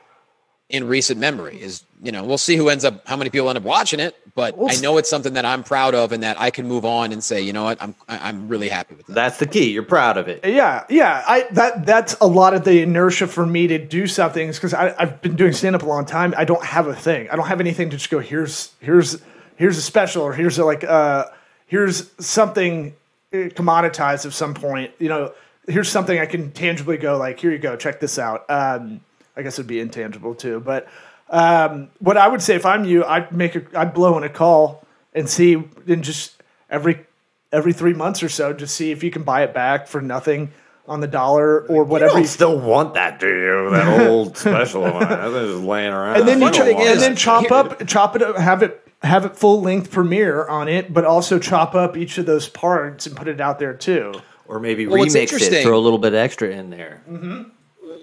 in 0.73 0.89
recent 0.89 1.21
memory. 1.21 1.61
Is 1.63 1.85
you 2.03 2.11
know 2.11 2.25
we'll 2.25 2.39
see 2.39 2.57
who 2.57 2.69
ends 2.69 2.85
up, 2.85 3.07
how 3.07 3.17
many 3.17 3.31
people 3.31 3.49
end 3.49 3.59
up 3.59 3.63
watching 3.63 4.01
it, 4.01 4.17
but 4.35 4.57
I 4.59 4.81
know 4.81 4.97
it's 4.97 5.09
something 5.09 5.35
that 5.35 5.45
I'm 5.45 5.63
proud 5.63 5.95
of 5.95 6.11
and 6.11 6.23
that 6.25 6.41
I 6.41 6.51
can 6.51 6.67
move 6.67 6.85
on 6.85 7.13
and 7.13 7.23
say, 7.23 7.43
you 7.43 7.53
know 7.53 7.65
what, 7.65 7.81
I'm 7.81 7.95
I- 8.09 8.29
I'm 8.29 8.49
really 8.49 8.69
happy 8.71 8.95
with 8.97 9.07
that. 9.07 9.13
That's 9.15 9.39
the 9.39 9.47
key. 9.47 9.71
You're 9.71 9.83
proud 9.85 10.17
of 10.17 10.27
it. 10.27 10.45
Yeah, 10.45 10.85
yeah. 10.89 11.23
I 11.29 11.47
that 11.53 11.87
that's 11.87 12.17
a 12.21 12.27
lot 12.27 12.55
of 12.55 12.65
the 12.65 12.83
inertia 12.83 13.29
for 13.29 13.47
me 13.47 13.69
to 13.69 13.79
do 13.79 14.07
something 14.07 14.49
is 14.49 14.57
because 14.57 14.75
I've 14.75 15.21
been 15.23 15.37
doing 15.37 15.53
stand 15.53 15.77
up 15.77 15.83
a 15.83 15.87
long 15.87 16.07
time. 16.07 16.35
I 16.37 16.45
don't 16.45 16.65
have 16.65 16.89
a 16.89 16.95
thing. 16.97 17.29
I 17.31 17.37
don't 17.37 17.47
have 17.47 17.61
anything 17.61 17.91
to 17.91 17.97
just 17.97 18.11
go. 18.11 18.19
Here's 18.19 18.73
here's 18.81 19.23
here's 19.57 19.77
a 19.79 19.83
special 19.83 20.23
or 20.23 20.33
here's 20.33 20.59
a, 20.59 20.65
like 20.65 20.83
uh 20.83 21.27
here's 21.67 22.11
something 22.19 22.95
uh, 23.35 23.37
commoditized 23.37 24.25
at 24.27 24.33
some 24.33 24.55
point. 24.55 24.93
You 24.99 25.09
know, 25.11 25.33
here's 25.69 25.91
something 25.91 26.19
I 26.19 26.27
can 26.27 26.51
tangibly 26.53 26.97
go 26.97 27.19
like 27.19 27.39
here 27.39 27.51
you 27.53 27.59
go, 27.59 27.77
check 27.77 28.01
this 28.01 28.19
out. 28.19 28.45
Um, 28.49 29.03
I 29.37 29.43
guess 29.43 29.55
it'd 29.59 29.67
be 29.67 29.81
intangible 29.81 30.35
too, 30.35 30.61
but 30.61 30.89
um, 31.31 31.89
what 32.01 32.17
I 32.17 32.29
would 32.29 32.43
say 32.43 32.55
if 32.57 32.67
I'm 32.67 32.85
you, 32.85 33.05
I'd 33.05 33.33
make 33.33 33.57
a 33.57 33.63
I'd 33.75 33.95
blow 33.95 34.17
in 34.19 34.25
a 34.25 34.29
call 34.29 34.85
and 35.15 35.29
see 35.29 35.55
and 35.87 36.03
just 36.05 36.43
every 36.71 37.07
every 37.53 37.73
three 37.73 37.95
months 37.95 38.23
or 38.23 38.29
so, 38.29 38.53
just 38.53 38.75
see 38.75 38.91
if 38.91 39.03
you 39.03 39.11
can 39.11 39.23
buy 39.23 39.43
it 39.43 39.55
back 39.55 39.87
for 39.87 40.01
nothing 40.03 40.51
on 40.89 41.01
the 41.01 41.07
dollar 41.07 41.61
or 41.69 41.77
You 41.77 41.85
whatever. 41.85 42.13
don't 42.13 42.21
you- 42.23 42.27
still 42.27 42.59
want 42.59 42.95
that, 42.95 43.21
do 43.21 43.29
you? 43.29 43.71
That 43.71 44.09
old 44.11 44.37
special 44.47 44.83
one. 44.83 45.09
That's 45.09 45.33
just 45.33 45.63
laying 45.65 45.93
around. 45.93 46.17
and 46.19 46.29
then 46.29 46.41
you 46.41 46.47
I 46.47 46.51
don't 46.51 46.71
ch- 46.71 46.75
want 46.75 46.89
and 46.89 47.01
then 47.01 47.17
chop 47.17 47.51
up, 47.53 47.87
chop 47.87 48.17
it, 48.17 48.23
up, 48.23 48.37
have 48.37 48.63
it 48.63 48.79
have 49.03 49.25
it 49.25 49.37
full 49.37 49.61
length 49.63 49.91
premiere 49.91 50.47
on 50.47 50.69
it, 50.69 50.93
but 50.93 51.05
also 51.05 51.39
chop 51.39 51.75
up 51.75 51.97
each 51.97 52.19
of 52.19 52.27
those 52.27 52.49
parts 52.49 53.07
and 53.07 53.17
put 53.17 53.27
it 53.29 53.41
out 53.41 53.59
there 53.59 53.75
too. 53.75 54.13
or 54.47 54.61
maybe 54.61 54.87
Well, 54.87 55.03
remix 55.05 55.33
it, 55.41 55.63
throw 55.63 55.77
a 55.77 55.81
little 55.81 55.99
bit 55.99 56.15
extra 56.15 56.51
in 56.51 56.69
there. 56.71 57.03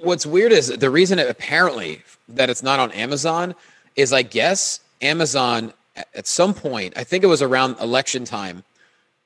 What's 0.03 0.25
weird 0.25 0.51
is 0.51 0.67
the 0.67 0.89
reason 0.89 1.19
it, 1.19 1.29
apparently 1.29 2.01
that 2.27 2.49
it's 2.49 2.63
not 2.63 2.79
on 2.79 2.91
Amazon 2.91 3.55
is 3.95 4.13
I 4.13 4.21
guess 4.21 4.79
Amazon 5.01 5.73
at- 5.95 6.07
at 6.15 6.27
some 6.27 6.53
point, 6.53 6.93
I 6.95 7.03
think 7.03 7.23
it 7.23 7.27
was 7.27 7.41
around 7.41 7.77
election 7.79 8.23
time, 8.25 8.63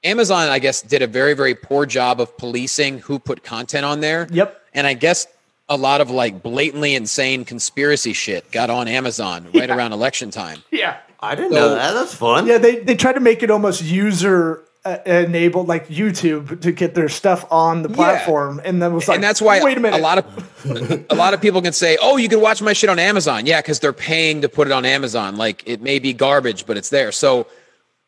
Amazon, 0.04 0.50
I 0.50 0.60
guess, 0.60 0.82
did 0.82 1.02
a 1.02 1.08
very, 1.08 1.34
very 1.34 1.56
poor 1.56 1.86
job 1.86 2.20
of 2.20 2.36
policing 2.38 3.00
who 3.00 3.20
put 3.20 3.44
content 3.44 3.86
on 3.86 4.02
there. 4.02 4.28
Yep. 4.32 4.62
And 4.74 4.86
I 4.86 4.94
guess 4.96 5.28
a 5.70 5.78
lot 5.78 6.02
of 6.02 6.10
like 6.12 6.44
blatantly 6.44 6.94
insane 6.96 7.46
conspiracy 7.46 8.12
shit 8.14 8.52
got 8.52 8.70
on 8.70 8.88
Amazon 8.88 9.46
right 9.54 9.70
Yeah. 9.70 9.76
around 9.76 9.94
election 9.94 10.30
time. 10.30 10.62
Yeah, 10.72 10.98
I 11.22 11.36
didn't 11.36 11.52
So- 11.54 11.56
know 11.60 11.76
that. 11.76 11.94
That's 11.94 12.14
fun. 12.14 12.48
yeah. 12.48 12.58
They 12.58 12.78
they 12.78 12.96
try 12.96 13.14
to 13.14 13.20
make 13.22 13.44
it 13.44 13.50
almost 13.52 13.82
user 13.82 14.62
uh, 14.86 14.98
enabled, 15.06 15.68
like 15.68 15.88
YouTube, 15.88 16.62
to 16.62 16.72
get 16.72 16.94
their 16.94 17.08
stuff 17.08 17.46
on 17.52 17.84
the 17.84 17.90
platform, 17.90 18.62
and 18.66 18.82
then 18.82 18.94
was 18.94 19.08
like, 19.08 19.16
and 19.16 19.24
that's 19.24 19.42
why 19.42 19.64
wait 19.64 19.78
a 19.78 19.80
minute, 19.80 19.98
a 19.98 20.02
lot 20.02 20.18
of 20.18 21.06
a 21.10 21.16
lot 21.16 21.34
of 21.34 21.42
people 21.42 21.62
can 21.62 21.74
say, 21.74 21.98
"Oh, 22.02 22.18
you 22.18 22.28
can 22.28 22.42
watch 22.42 22.62
my 22.62 22.74
shit 22.74 22.90
on 22.90 23.00
Amazon." 23.00 23.46
Yeah, 23.46 23.62
because 23.62 23.80
they're 23.80 23.94
paying 23.94 24.42
to 24.42 24.50
put 24.50 24.68
it 24.68 24.74
on 24.74 24.84
Amazon. 24.84 25.38
Like 25.38 25.64
it 25.66 25.82
may 25.82 26.00
be 26.00 26.12
garbage, 26.12 26.66
but 26.66 26.76
it's 26.76 26.90
there. 26.90 27.14
So 27.14 27.48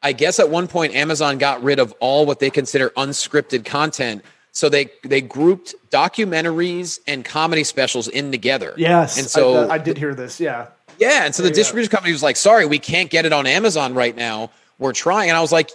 I 0.04 0.12
guess 0.12 0.40
at 0.40 0.50
one 0.50 0.68
point 0.68 0.94
Amazon 0.96 1.38
got 1.38 1.64
rid 1.64 1.80
of 1.80 1.94
all 2.00 2.26
what 2.26 2.40
they 2.40 2.50
consider 2.50 2.90
unscripted 2.92 3.66
content. 3.66 4.24
So 4.52 4.68
they 4.68 4.90
they 5.04 5.22
grouped 5.22 5.76
documentaries 5.92 7.00
and 7.08 7.24
comedy 7.24 7.64
specials 7.64 8.08
in 8.10 8.32
together. 8.32 8.74
yes, 8.78 9.18
and 9.18 9.28
so 9.28 9.68
I, 9.68 9.76
I 9.76 9.78
did 9.78 9.98
hear 9.98 10.14
this. 10.14 10.40
Yeah, 10.40 10.68
yeah, 11.00 11.26
and 11.26 11.34
so 11.34 11.42
the 11.42 11.52
distribution 11.52 11.90
company 11.90 12.12
was 12.12 12.24
like, 12.24 12.36
"Sorry, 12.36 12.66
we 12.66 12.80
can't 12.80 13.10
get 13.10 13.26
it 13.26 13.32
on 13.32 13.48
Amazon 13.48 13.94
right 13.94 14.16
now. 14.16 14.52
We're 14.78 14.94
trying." 14.94 15.30
And 15.30 15.38
I 15.38 15.42
was 15.42 15.52
like, 15.52 15.72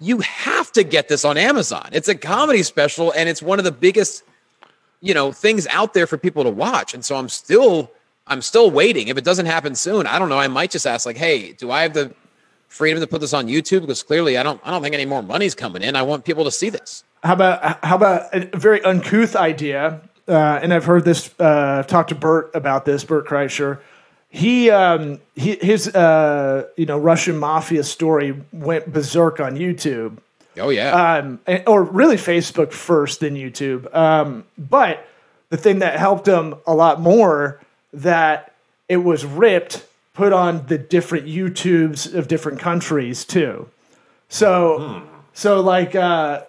"You 0.00 0.20
have 0.20 0.72
to 0.72 0.82
get 0.82 1.08
this 1.08 1.24
on 1.24 1.36
Amazon. 1.36 1.88
It's 1.92 2.08
a 2.08 2.14
comedy 2.14 2.62
special, 2.62 3.12
and 3.12 3.28
it's 3.28 3.42
one 3.42 3.58
of 3.58 3.64
the 3.64 3.72
biggest, 3.72 4.24
you 5.00 5.14
know, 5.14 5.32
things 5.32 5.66
out 5.68 5.94
there 5.94 6.06
for 6.06 6.18
people 6.18 6.44
to 6.44 6.50
watch." 6.50 6.94
And 6.94 7.04
so 7.04 7.16
I'm 7.16 7.28
still, 7.28 7.90
I'm 8.26 8.42
still 8.42 8.70
waiting. 8.70 9.08
If 9.08 9.16
it 9.18 9.24
doesn't 9.24 9.46
happen 9.46 9.74
soon, 9.74 10.06
I 10.06 10.18
don't 10.18 10.28
know. 10.28 10.38
I 10.38 10.48
might 10.48 10.70
just 10.70 10.86
ask, 10.86 11.06
like, 11.06 11.16
"Hey, 11.16 11.52
do 11.52 11.70
I 11.70 11.82
have 11.82 11.94
the 11.94 12.14
freedom 12.68 13.00
to 13.00 13.06
put 13.06 13.20
this 13.20 13.32
on 13.32 13.48
YouTube 13.48 13.80
because 13.80 14.02
clearly 14.02 14.38
I 14.38 14.42
don't 14.42 14.60
I 14.64 14.70
don't 14.70 14.82
think 14.82 14.94
any 14.94 15.06
more 15.06 15.22
money's 15.22 15.54
coming 15.54 15.82
in. 15.82 15.96
I 15.96 16.02
want 16.02 16.24
people 16.24 16.44
to 16.44 16.50
see 16.50 16.70
this. 16.70 17.02
How 17.24 17.32
about 17.32 17.84
how 17.84 17.96
about 17.96 18.34
a 18.34 18.56
very 18.56 18.82
uncouth 18.84 19.34
idea? 19.34 20.00
Uh, 20.28 20.60
and 20.62 20.74
I've 20.74 20.84
heard 20.84 21.04
this. 21.04 21.34
Uh, 21.40 21.82
talked 21.84 22.10
to 22.10 22.14
Bert 22.14 22.50
about 22.54 22.84
this. 22.84 23.02
Bert 23.02 23.26
Kreischer. 23.26 23.80
He, 24.30 24.70
um, 24.70 25.20
he 25.34 25.56
his 25.56 25.88
uh, 25.88 26.66
you 26.76 26.86
know 26.86 26.98
Russian 26.98 27.38
mafia 27.38 27.82
story 27.82 28.40
went 28.52 28.92
berserk 28.92 29.40
on 29.40 29.56
YouTube. 29.56 30.18
Oh 30.58 30.68
yeah. 30.70 30.90
um, 31.18 31.40
and- 31.46 31.62
or 31.66 31.82
really 31.82 32.16
Facebook 32.16 32.72
first, 32.72 33.20
then 33.20 33.34
YouTube. 33.36 33.92
Um, 33.94 34.44
but 34.58 35.06
the 35.50 35.56
thing 35.56 35.78
that 35.78 35.98
helped 35.98 36.26
him 36.28 36.56
a 36.66 36.74
lot 36.74 37.00
more 37.00 37.60
that 37.92 38.52
it 38.88 38.98
was 38.98 39.24
ripped, 39.24 39.86
put 40.14 40.32
on 40.32 40.66
the 40.66 40.76
different 40.76 41.26
YouTubes 41.26 42.12
of 42.14 42.28
different 42.28 42.58
countries 42.58 43.24
too. 43.24 43.68
So, 44.28 45.02
so 45.32 45.60
like, 45.60 45.94
uh, 45.94 46.42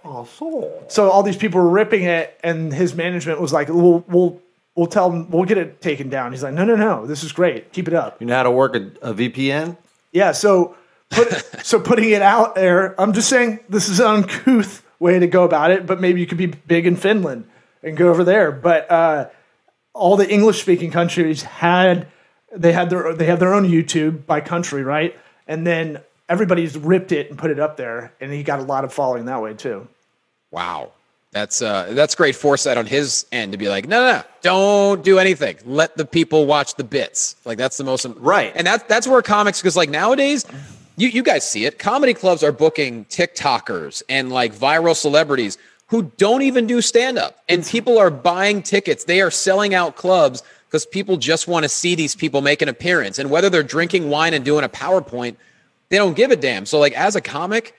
so 0.90 1.10
all 1.10 1.24
these 1.24 1.38
people 1.38 1.62
were 1.62 1.70
ripping 1.70 2.04
it, 2.04 2.38
and 2.44 2.74
his 2.74 2.94
management 2.96 3.40
was 3.40 3.54
like, 3.54 3.70
"We'll, 3.70 4.04
we'll, 4.08 4.42
we'll 4.76 4.88
tell 4.88 5.10
them, 5.10 5.30
we'll 5.30 5.46
get 5.46 5.58
it 5.58 5.82
taken 5.82 6.10
down." 6.10 6.32
He's 6.32 6.44
like, 6.44 6.54
"No, 6.54 6.66
no, 6.66 6.76
no, 6.76 7.06
this 7.06 7.24
is 7.24 7.32
great. 7.32 7.72
Keep 7.72 7.88
it 7.88 7.94
up." 7.94 8.20
You 8.20 8.28
know 8.28 8.36
how 8.36 8.44
to 8.44 8.52
work 8.52 8.76
a, 8.76 8.92
a 9.02 9.14
VPN? 9.14 9.78
Yeah, 10.12 10.32
so 10.32 10.76
put 11.10 11.32
so 11.64 11.80
putting 11.80 12.10
it 12.10 12.22
out 12.22 12.56
there. 12.56 13.00
I'm 13.00 13.14
just 13.14 13.30
saying 13.30 13.60
this 13.70 13.90
is 13.90 14.00
an 14.00 14.08
uncouth 14.08 14.84
way 15.00 15.20
to 15.20 15.28
go 15.28 15.44
about 15.44 15.72
it, 15.72 15.86
but 15.86 16.02
maybe 16.02 16.20
you 16.20 16.28
could 16.28 16.38
be 16.38 16.48
big 16.48 16.86
in 16.86 16.96
Finland 16.96 17.46
and 17.84 17.96
go 17.96 18.10
over 18.10 18.24
there. 18.24 18.52
But 18.52 18.90
uh, 18.92 19.30
all 19.94 20.18
the 20.18 20.30
English 20.30 20.62
speaking 20.62 20.92
countries 20.92 21.44
had 21.44 22.08
they 22.56 22.72
had 22.72 22.90
their 22.90 23.14
they 23.14 23.26
have 23.26 23.40
their 23.40 23.54
own 23.54 23.68
YouTube 23.68 24.26
by 24.26 24.42
country, 24.42 24.84
right? 24.84 25.18
And 25.48 25.66
then 25.66 26.02
everybody's 26.28 26.78
ripped 26.78 27.12
it 27.12 27.30
and 27.30 27.38
put 27.38 27.52
it 27.52 27.60
up 27.60 27.78
there, 27.78 28.14
and 28.20 28.32
he 28.32 28.44
got 28.44 28.60
a 28.60 28.64
lot 28.64 28.84
of 28.84 28.94
following 28.94 29.26
that 29.26 29.42
way 29.42 29.54
too. 29.54 29.88
Wow. 30.52 30.94
That's 31.32 31.62
uh 31.62 31.92
that's 31.92 32.16
great 32.16 32.36
foresight 32.36 32.78
on 32.78 32.88
his 32.88 33.28
end 33.32 33.52
to 33.52 33.58
be 33.58 33.70
like, 33.70 33.88
no, 33.88 34.00
no, 34.00 34.14
no, 34.14 34.24
don't 34.42 35.04
do 35.04 35.20
anything. 35.20 35.58
Let 35.64 35.96
the 35.96 36.06
people 36.06 36.48
watch 36.48 36.76
the 36.76 36.84
bits. 36.84 37.36
Like 37.46 37.58
that's 37.58 37.78
the 37.78 37.84
most 37.84 38.06
Right. 38.18 38.52
And 38.56 38.66
that's 38.66 38.84
that's 38.86 39.08
where 39.08 39.22
comics 39.22 39.62
because 39.62 39.76
like 39.76 39.90
nowadays, 39.90 40.46
you 40.98 41.08
you 41.08 41.22
guys 41.22 41.48
see 41.48 41.66
it. 41.66 41.78
Comedy 41.78 42.16
clubs 42.16 42.44
are 42.44 42.52
booking 42.52 43.06
TikTokers 43.06 44.02
and 44.10 44.32
like 44.32 44.56
viral 44.56 44.96
celebrities 44.96 45.60
who 45.88 46.12
don't 46.18 46.42
even 46.44 46.68
do 46.68 46.82
stand 46.82 47.18
up, 47.18 47.44
and 47.50 47.66
people 47.66 47.98
are 47.98 48.12
buying 48.12 48.62
tickets. 48.62 49.06
They 49.06 49.22
are 49.22 49.32
selling 49.32 49.74
out 49.74 49.96
clubs 49.96 50.44
because 50.68 50.86
people 50.86 51.18
just 51.18 51.48
want 51.48 51.64
to 51.64 51.70
see 51.70 51.96
these 51.96 52.16
people 52.16 52.42
make 52.42 52.62
an 52.62 52.70
appearance, 52.70 53.20
and 53.20 53.30
whether 53.30 53.50
they're 53.50 53.64
drinking 53.64 54.10
wine 54.10 54.34
and 54.34 54.44
doing 54.44 54.64
a 54.64 54.70
PowerPoint, 54.70 55.36
they 55.90 55.98
don't 55.98 56.16
give 56.16 56.32
a 56.32 56.36
damn. 56.36 56.66
So 56.66 56.80
like 56.80 56.94
as 56.94 57.16
a 57.16 57.22
comic, 57.22 57.76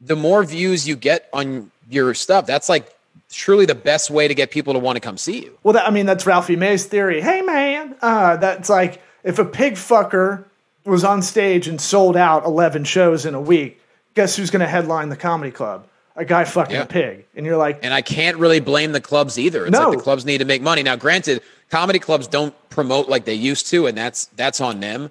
the 0.00 0.16
more 0.16 0.44
views 0.44 0.86
you 0.86 0.96
get 0.96 1.28
on 1.32 1.70
your 1.90 2.14
stuff, 2.14 2.46
that's 2.46 2.68
like 2.68 2.94
truly 3.30 3.66
the 3.66 3.74
best 3.74 4.10
way 4.10 4.28
to 4.28 4.34
get 4.34 4.50
people 4.50 4.72
to 4.72 4.78
want 4.78 4.96
to 4.96 5.00
come 5.00 5.18
see 5.18 5.42
you. 5.42 5.58
Well, 5.62 5.74
that, 5.74 5.86
I 5.86 5.90
mean, 5.90 6.06
that's 6.06 6.24
Ralphie 6.26 6.56
May's 6.56 6.86
theory. 6.86 7.20
Hey, 7.20 7.42
man, 7.42 7.94
uh, 8.00 8.36
that's 8.36 8.68
like 8.68 9.00
if 9.24 9.38
a 9.38 9.44
pig 9.44 9.74
fucker 9.74 10.44
was 10.84 11.04
on 11.04 11.20
stage 11.22 11.68
and 11.68 11.80
sold 11.80 12.16
out 12.16 12.44
11 12.44 12.84
shows 12.84 13.26
in 13.26 13.34
a 13.34 13.40
week, 13.40 13.80
guess 14.14 14.36
who's 14.36 14.50
going 14.50 14.60
to 14.60 14.66
headline 14.68 15.08
the 15.10 15.16
comedy 15.16 15.50
club? 15.50 15.86
A 16.16 16.24
guy 16.24 16.44
fucking 16.44 16.74
Yeah. 16.74 16.82
a 16.82 16.86
pig. 16.86 17.26
And 17.36 17.44
you're 17.46 17.56
like, 17.56 17.80
And 17.84 17.92
I 17.94 18.02
can't 18.02 18.38
really 18.38 18.58
blame 18.60 18.92
the 18.92 19.00
clubs 19.00 19.38
either. 19.38 19.66
It's 19.66 19.72
No. 19.72 19.90
like 19.90 19.98
the 19.98 20.02
clubs 20.02 20.24
need 20.24 20.38
to 20.38 20.44
make 20.44 20.62
money. 20.62 20.82
Now, 20.82 20.96
granted, 20.96 21.42
comedy 21.70 21.98
clubs 22.00 22.26
don't 22.26 22.54
promote 22.70 23.08
like 23.08 23.24
they 23.24 23.34
used 23.34 23.66
to, 23.68 23.86
and 23.86 23.96
that's 23.96 24.24
that's 24.36 24.60
on 24.60 24.80
them. 24.80 25.10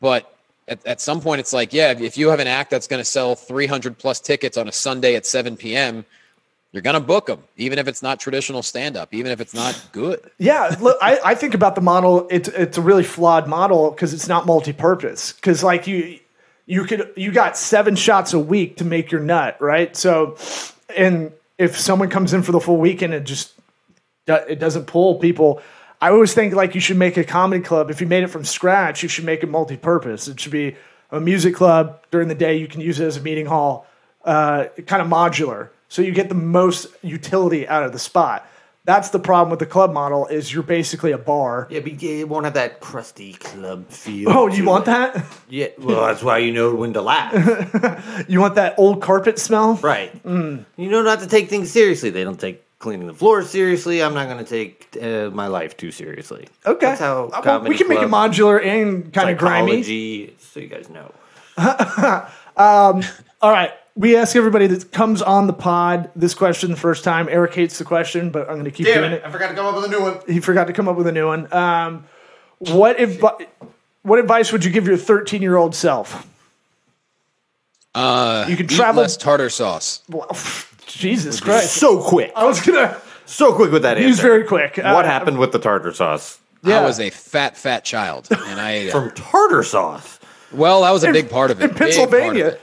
But 0.00 0.32
at, 0.70 0.86
at 0.86 1.00
some 1.00 1.20
point, 1.20 1.40
it's 1.40 1.52
like, 1.52 1.72
yeah, 1.72 1.90
if 1.90 2.16
you 2.16 2.28
have 2.28 2.40
an 2.40 2.46
act 2.46 2.70
that's 2.70 2.86
going 2.86 3.00
to 3.00 3.04
sell 3.04 3.34
300 3.34 3.98
plus 3.98 4.20
tickets 4.20 4.56
on 4.56 4.68
a 4.68 4.72
Sunday 4.72 5.16
at 5.16 5.26
7 5.26 5.56
p.m., 5.56 6.04
you're 6.72 6.82
going 6.82 6.94
to 6.94 7.00
book 7.00 7.26
them, 7.26 7.42
even 7.56 7.80
if 7.80 7.88
it's 7.88 8.00
not 8.00 8.20
traditional 8.20 8.62
stand 8.62 8.96
up, 8.96 9.12
even 9.12 9.32
if 9.32 9.40
it's 9.40 9.52
not 9.52 9.80
good. 9.90 10.30
yeah, 10.38 10.74
look, 10.80 10.96
I, 11.02 11.18
I 11.24 11.34
think 11.34 11.54
about 11.54 11.74
the 11.74 11.80
model. 11.80 12.28
It's 12.30 12.48
it's 12.48 12.78
a 12.78 12.80
really 12.80 13.02
flawed 13.02 13.48
model 13.48 13.90
because 13.90 14.14
it's 14.14 14.28
not 14.28 14.46
multi-purpose. 14.46 15.32
Because 15.32 15.64
like 15.64 15.88
you, 15.88 16.20
you 16.66 16.84
could 16.84 17.12
you 17.16 17.32
got 17.32 17.56
seven 17.56 17.96
shots 17.96 18.34
a 18.34 18.38
week 18.38 18.76
to 18.76 18.84
make 18.84 19.10
your 19.10 19.20
nut, 19.20 19.60
right? 19.60 19.96
So, 19.96 20.36
and 20.96 21.32
if 21.58 21.76
someone 21.76 22.08
comes 22.08 22.32
in 22.32 22.44
for 22.44 22.52
the 22.52 22.60
full 22.60 22.76
weekend 22.76 23.14
and 23.14 23.26
just 23.26 23.52
it 24.28 24.60
doesn't 24.60 24.86
pull 24.86 25.16
people. 25.16 25.60
I 26.00 26.10
always 26.10 26.32
think 26.32 26.54
like 26.54 26.74
you 26.74 26.80
should 26.80 26.96
make 26.96 27.16
a 27.16 27.24
comedy 27.24 27.62
club. 27.62 27.90
If 27.90 28.00
you 28.00 28.06
made 28.06 28.22
it 28.24 28.28
from 28.28 28.44
scratch, 28.44 29.02
you 29.02 29.08
should 29.08 29.24
make 29.24 29.42
it 29.42 29.50
multi-purpose. 29.50 30.28
It 30.28 30.40
should 30.40 30.52
be 30.52 30.76
a 31.10 31.20
music 31.20 31.54
club 31.54 32.02
during 32.10 32.28
the 32.28 32.34
day. 32.34 32.56
You 32.56 32.66
can 32.68 32.80
use 32.80 33.00
it 33.00 33.06
as 33.06 33.16
a 33.16 33.20
meeting 33.20 33.46
hall, 33.46 33.86
uh, 34.24 34.66
kind 34.86 35.02
of 35.02 35.08
modular, 35.08 35.70
so 35.88 36.02
you 36.02 36.12
get 36.12 36.28
the 36.28 36.34
most 36.34 36.86
utility 37.02 37.68
out 37.68 37.82
of 37.82 37.92
the 37.92 37.98
spot. 37.98 38.46
That's 38.86 39.10
the 39.10 39.18
problem 39.18 39.50
with 39.50 39.58
the 39.58 39.66
club 39.66 39.92
model 39.92 40.26
is 40.28 40.52
you're 40.54 40.62
basically 40.62 41.12
a 41.12 41.18
bar. 41.18 41.68
Yeah, 41.70 41.80
but 41.80 42.02
it 42.02 42.28
won't 42.28 42.44
have 42.46 42.54
that 42.54 42.80
crusty 42.80 43.34
club 43.34 43.88
feel. 43.90 44.30
Oh, 44.30 44.46
you 44.48 44.64
want 44.64 44.84
it. 44.84 44.86
that? 44.86 45.26
Yeah, 45.50 45.66
well, 45.78 46.06
that's 46.06 46.22
why 46.22 46.38
you 46.38 46.50
know 46.50 46.74
when 46.74 46.94
to 46.94 47.02
laugh. 47.02 47.30
You 48.28 48.40
want 48.40 48.54
that 48.54 48.76
old 48.78 49.02
carpet 49.02 49.38
smell? 49.38 49.74
right. 49.82 50.18
You 50.24 50.64
know 50.76 51.02
not 51.02 51.20
to 51.20 51.26
take 51.26 51.50
things 51.50 51.70
seriously. 51.70 52.08
They 52.10 52.24
don't 52.24 52.40
take 52.40 52.62
cleaning 52.80 53.06
the 53.06 53.14
floor 53.14 53.44
seriously. 53.44 54.02
I'm 54.02 54.14
not 54.14 54.26
going 54.28 54.44
to 54.44 54.50
take 54.50 54.88
uh, 55.00 55.30
my 55.30 55.46
life 55.46 55.76
too 55.76 55.92
seriously. 55.92 56.48
Okay. 56.66 56.86
That's 56.86 57.00
how 57.00 57.26
Uh, 57.26 57.40
well, 57.44 57.60
we 57.62 57.76
can 57.78 57.86
make 57.86 58.00
it 58.00 58.08
modular 58.08 58.60
and 58.64 59.12
kind 59.12 59.30
of 59.30 59.38
grimy. 59.38 59.82
So 60.38 60.58
you 60.58 60.66
guys 60.66 60.88
know. 60.90 61.12
All 62.56 63.00
right. 63.42 63.70
We 63.96 64.16
ask 64.16 64.34
everybody 64.34 64.66
that 64.68 64.92
comes 64.92 65.20
on 65.20 65.46
the 65.46 65.52
pod 65.52 66.10
this 66.16 66.32
question 66.32 66.70
the 66.70 66.76
first 66.76 67.04
time. 67.04 67.28
Eric 67.30 67.54
hates 67.54 67.78
the 67.78 67.84
question, 67.84 68.30
but 68.30 68.48
I'm 68.48 68.54
going 68.54 68.64
to 68.64 68.70
keep 68.70 68.86
doing 68.86 69.12
it. 69.12 69.22
I 69.24 69.30
forgot 69.30 69.48
to 69.48 69.54
come 69.54 69.66
up 69.66 69.74
with 69.74 69.84
a 69.84 69.88
new 69.88 70.00
one. 70.00 70.18
He 70.26 70.40
forgot 70.40 70.66
to 70.68 70.72
come 70.72 70.88
up 70.88 70.96
with 70.96 71.06
a 71.06 71.12
new 71.12 71.26
one. 71.26 71.52
Um, 71.52 72.04
what 72.58 72.98
if? 72.98 73.20
What 74.02 74.18
advice 74.18 74.52
would 74.52 74.64
you 74.64 74.70
give 74.70 74.86
your 74.86 74.96
13 74.96 75.42
year 75.42 75.56
old 75.56 75.74
self? 75.74 76.26
Uh, 77.94 78.46
You 78.48 78.56
can 78.56 78.66
eat 78.66 78.70
travel- 78.70 79.02
less 79.02 79.16
tartar 79.16 79.50
sauce. 79.50 80.00
Well, 80.08 80.28
Jesus 80.92 81.40
Christ! 81.40 81.74
So 81.74 82.02
quick. 82.02 82.32
I 82.36 82.44
was 82.44 82.60
gonna. 82.60 82.96
So 83.26 83.52
quick 83.54 83.70
with 83.70 83.82
that 83.82 83.96
He 83.96 84.06
was 84.06 84.18
very 84.20 84.44
quick. 84.44 84.78
Uh, 84.78 84.92
What 84.92 85.04
happened 85.04 85.38
with 85.38 85.52
the 85.52 85.58
tartar 85.60 85.92
sauce? 85.92 86.38
Yeah. 86.64 86.80
I 86.80 86.84
was 86.84 86.98
a 87.00 87.10
fat, 87.10 87.56
fat 87.56 87.84
child, 87.84 88.26
and 88.30 88.60
I 88.60 88.72
ate 88.72 88.86
it. 88.88 88.90
From 88.92 89.10
tartar 89.12 89.62
sauce. 89.62 90.18
Well, 90.52 90.82
that 90.82 90.90
was 90.90 91.04
a 91.04 91.12
big 91.12 91.30
part 91.30 91.50
of 91.52 91.60
it. 91.60 91.64
in 91.64 91.70
big 91.70 91.78
part 91.78 91.90
of 91.90 91.96
Pennsylvania? 92.10 92.46
it. 92.48 92.60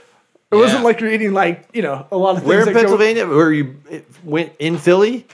It 0.50 0.56
wasn't 0.56 0.84
like 0.84 1.00
you're 1.00 1.10
eating 1.10 1.32
like 1.32 1.68
you 1.72 1.82
know 1.82 2.06
a 2.12 2.16
lot 2.16 2.30
of 2.36 2.38
things. 2.38 2.48
Where 2.48 2.60
in 2.60 2.66
that 2.66 2.72
go- 2.74 2.80
Pennsylvania? 2.80 3.26
Where 3.26 3.52
you 3.52 3.76
went 4.24 4.52
in 4.58 4.78
Philly? 4.78 5.26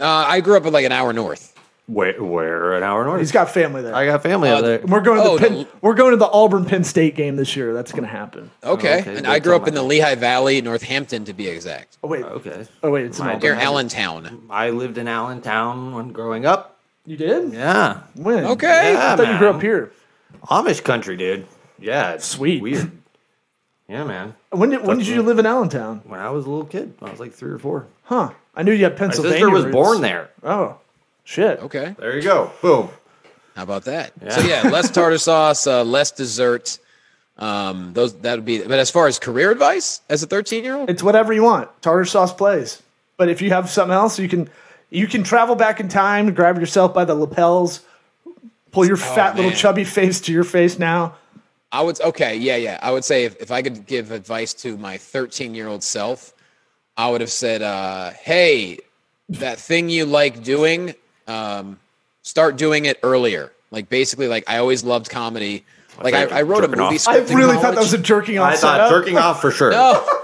Uh, 0.00 0.04
I 0.06 0.40
grew 0.40 0.56
up 0.56 0.64
at 0.66 0.72
like 0.72 0.84
an 0.86 0.92
hour 0.92 1.12
north. 1.12 1.54
Where, 1.88 2.22
where 2.22 2.74
an 2.76 2.82
hour 2.82 3.02
north? 3.04 3.18
He's 3.18 3.32
got 3.32 3.50
family 3.50 3.80
there. 3.80 3.94
I 3.94 4.04
got 4.04 4.22
family 4.22 4.50
out 4.50 4.58
uh, 4.58 4.66
there. 4.66 4.80
we're 4.86 5.00
going 5.00 5.22
to 5.22 5.24
Oh, 5.26 5.38
the 5.38 5.48
Penn, 5.48 5.58
the- 5.60 5.68
we're 5.80 5.94
going 5.94 6.10
to 6.10 6.18
the 6.18 6.28
Auburn 6.30 6.66
Penn 6.66 6.84
State 6.84 7.14
game 7.14 7.36
this 7.36 7.56
year. 7.56 7.72
That's 7.72 7.92
going 7.92 8.02
to 8.04 8.10
happen. 8.10 8.50
Okay, 8.62 9.00
okay, 9.00 9.08
and 9.16 9.20
good 9.20 9.26
I 9.26 9.38
grew 9.38 9.56
up 9.56 9.66
in 9.66 9.72
the 9.74 9.82
Lehigh 9.82 10.14
Valley, 10.16 10.60
Northampton, 10.60 11.24
to 11.24 11.32
be 11.32 11.48
exact. 11.48 11.96
Oh 12.04 12.08
wait. 12.08 12.24
Okay. 12.24 12.66
Oh 12.82 12.90
wait. 12.90 13.06
It's 13.06 13.18
an 13.18 13.24
Mine- 13.24 13.36
Auburn. 13.36 13.56
Near 13.56 13.64
Allentown. 13.66 14.42
I 14.50 14.68
lived 14.68 14.98
in 14.98 15.08
Allentown 15.08 15.94
when 15.94 16.12
growing 16.12 16.44
up. 16.44 16.78
You 17.06 17.16
did? 17.16 17.54
Yeah. 17.54 18.02
When? 18.16 18.44
Okay. 18.44 18.92
Yeah, 18.92 19.14
I 19.14 19.16
thought 19.16 19.32
you 19.32 19.38
grew 19.38 19.46
man. 19.48 19.56
up 19.56 19.62
here. 19.62 19.92
Amish 20.44 20.84
country, 20.84 21.16
dude. 21.16 21.46
Yeah. 21.78 22.12
it's 22.12 22.26
Sweet. 22.26 22.60
Weird. 22.60 22.92
Yeah, 23.88 24.04
man. 24.04 24.34
When 24.50 24.68
did 24.68 24.84
when 24.86 24.98
did 24.98 25.06
you 25.06 25.22
live 25.22 25.38
in 25.38 25.46
Allentown? 25.46 26.02
When 26.04 26.20
I 26.20 26.28
was 26.28 26.44
a 26.44 26.50
little 26.50 26.66
kid, 26.66 26.92
I 27.00 27.08
was 27.10 27.18
like 27.18 27.32
three 27.32 27.50
or 27.50 27.58
four. 27.58 27.86
Huh? 28.02 28.32
I 28.54 28.62
knew 28.62 28.72
you 28.72 28.84
had 28.84 28.92
My 28.92 28.98
Pennsylvania. 28.98 29.36
sister 29.38 29.48
was 29.50 29.64
roots. 29.64 29.72
born 29.72 30.00
there. 30.02 30.28
Oh, 30.42 30.76
shit. 31.28 31.60
Okay, 31.60 31.94
There 31.98 32.16
you 32.16 32.22
go. 32.22 32.50
Boom. 32.62 32.88
how 33.54 33.62
about 33.62 33.84
that? 33.84 34.12
So 34.32 34.40
yeah, 34.40 34.62
less 34.70 34.90
tartar 34.90 35.18
sauce, 35.18 35.66
uh, 35.66 35.84
less 35.84 36.10
dessert. 36.10 36.78
Um, 37.36 37.92
those 37.92 38.14
that 38.22 38.34
would 38.36 38.44
be. 38.44 38.58
But 38.62 38.78
as 38.80 38.90
far 38.90 39.06
as 39.06 39.18
career 39.18 39.50
advice, 39.52 40.00
as 40.08 40.22
a 40.22 40.26
thirteen-year-old, 40.26 40.90
It's 40.90 41.02
whatever 41.02 41.32
you 41.32 41.44
want. 41.44 41.68
Tartar 41.82 42.04
sauce 42.04 42.32
plays. 42.32 42.82
But 43.16 43.28
if 43.28 43.40
you 43.42 43.50
have 43.50 43.68
something 43.70 43.94
else, 43.94 44.18
you 44.18 44.28
can 44.28 44.48
you 44.90 45.06
can 45.06 45.22
travel 45.22 45.54
back 45.54 45.78
in 45.80 45.88
time, 45.88 46.32
grab 46.34 46.58
yourself 46.58 46.92
by 46.94 47.04
the 47.04 47.14
lapels, 47.14 47.80
pull 48.72 48.86
your 48.86 48.96
fat 48.96 49.36
little 49.36 49.52
chubby 49.52 49.84
face 49.84 50.20
to 50.22 50.32
your 50.32 50.44
face 50.44 50.78
now. 50.78 51.14
I 51.70 51.82
would 51.82 52.00
okay, 52.00 52.36
yeah, 52.36 52.56
yeah. 52.56 52.78
I 52.82 52.90
would 52.90 53.04
say 53.04 53.24
if, 53.24 53.36
if 53.40 53.50
I 53.52 53.60
could 53.62 53.86
give 53.86 54.10
advice 54.10 54.54
to 54.54 54.76
my 54.78 54.96
13 54.96 55.54
year 55.54 55.68
old 55.68 55.84
self, 55.84 56.32
I 56.96 57.10
would 57.10 57.20
have 57.20 57.30
said, 57.30 57.60
uh, 57.62 58.10
"Hey, 58.10 58.78
that 59.28 59.58
thing 59.60 59.90
you 59.90 60.06
like 60.06 60.42
doing, 60.42 60.94
um, 61.28 61.78
start 62.22 62.56
doing 62.56 62.86
it 62.86 62.98
earlier." 63.02 63.52
Like 63.70 63.88
basically, 63.88 64.28
like 64.28 64.44
I 64.48 64.58
always 64.58 64.84
loved 64.84 65.10
comedy. 65.10 65.64
Like 66.02 66.14
I, 66.14 66.38
I 66.38 66.42
wrote 66.42 66.64
a 66.64 66.68
movie 66.68 66.82
off. 66.96 66.98
script. 66.98 67.30
I 67.30 67.34
really 67.34 67.56
thought 67.56 67.74
that 67.74 67.80
was 67.80 67.92
a 67.92 67.98
jerking 67.98 68.38
off 68.38 68.52
I 68.52 68.56
thought 68.56 68.76
setup. 68.76 68.90
jerking 68.90 69.18
off 69.18 69.40
for 69.40 69.50
sure. 69.50 69.70
No. 69.70 70.06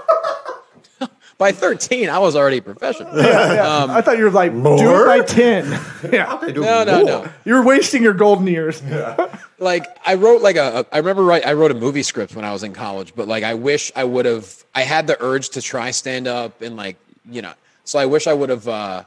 By 1.37 1.51
13, 1.51 2.09
I 2.09 2.19
was 2.19 2.37
already 2.37 2.59
a 2.59 2.61
professional. 2.61 3.09
I 3.13 4.01
thought 4.01 4.17
you 4.17 4.23
were 4.23 4.31
like, 4.31 4.53
do 4.53 5.03
it 5.03 5.05
by 5.05 5.19
10. 5.19 5.65
yeah. 6.13 6.39
No, 6.53 6.85
no, 6.85 7.01
no. 7.03 7.29
You're 7.43 7.61
wasting 7.61 8.01
your 8.01 8.13
golden 8.13 8.47
years. 8.47 8.81
Yeah. 8.81 9.37
like 9.59 9.85
I 10.05 10.13
wrote 10.15 10.41
like 10.41 10.55
a, 10.55 10.79
a 10.79 10.95
I 10.95 10.99
remember 10.99 11.25
right 11.25 11.45
I 11.45 11.51
wrote 11.51 11.71
a 11.71 11.75
movie 11.75 12.03
script 12.03 12.37
when 12.37 12.45
I 12.45 12.53
was 12.53 12.63
in 12.63 12.71
college, 12.71 13.13
but 13.15 13.27
like 13.27 13.43
I 13.43 13.55
wish 13.55 13.91
I 13.97 14.05
would 14.05 14.25
have 14.25 14.63
I 14.73 14.83
had 14.83 15.07
the 15.07 15.21
urge 15.21 15.49
to 15.49 15.61
try 15.61 15.91
stand 15.91 16.27
up 16.27 16.61
and 16.61 16.77
like 16.77 16.95
you 17.29 17.41
know 17.41 17.53
so 17.83 17.99
I 17.99 18.05
wish 18.05 18.27
I 18.27 18.33
would 18.33 18.49
have 18.49 18.67
uh 18.69 19.03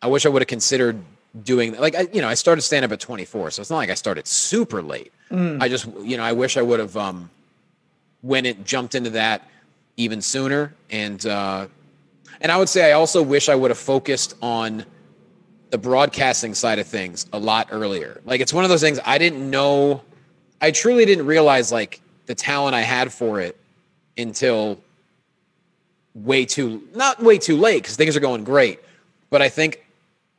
I 0.00 0.06
wish 0.06 0.24
I 0.24 0.30
would 0.30 0.40
have 0.40 0.48
considered 0.48 1.02
doing 1.44 1.76
like 1.78 1.94
I 1.94 2.08
you 2.12 2.20
know 2.20 2.28
I 2.28 2.34
started 2.34 2.62
stand 2.62 2.84
up 2.84 2.90
at 2.92 2.98
24 3.00 3.52
so 3.52 3.60
it's 3.60 3.70
not 3.70 3.76
like 3.76 3.90
I 3.90 3.94
started 3.94 4.26
super 4.26 4.82
late. 4.82 5.12
I 5.62 5.68
just 5.68 5.86
you 6.02 6.16
know 6.16 6.24
I 6.24 6.32
wish 6.32 6.56
I 6.56 6.62
would 6.62 6.80
have 6.80 6.96
um 6.96 7.30
when 8.22 8.44
it 8.46 8.64
jumped 8.64 8.94
into 8.96 9.10
that 9.10 9.48
even 9.96 10.22
sooner 10.22 10.74
and 10.90 11.24
uh 11.24 11.66
and 12.40 12.50
I 12.50 12.56
would 12.56 12.68
say 12.68 12.88
I 12.90 12.92
also 12.92 13.22
wish 13.22 13.48
I 13.48 13.54
would 13.54 13.70
have 13.70 13.78
focused 13.78 14.34
on 14.42 14.84
the 15.70 15.78
broadcasting 15.78 16.54
side 16.54 16.80
of 16.80 16.86
things 16.88 17.26
a 17.32 17.38
lot 17.38 17.68
earlier. 17.70 18.20
Like 18.24 18.40
it's 18.40 18.52
one 18.52 18.64
of 18.64 18.70
those 18.70 18.80
things 18.80 18.98
I 19.04 19.18
didn't 19.18 19.48
know 19.48 20.02
I 20.60 20.72
truly 20.72 21.04
didn't 21.04 21.26
realize 21.26 21.70
like 21.70 22.00
the 22.26 22.34
talent 22.34 22.74
I 22.74 22.80
had 22.80 23.12
for 23.12 23.40
it 23.40 23.56
until 24.18 24.80
way 26.14 26.44
too 26.44 26.82
not 26.92 27.22
way 27.22 27.38
too 27.38 27.56
late 27.56 27.82
because 27.84 27.96
things 27.96 28.16
are 28.16 28.20
going 28.20 28.42
great. 28.42 28.80
But 29.30 29.42
I 29.42 29.48
think 29.48 29.86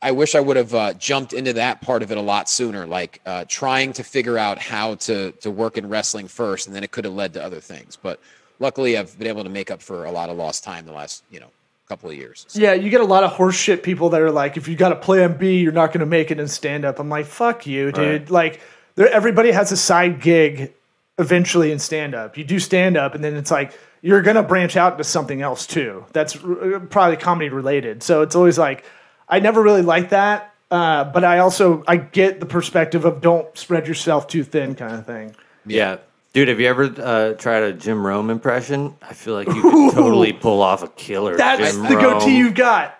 I 0.01 0.11
wish 0.11 0.33
I 0.33 0.39
would 0.39 0.57
have 0.57 0.73
uh, 0.73 0.93
jumped 0.93 1.33
into 1.33 1.53
that 1.53 1.81
part 1.81 2.01
of 2.01 2.11
it 2.11 2.17
a 2.17 2.21
lot 2.21 2.49
sooner, 2.49 2.87
like 2.87 3.21
uh, 3.25 3.45
trying 3.47 3.93
to 3.93 4.03
figure 4.03 4.37
out 4.37 4.57
how 4.57 4.95
to 4.95 5.31
to 5.31 5.51
work 5.51 5.77
in 5.77 5.89
wrestling 5.89 6.27
first, 6.27 6.67
and 6.67 6.75
then 6.75 6.83
it 6.83 6.91
could 6.91 7.05
have 7.05 7.13
led 7.13 7.33
to 7.33 7.43
other 7.43 7.59
things. 7.59 7.97
But 8.01 8.19
luckily, 8.59 8.97
I've 8.97 9.17
been 9.17 9.27
able 9.27 9.43
to 9.43 9.49
make 9.49 9.69
up 9.69 9.81
for 9.81 10.05
a 10.05 10.11
lot 10.11 10.29
of 10.29 10.37
lost 10.37 10.63
time 10.63 10.85
the 10.85 10.93
last 10.93 11.23
you 11.29 11.39
know 11.39 11.51
couple 11.91 12.09
of 12.09 12.15
years. 12.15 12.45
So, 12.47 12.59
Yeah, 12.59 12.73
you 12.73 12.89
get 12.89 13.01
a 13.01 13.05
lot 13.05 13.25
of 13.25 13.33
horseshit 13.33 13.83
people 13.83 14.09
that 14.11 14.21
are 14.21 14.31
like, 14.31 14.55
if 14.55 14.69
you 14.69 14.77
got 14.77 14.93
a 14.93 14.95
plan 14.95 15.37
B, 15.37 15.59
you're 15.59 15.73
not 15.73 15.87
going 15.87 15.99
to 15.99 16.05
make 16.05 16.31
it 16.31 16.39
in 16.39 16.47
stand 16.47 16.85
up. 16.85 16.99
I'm 16.99 17.09
like, 17.09 17.25
fuck 17.25 17.67
you, 17.67 17.91
dude. 17.91 18.29
Like, 18.29 18.61
there, 18.95 19.09
everybody 19.09 19.51
has 19.51 19.73
a 19.73 19.77
side 19.77 20.21
gig 20.21 20.73
eventually 21.17 21.69
in 21.69 21.79
stand 21.79 22.15
up. 22.15 22.37
You 22.37 22.45
do 22.45 22.59
stand 22.59 22.95
up, 22.95 23.13
and 23.13 23.21
then 23.21 23.35
it's 23.35 23.51
like, 23.51 23.77
you're 24.01 24.21
going 24.21 24.37
to 24.37 24.43
branch 24.43 24.77
out 24.77 24.93
into 24.93 25.03
something 25.03 25.41
else 25.41 25.67
too. 25.67 26.05
That's 26.13 26.37
uh, 26.37 26.79
probably 26.89 27.17
comedy 27.17 27.49
related. 27.49 28.03
So 28.03 28.21
it's 28.21 28.35
always 28.35 28.57
like, 28.57 28.85
I 29.31 29.39
never 29.39 29.63
really 29.63 29.81
liked 29.81 30.11
that. 30.11 30.53
Uh, 30.69 31.05
but 31.05 31.23
I 31.23 31.39
also 31.39 31.83
I 31.87 31.97
get 31.97 32.39
the 32.39 32.45
perspective 32.45 33.03
of 33.05 33.21
don't 33.21 33.57
spread 33.57 33.87
yourself 33.87 34.27
too 34.27 34.43
thin 34.43 34.75
kind 34.75 34.93
of 34.93 35.05
thing. 35.05 35.35
Yeah. 35.65 35.97
Dude, 36.33 36.47
have 36.47 36.61
you 36.61 36.67
ever 36.67 36.83
uh, 36.97 37.33
tried 37.33 37.63
a 37.63 37.73
Jim 37.73 38.05
Rome 38.05 38.29
impression? 38.29 38.95
I 39.01 39.13
feel 39.13 39.33
like 39.33 39.47
you 39.47 39.61
could 39.61 39.93
totally 39.93 40.31
pull 40.31 40.61
off 40.61 40.81
a 40.81 40.87
killer. 40.87 41.35
That's 41.35 41.73
Jim 41.73 41.83
the 41.83 41.95
goatee 41.95 42.37
you've 42.37 42.55
got. 42.55 42.97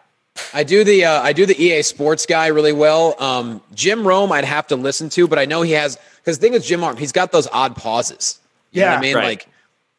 I 0.53 0.63
do 0.63 0.83
the 0.83 1.05
uh, 1.05 1.21
I 1.21 1.31
do 1.31 1.45
the 1.45 1.61
EA 1.61 1.81
Sports 1.81 2.25
guy 2.25 2.47
really 2.47 2.73
well. 2.73 3.15
Um, 3.21 3.61
Jim 3.73 4.05
Rome, 4.05 4.33
I'd 4.33 4.43
have 4.43 4.67
to 4.67 4.75
listen 4.75 5.09
to, 5.11 5.27
but 5.29 5.39
I 5.39 5.45
know 5.45 5.61
he 5.61 5.71
has 5.73 5.97
because 6.17 6.39
the 6.39 6.41
thing 6.41 6.53
with 6.53 6.65
Jim 6.65 6.81
Rome, 6.81 6.97
he's 6.97 7.13
got 7.13 7.31
those 7.31 7.47
odd 7.53 7.75
pauses. 7.77 8.39
You 8.71 8.81
know 8.81 8.87
what 8.87 8.93
Yeah, 8.93 8.97
I 8.97 9.01
mean, 9.01 9.15
right. 9.15 9.23
like 9.25 9.47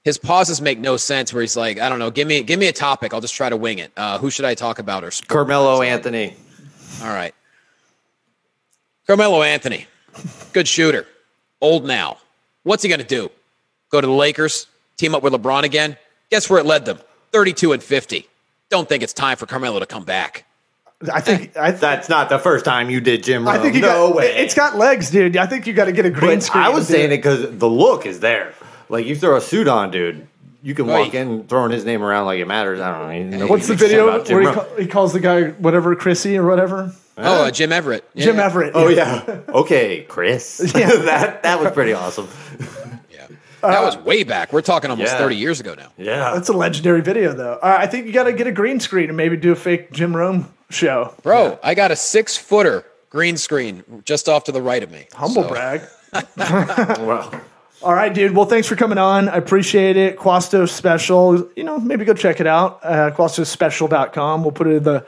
his 0.05 0.19
pauses 0.19 0.61
make 0.61 0.79
no 0.79 0.97
sense. 0.97 1.33
Where 1.33 1.41
he's 1.43 1.57
like, 1.57 1.79
I 1.79 1.89
don't 1.89 1.99
know, 1.99 2.11
give 2.11 2.27
me 2.29 2.43
give 2.43 2.59
me 2.59 2.69
a 2.69 2.73
topic, 2.73 3.15
I'll 3.15 3.21
just 3.21 3.35
try 3.35 3.49
to 3.49 3.57
wing 3.57 3.79
it. 3.79 3.93
Uh, 3.97 4.19
who 4.19 4.31
should 4.31 4.45
I 4.45 4.55
talk 4.55 4.79
about? 4.79 5.05
Or 5.05 5.11
sport? 5.11 5.29
Carmelo 5.29 5.83
Anthony. 5.83 6.37
All 7.03 7.09
right, 7.09 7.35
Carmelo 9.07 9.43
Anthony, 9.43 9.87
good 10.53 10.69
shooter, 10.69 11.07
old 11.61 11.85
now. 11.85 12.19
What's 12.63 12.83
he 12.83 12.89
gonna 12.89 13.05
do? 13.05 13.31
Go 13.91 14.01
to 14.01 14.07
the 14.07 14.13
Lakers, 14.13 14.67
team 14.97 15.15
up 15.15 15.23
with 15.23 15.33
LeBron 15.33 15.65
again? 15.65 15.97
Guess 16.31 16.49
where 16.49 16.59
it 16.59 16.67
led 16.67 16.85
them? 16.85 16.99
Thirty-two 17.33 17.73
and 17.73 17.83
fifty. 17.83 18.29
Don't 18.71 18.89
think 18.89 19.03
it's 19.03 19.13
time 19.13 19.37
for 19.37 19.47
Carmelo 19.47 19.81
to 19.81 19.87
come 19.87 20.05
back. 20.05 20.47
I 21.13 21.21
think 21.21 21.57
I, 21.57 21.73
That's 21.73 22.09
not 22.09 22.29
the 22.29 22.39
first 22.39 22.65
time 22.65 22.89
you 22.89 23.01
did 23.01 23.25
Jim 23.25 23.45
Rome. 23.45 23.57
I 23.57 23.59
think 23.59 23.75
you 23.75 23.81
no 23.81 24.09
got, 24.09 24.17
way. 24.17 24.37
It's 24.37 24.55
got 24.55 24.79
legs, 24.79 25.11
dude. 25.11 25.37
I 25.37 25.47
think 25.47 25.67
you 25.67 25.73
got 25.73 25.87
to 25.87 25.93
get 25.93 26.07
a 26.07 26.11
green 26.11 26.37
But 26.37 26.43
screen. 26.45 26.65
I 26.65 26.69
was 26.69 26.87
to 26.87 26.93
saying 26.93 27.11
it 27.11 27.17
because 27.17 27.59
the 27.59 27.69
look 27.69 28.07
is 28.07 28.21
there. 28.21 28.55
Like 28.93 29.07
you 29.07 29.17
throw 29.17 29.37
a 29.37 29.41
suit 29.41 29.67
on, 29.69 29.91
dude. 29.91 30.27
You 30.63 30.75
can 30.75 30.87
walk 30.87 30.99
Right. 30.99 31.15
in 31.15 31.45
throwing 31.49 31.73
his 31.73 31.85
name 31.85 32.03
around 32.05 32.27
like 32.27 32.39
it 32.39 32.47
matters. 32.47 32.79
I 32.79 32.93
don't 32.93 33.31
know. 33.31 33.39
Nobody 33.39 33.51
What's 33.51 33.67
the 33.67 33.73
gives 33.73 33.81
shit 33.83 33.91
video 33.91 34.09
about 34.09 34.27
Jim 34.27 34.35
where 34.35 34.43
he, 34.43 34.47
Rome. 34.47 34.55
ca- 34.57 34.77
he 34.83 34.87
calls 34.87 35.13
the 35.13 35.19
guy 35.19 35.43
whatever 35.49 35.97
Chrissy 35.97 36.37
or 36.39 36.47
whatever? 36.47 36.93
Oh, 37.19 37.45
uh, 37.47 37.51
Jim 37.51 37.73
Everett. 37.73 38.05
Yeah, 38.15 38.25
Jim 38.27 38.37
yeah. 38.37 38.45
Everett. 38.45 38.73
Oh 38.77 38.89
yeah. 38.89 39.41
Okay, 39.49 40.03
Chris. 40.09 40.73
Yeah. 40.77 40.89
that 41.07 41.43
that 41.43 41.61
was 41.61 41.73
pretty 41.73 41.95
awesome. 41.95 42.29
Yeah. 43.11 43.27
That 43.63 43.83
was 43.83 43.97
way 43.97 44.23
back. 44.25 44.53
We're 44.53 44.61
talking 44.63 44.91
almost 44.91 45.13
Yeah. 45.13 45.19
30 45.19 45.37
years 45.37 45.59
ago 45.59 45.75
now. 45.75 45.89
Yeah. 45.99 46.33
That's 46.35 46.49
a 46.49 46.53
legendary 46.53 47.01
video, 47.01 47.33
though. 47.33 47.55
Uh, 47.63 47.77
I 47.81 47.87
think 47.87 48.07
you 48.07 48.13
got 48.13 48.25
to 48.25 48.33
get 48.33 48.47
a 48.47 48.53
green 48.53 48.79
screen 48.79 49.09
and 49.09 49.17
maybe 49.17 49.37
do 49.37 49.53
a 49.53 49.57
fake 49.57 49.91
Jim 49.93 50.15
Rome 50.15 50.53
show. 50.71 51.15
Bro, 51.23 51.59
I 51.63 51.75
got 51.75 51.91
a 51.91 51.97
six 51.97 52.37
footer 52.37 52.85
green 53.11 53.37
screen 53.37 54.03
just 54.05 54.29
off 54.29 54.45
to 54.45 54.53
the 54.53 54.63
right 54.63 54.83
of 54.83 54.91
me. 54.91 55.07
Humble 55.15 55.43
So, 55.45 55.49
brag. 55.49 55.83
well, 56.37 57.33
All 57.83 57.95
right, 57.95 58.13
dude. 58.15 58.35
Well, 58.37 58.47
thanks 58.47 58.69
for 58.69 58.77
coming 58.77 58.99
on. 58.99 59.29
I 59.29 59.37
appreciate 59.37 59.97
it. 59.97 60.17
Quasto 60.17 60.67
Special. 60.67 61.49
You 61.57 61.65
know, 61.65 61.79
maybe 61.79 62.05
go 62.05 62.15
check 62.15 62.41
it 62.41 62.47
out. 62.47 62.81
Uh, 62.83 63.11
QuastoSpecial.com. 63.11 64.43
We'll 64.43 64.53
put 64.53 64.67
it 64.69 64.75
in 64.77 64.83
the, 64.85 65.07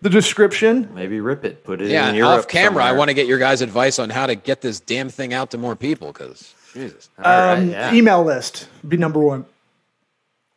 the 0.00 0.10
description. 0.10 0.88
maybe 0.94 1.20
rip 1.20 1.44
it. 1.44 1.62
Put 1.64 1.80
it 1.80 1.90
Yeah, 1.90 2.02
in 2.04 2.08
and 2.10 2.16
Europe 2.18 2.38
off 2.40 2.48
camera, 2.48 2.84
I 2.84 2.92
want 2.92 3.08
to 3.10 3.14
get 3.14 3.26
your 3.26 3.38
guys' 3.38 3.60
advice 3.62 3.98
on 3.98 4.10
how 4.10 4.26
to 4.26 4.34
get 4.34 4.60
this 4.60 4.80
damn 4.80 5.08
thing 5.08 5.32
out 5.32 5.50
to 5.52 5.58
more 5.58 5.76
people 5.76 6.08
because, 6.08 6.54
Jesus. 6.74 7.08
All 7.18 7.24
right, 7.24 7.58
Um, 7.58 7.70
yeah. 7.70 7.94
Email 7.94 8.24
list 8.24 8.68
be 8.86 8.96
number 8.96 9.20
one. 9.20 9.44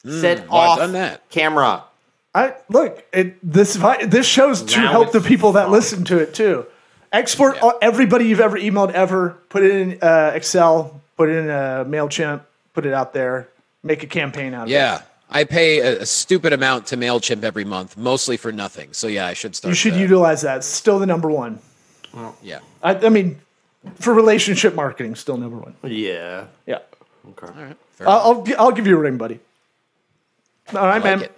Set 0.05 0.47
off 0.49 0.79
done 0.79 0.93
that. 0.93 1.29
camera. 1.29 1.83
I 2.33 2.55
look. 2.69 3.03
It, 3.13 3.37
this 3.43 3.77
this 4.07 4.25
shows 4.25 4.63
to 4.63 4.79
Now 4.79 4.91
help 4.91 5.11
the 5.11 5.21
people 5.21 5.51
that 5.53 5.63
fun. 5.65 5.71
listen 5.71 6.05
to 6.05 6.17
it 6.17 6.33
too. 6.33 6.65
Export 7.11 7.55
Yeah. 7.57 7.61
all, 7.63 7.73
everybody 7.81 8.25
you've 8.25 8.39
ever 8.39 8.57
emailed 8.57 8.91
ever. 8.93 9.37
Put 9.49 9.63
it 9.63 9.71
in 9.71 9.99
uh, 10.01 10.31
Excel. 10.33 11.00
Put 11.21 11.29
it 11.29 11.37
in 11.37 11.49
a 11.51 11.85
Mailchimp. 11.87 12.41
Put 12.73 12.87
it 12.87 12.93
out 12.93 13.13
there. 13.13 13.47
Make 13.83 14.01
a 14.01 14.07
campaign 14.07 14.55
out 14.55 14.63
of 14.63 14.69
it. 14.69 14.71
Yeah. 14.71 15.03
I 15.29 15.43
pay 15.43 15.77
a, 15.81 15.99
a 15.99 16.05
stupid 16.07 16.51
amount 16.51 16.87
to 16.87 16.97
MailChimp 16.97 17.43
every 17.43 17.63
month, 17.63 17.95
mostly 17.95 18.37
for 18.37 18.51
nothing. 18.51 18.91
So, 18.93 19.05
yeah, 19.05 19.27
I 19.27 19.33
should 19.33 19.55
start. 19.55 19.69
You 19.69 19.75
should 19.75 19.93
that. 19.93 19.99
utilize 19.99 20.41
that. 20.41 20.57
It's 20.57 20.65
still 20.65 20.97
the 20.97 21.05
number 21.05 21.29
one. 21.29 21.59
Yeah. 22.41 22.61
I, 22.81 22.95
I 22.95 23.09
mean, 23.09 23.39
for 23.97 24.15
relationship 24.15 24.73
marketing, 24.73 25.13
still 25.13 25.37
number 25.37 25.57
one. 25.57 25.75
Yeah. 25.83 26.47
Yeah. 26.65 26.79
Okay. 27.29 27.45
All 27.45 27.65
right. 27.65 27.77
Fair 27.91 28.09
I'll. 28.09 28.19
I'll, 28.19 28.45
I'll 28.57 28.71
give 28.71 28.87
you 28.87 28.97
a 28.97 28.99
ring, 28.99 29.17
buddy. 29.17 29.39
All 30.73 30.81
right, 30.81 30.89
I 30.89 30.93
like 30.93 31.03
man. 31.03 31.21
it. 31.21 31.31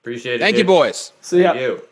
Appreciate 0.00 0.34
it. 0.34 0.40
Thank 0.40 0.56
you, 0.56 0.64
boys. 0.64 1.12
See 1.20 1.40
yeah. 1.40 1.52
Thank 1.52 1.60
you. 1.60 1.82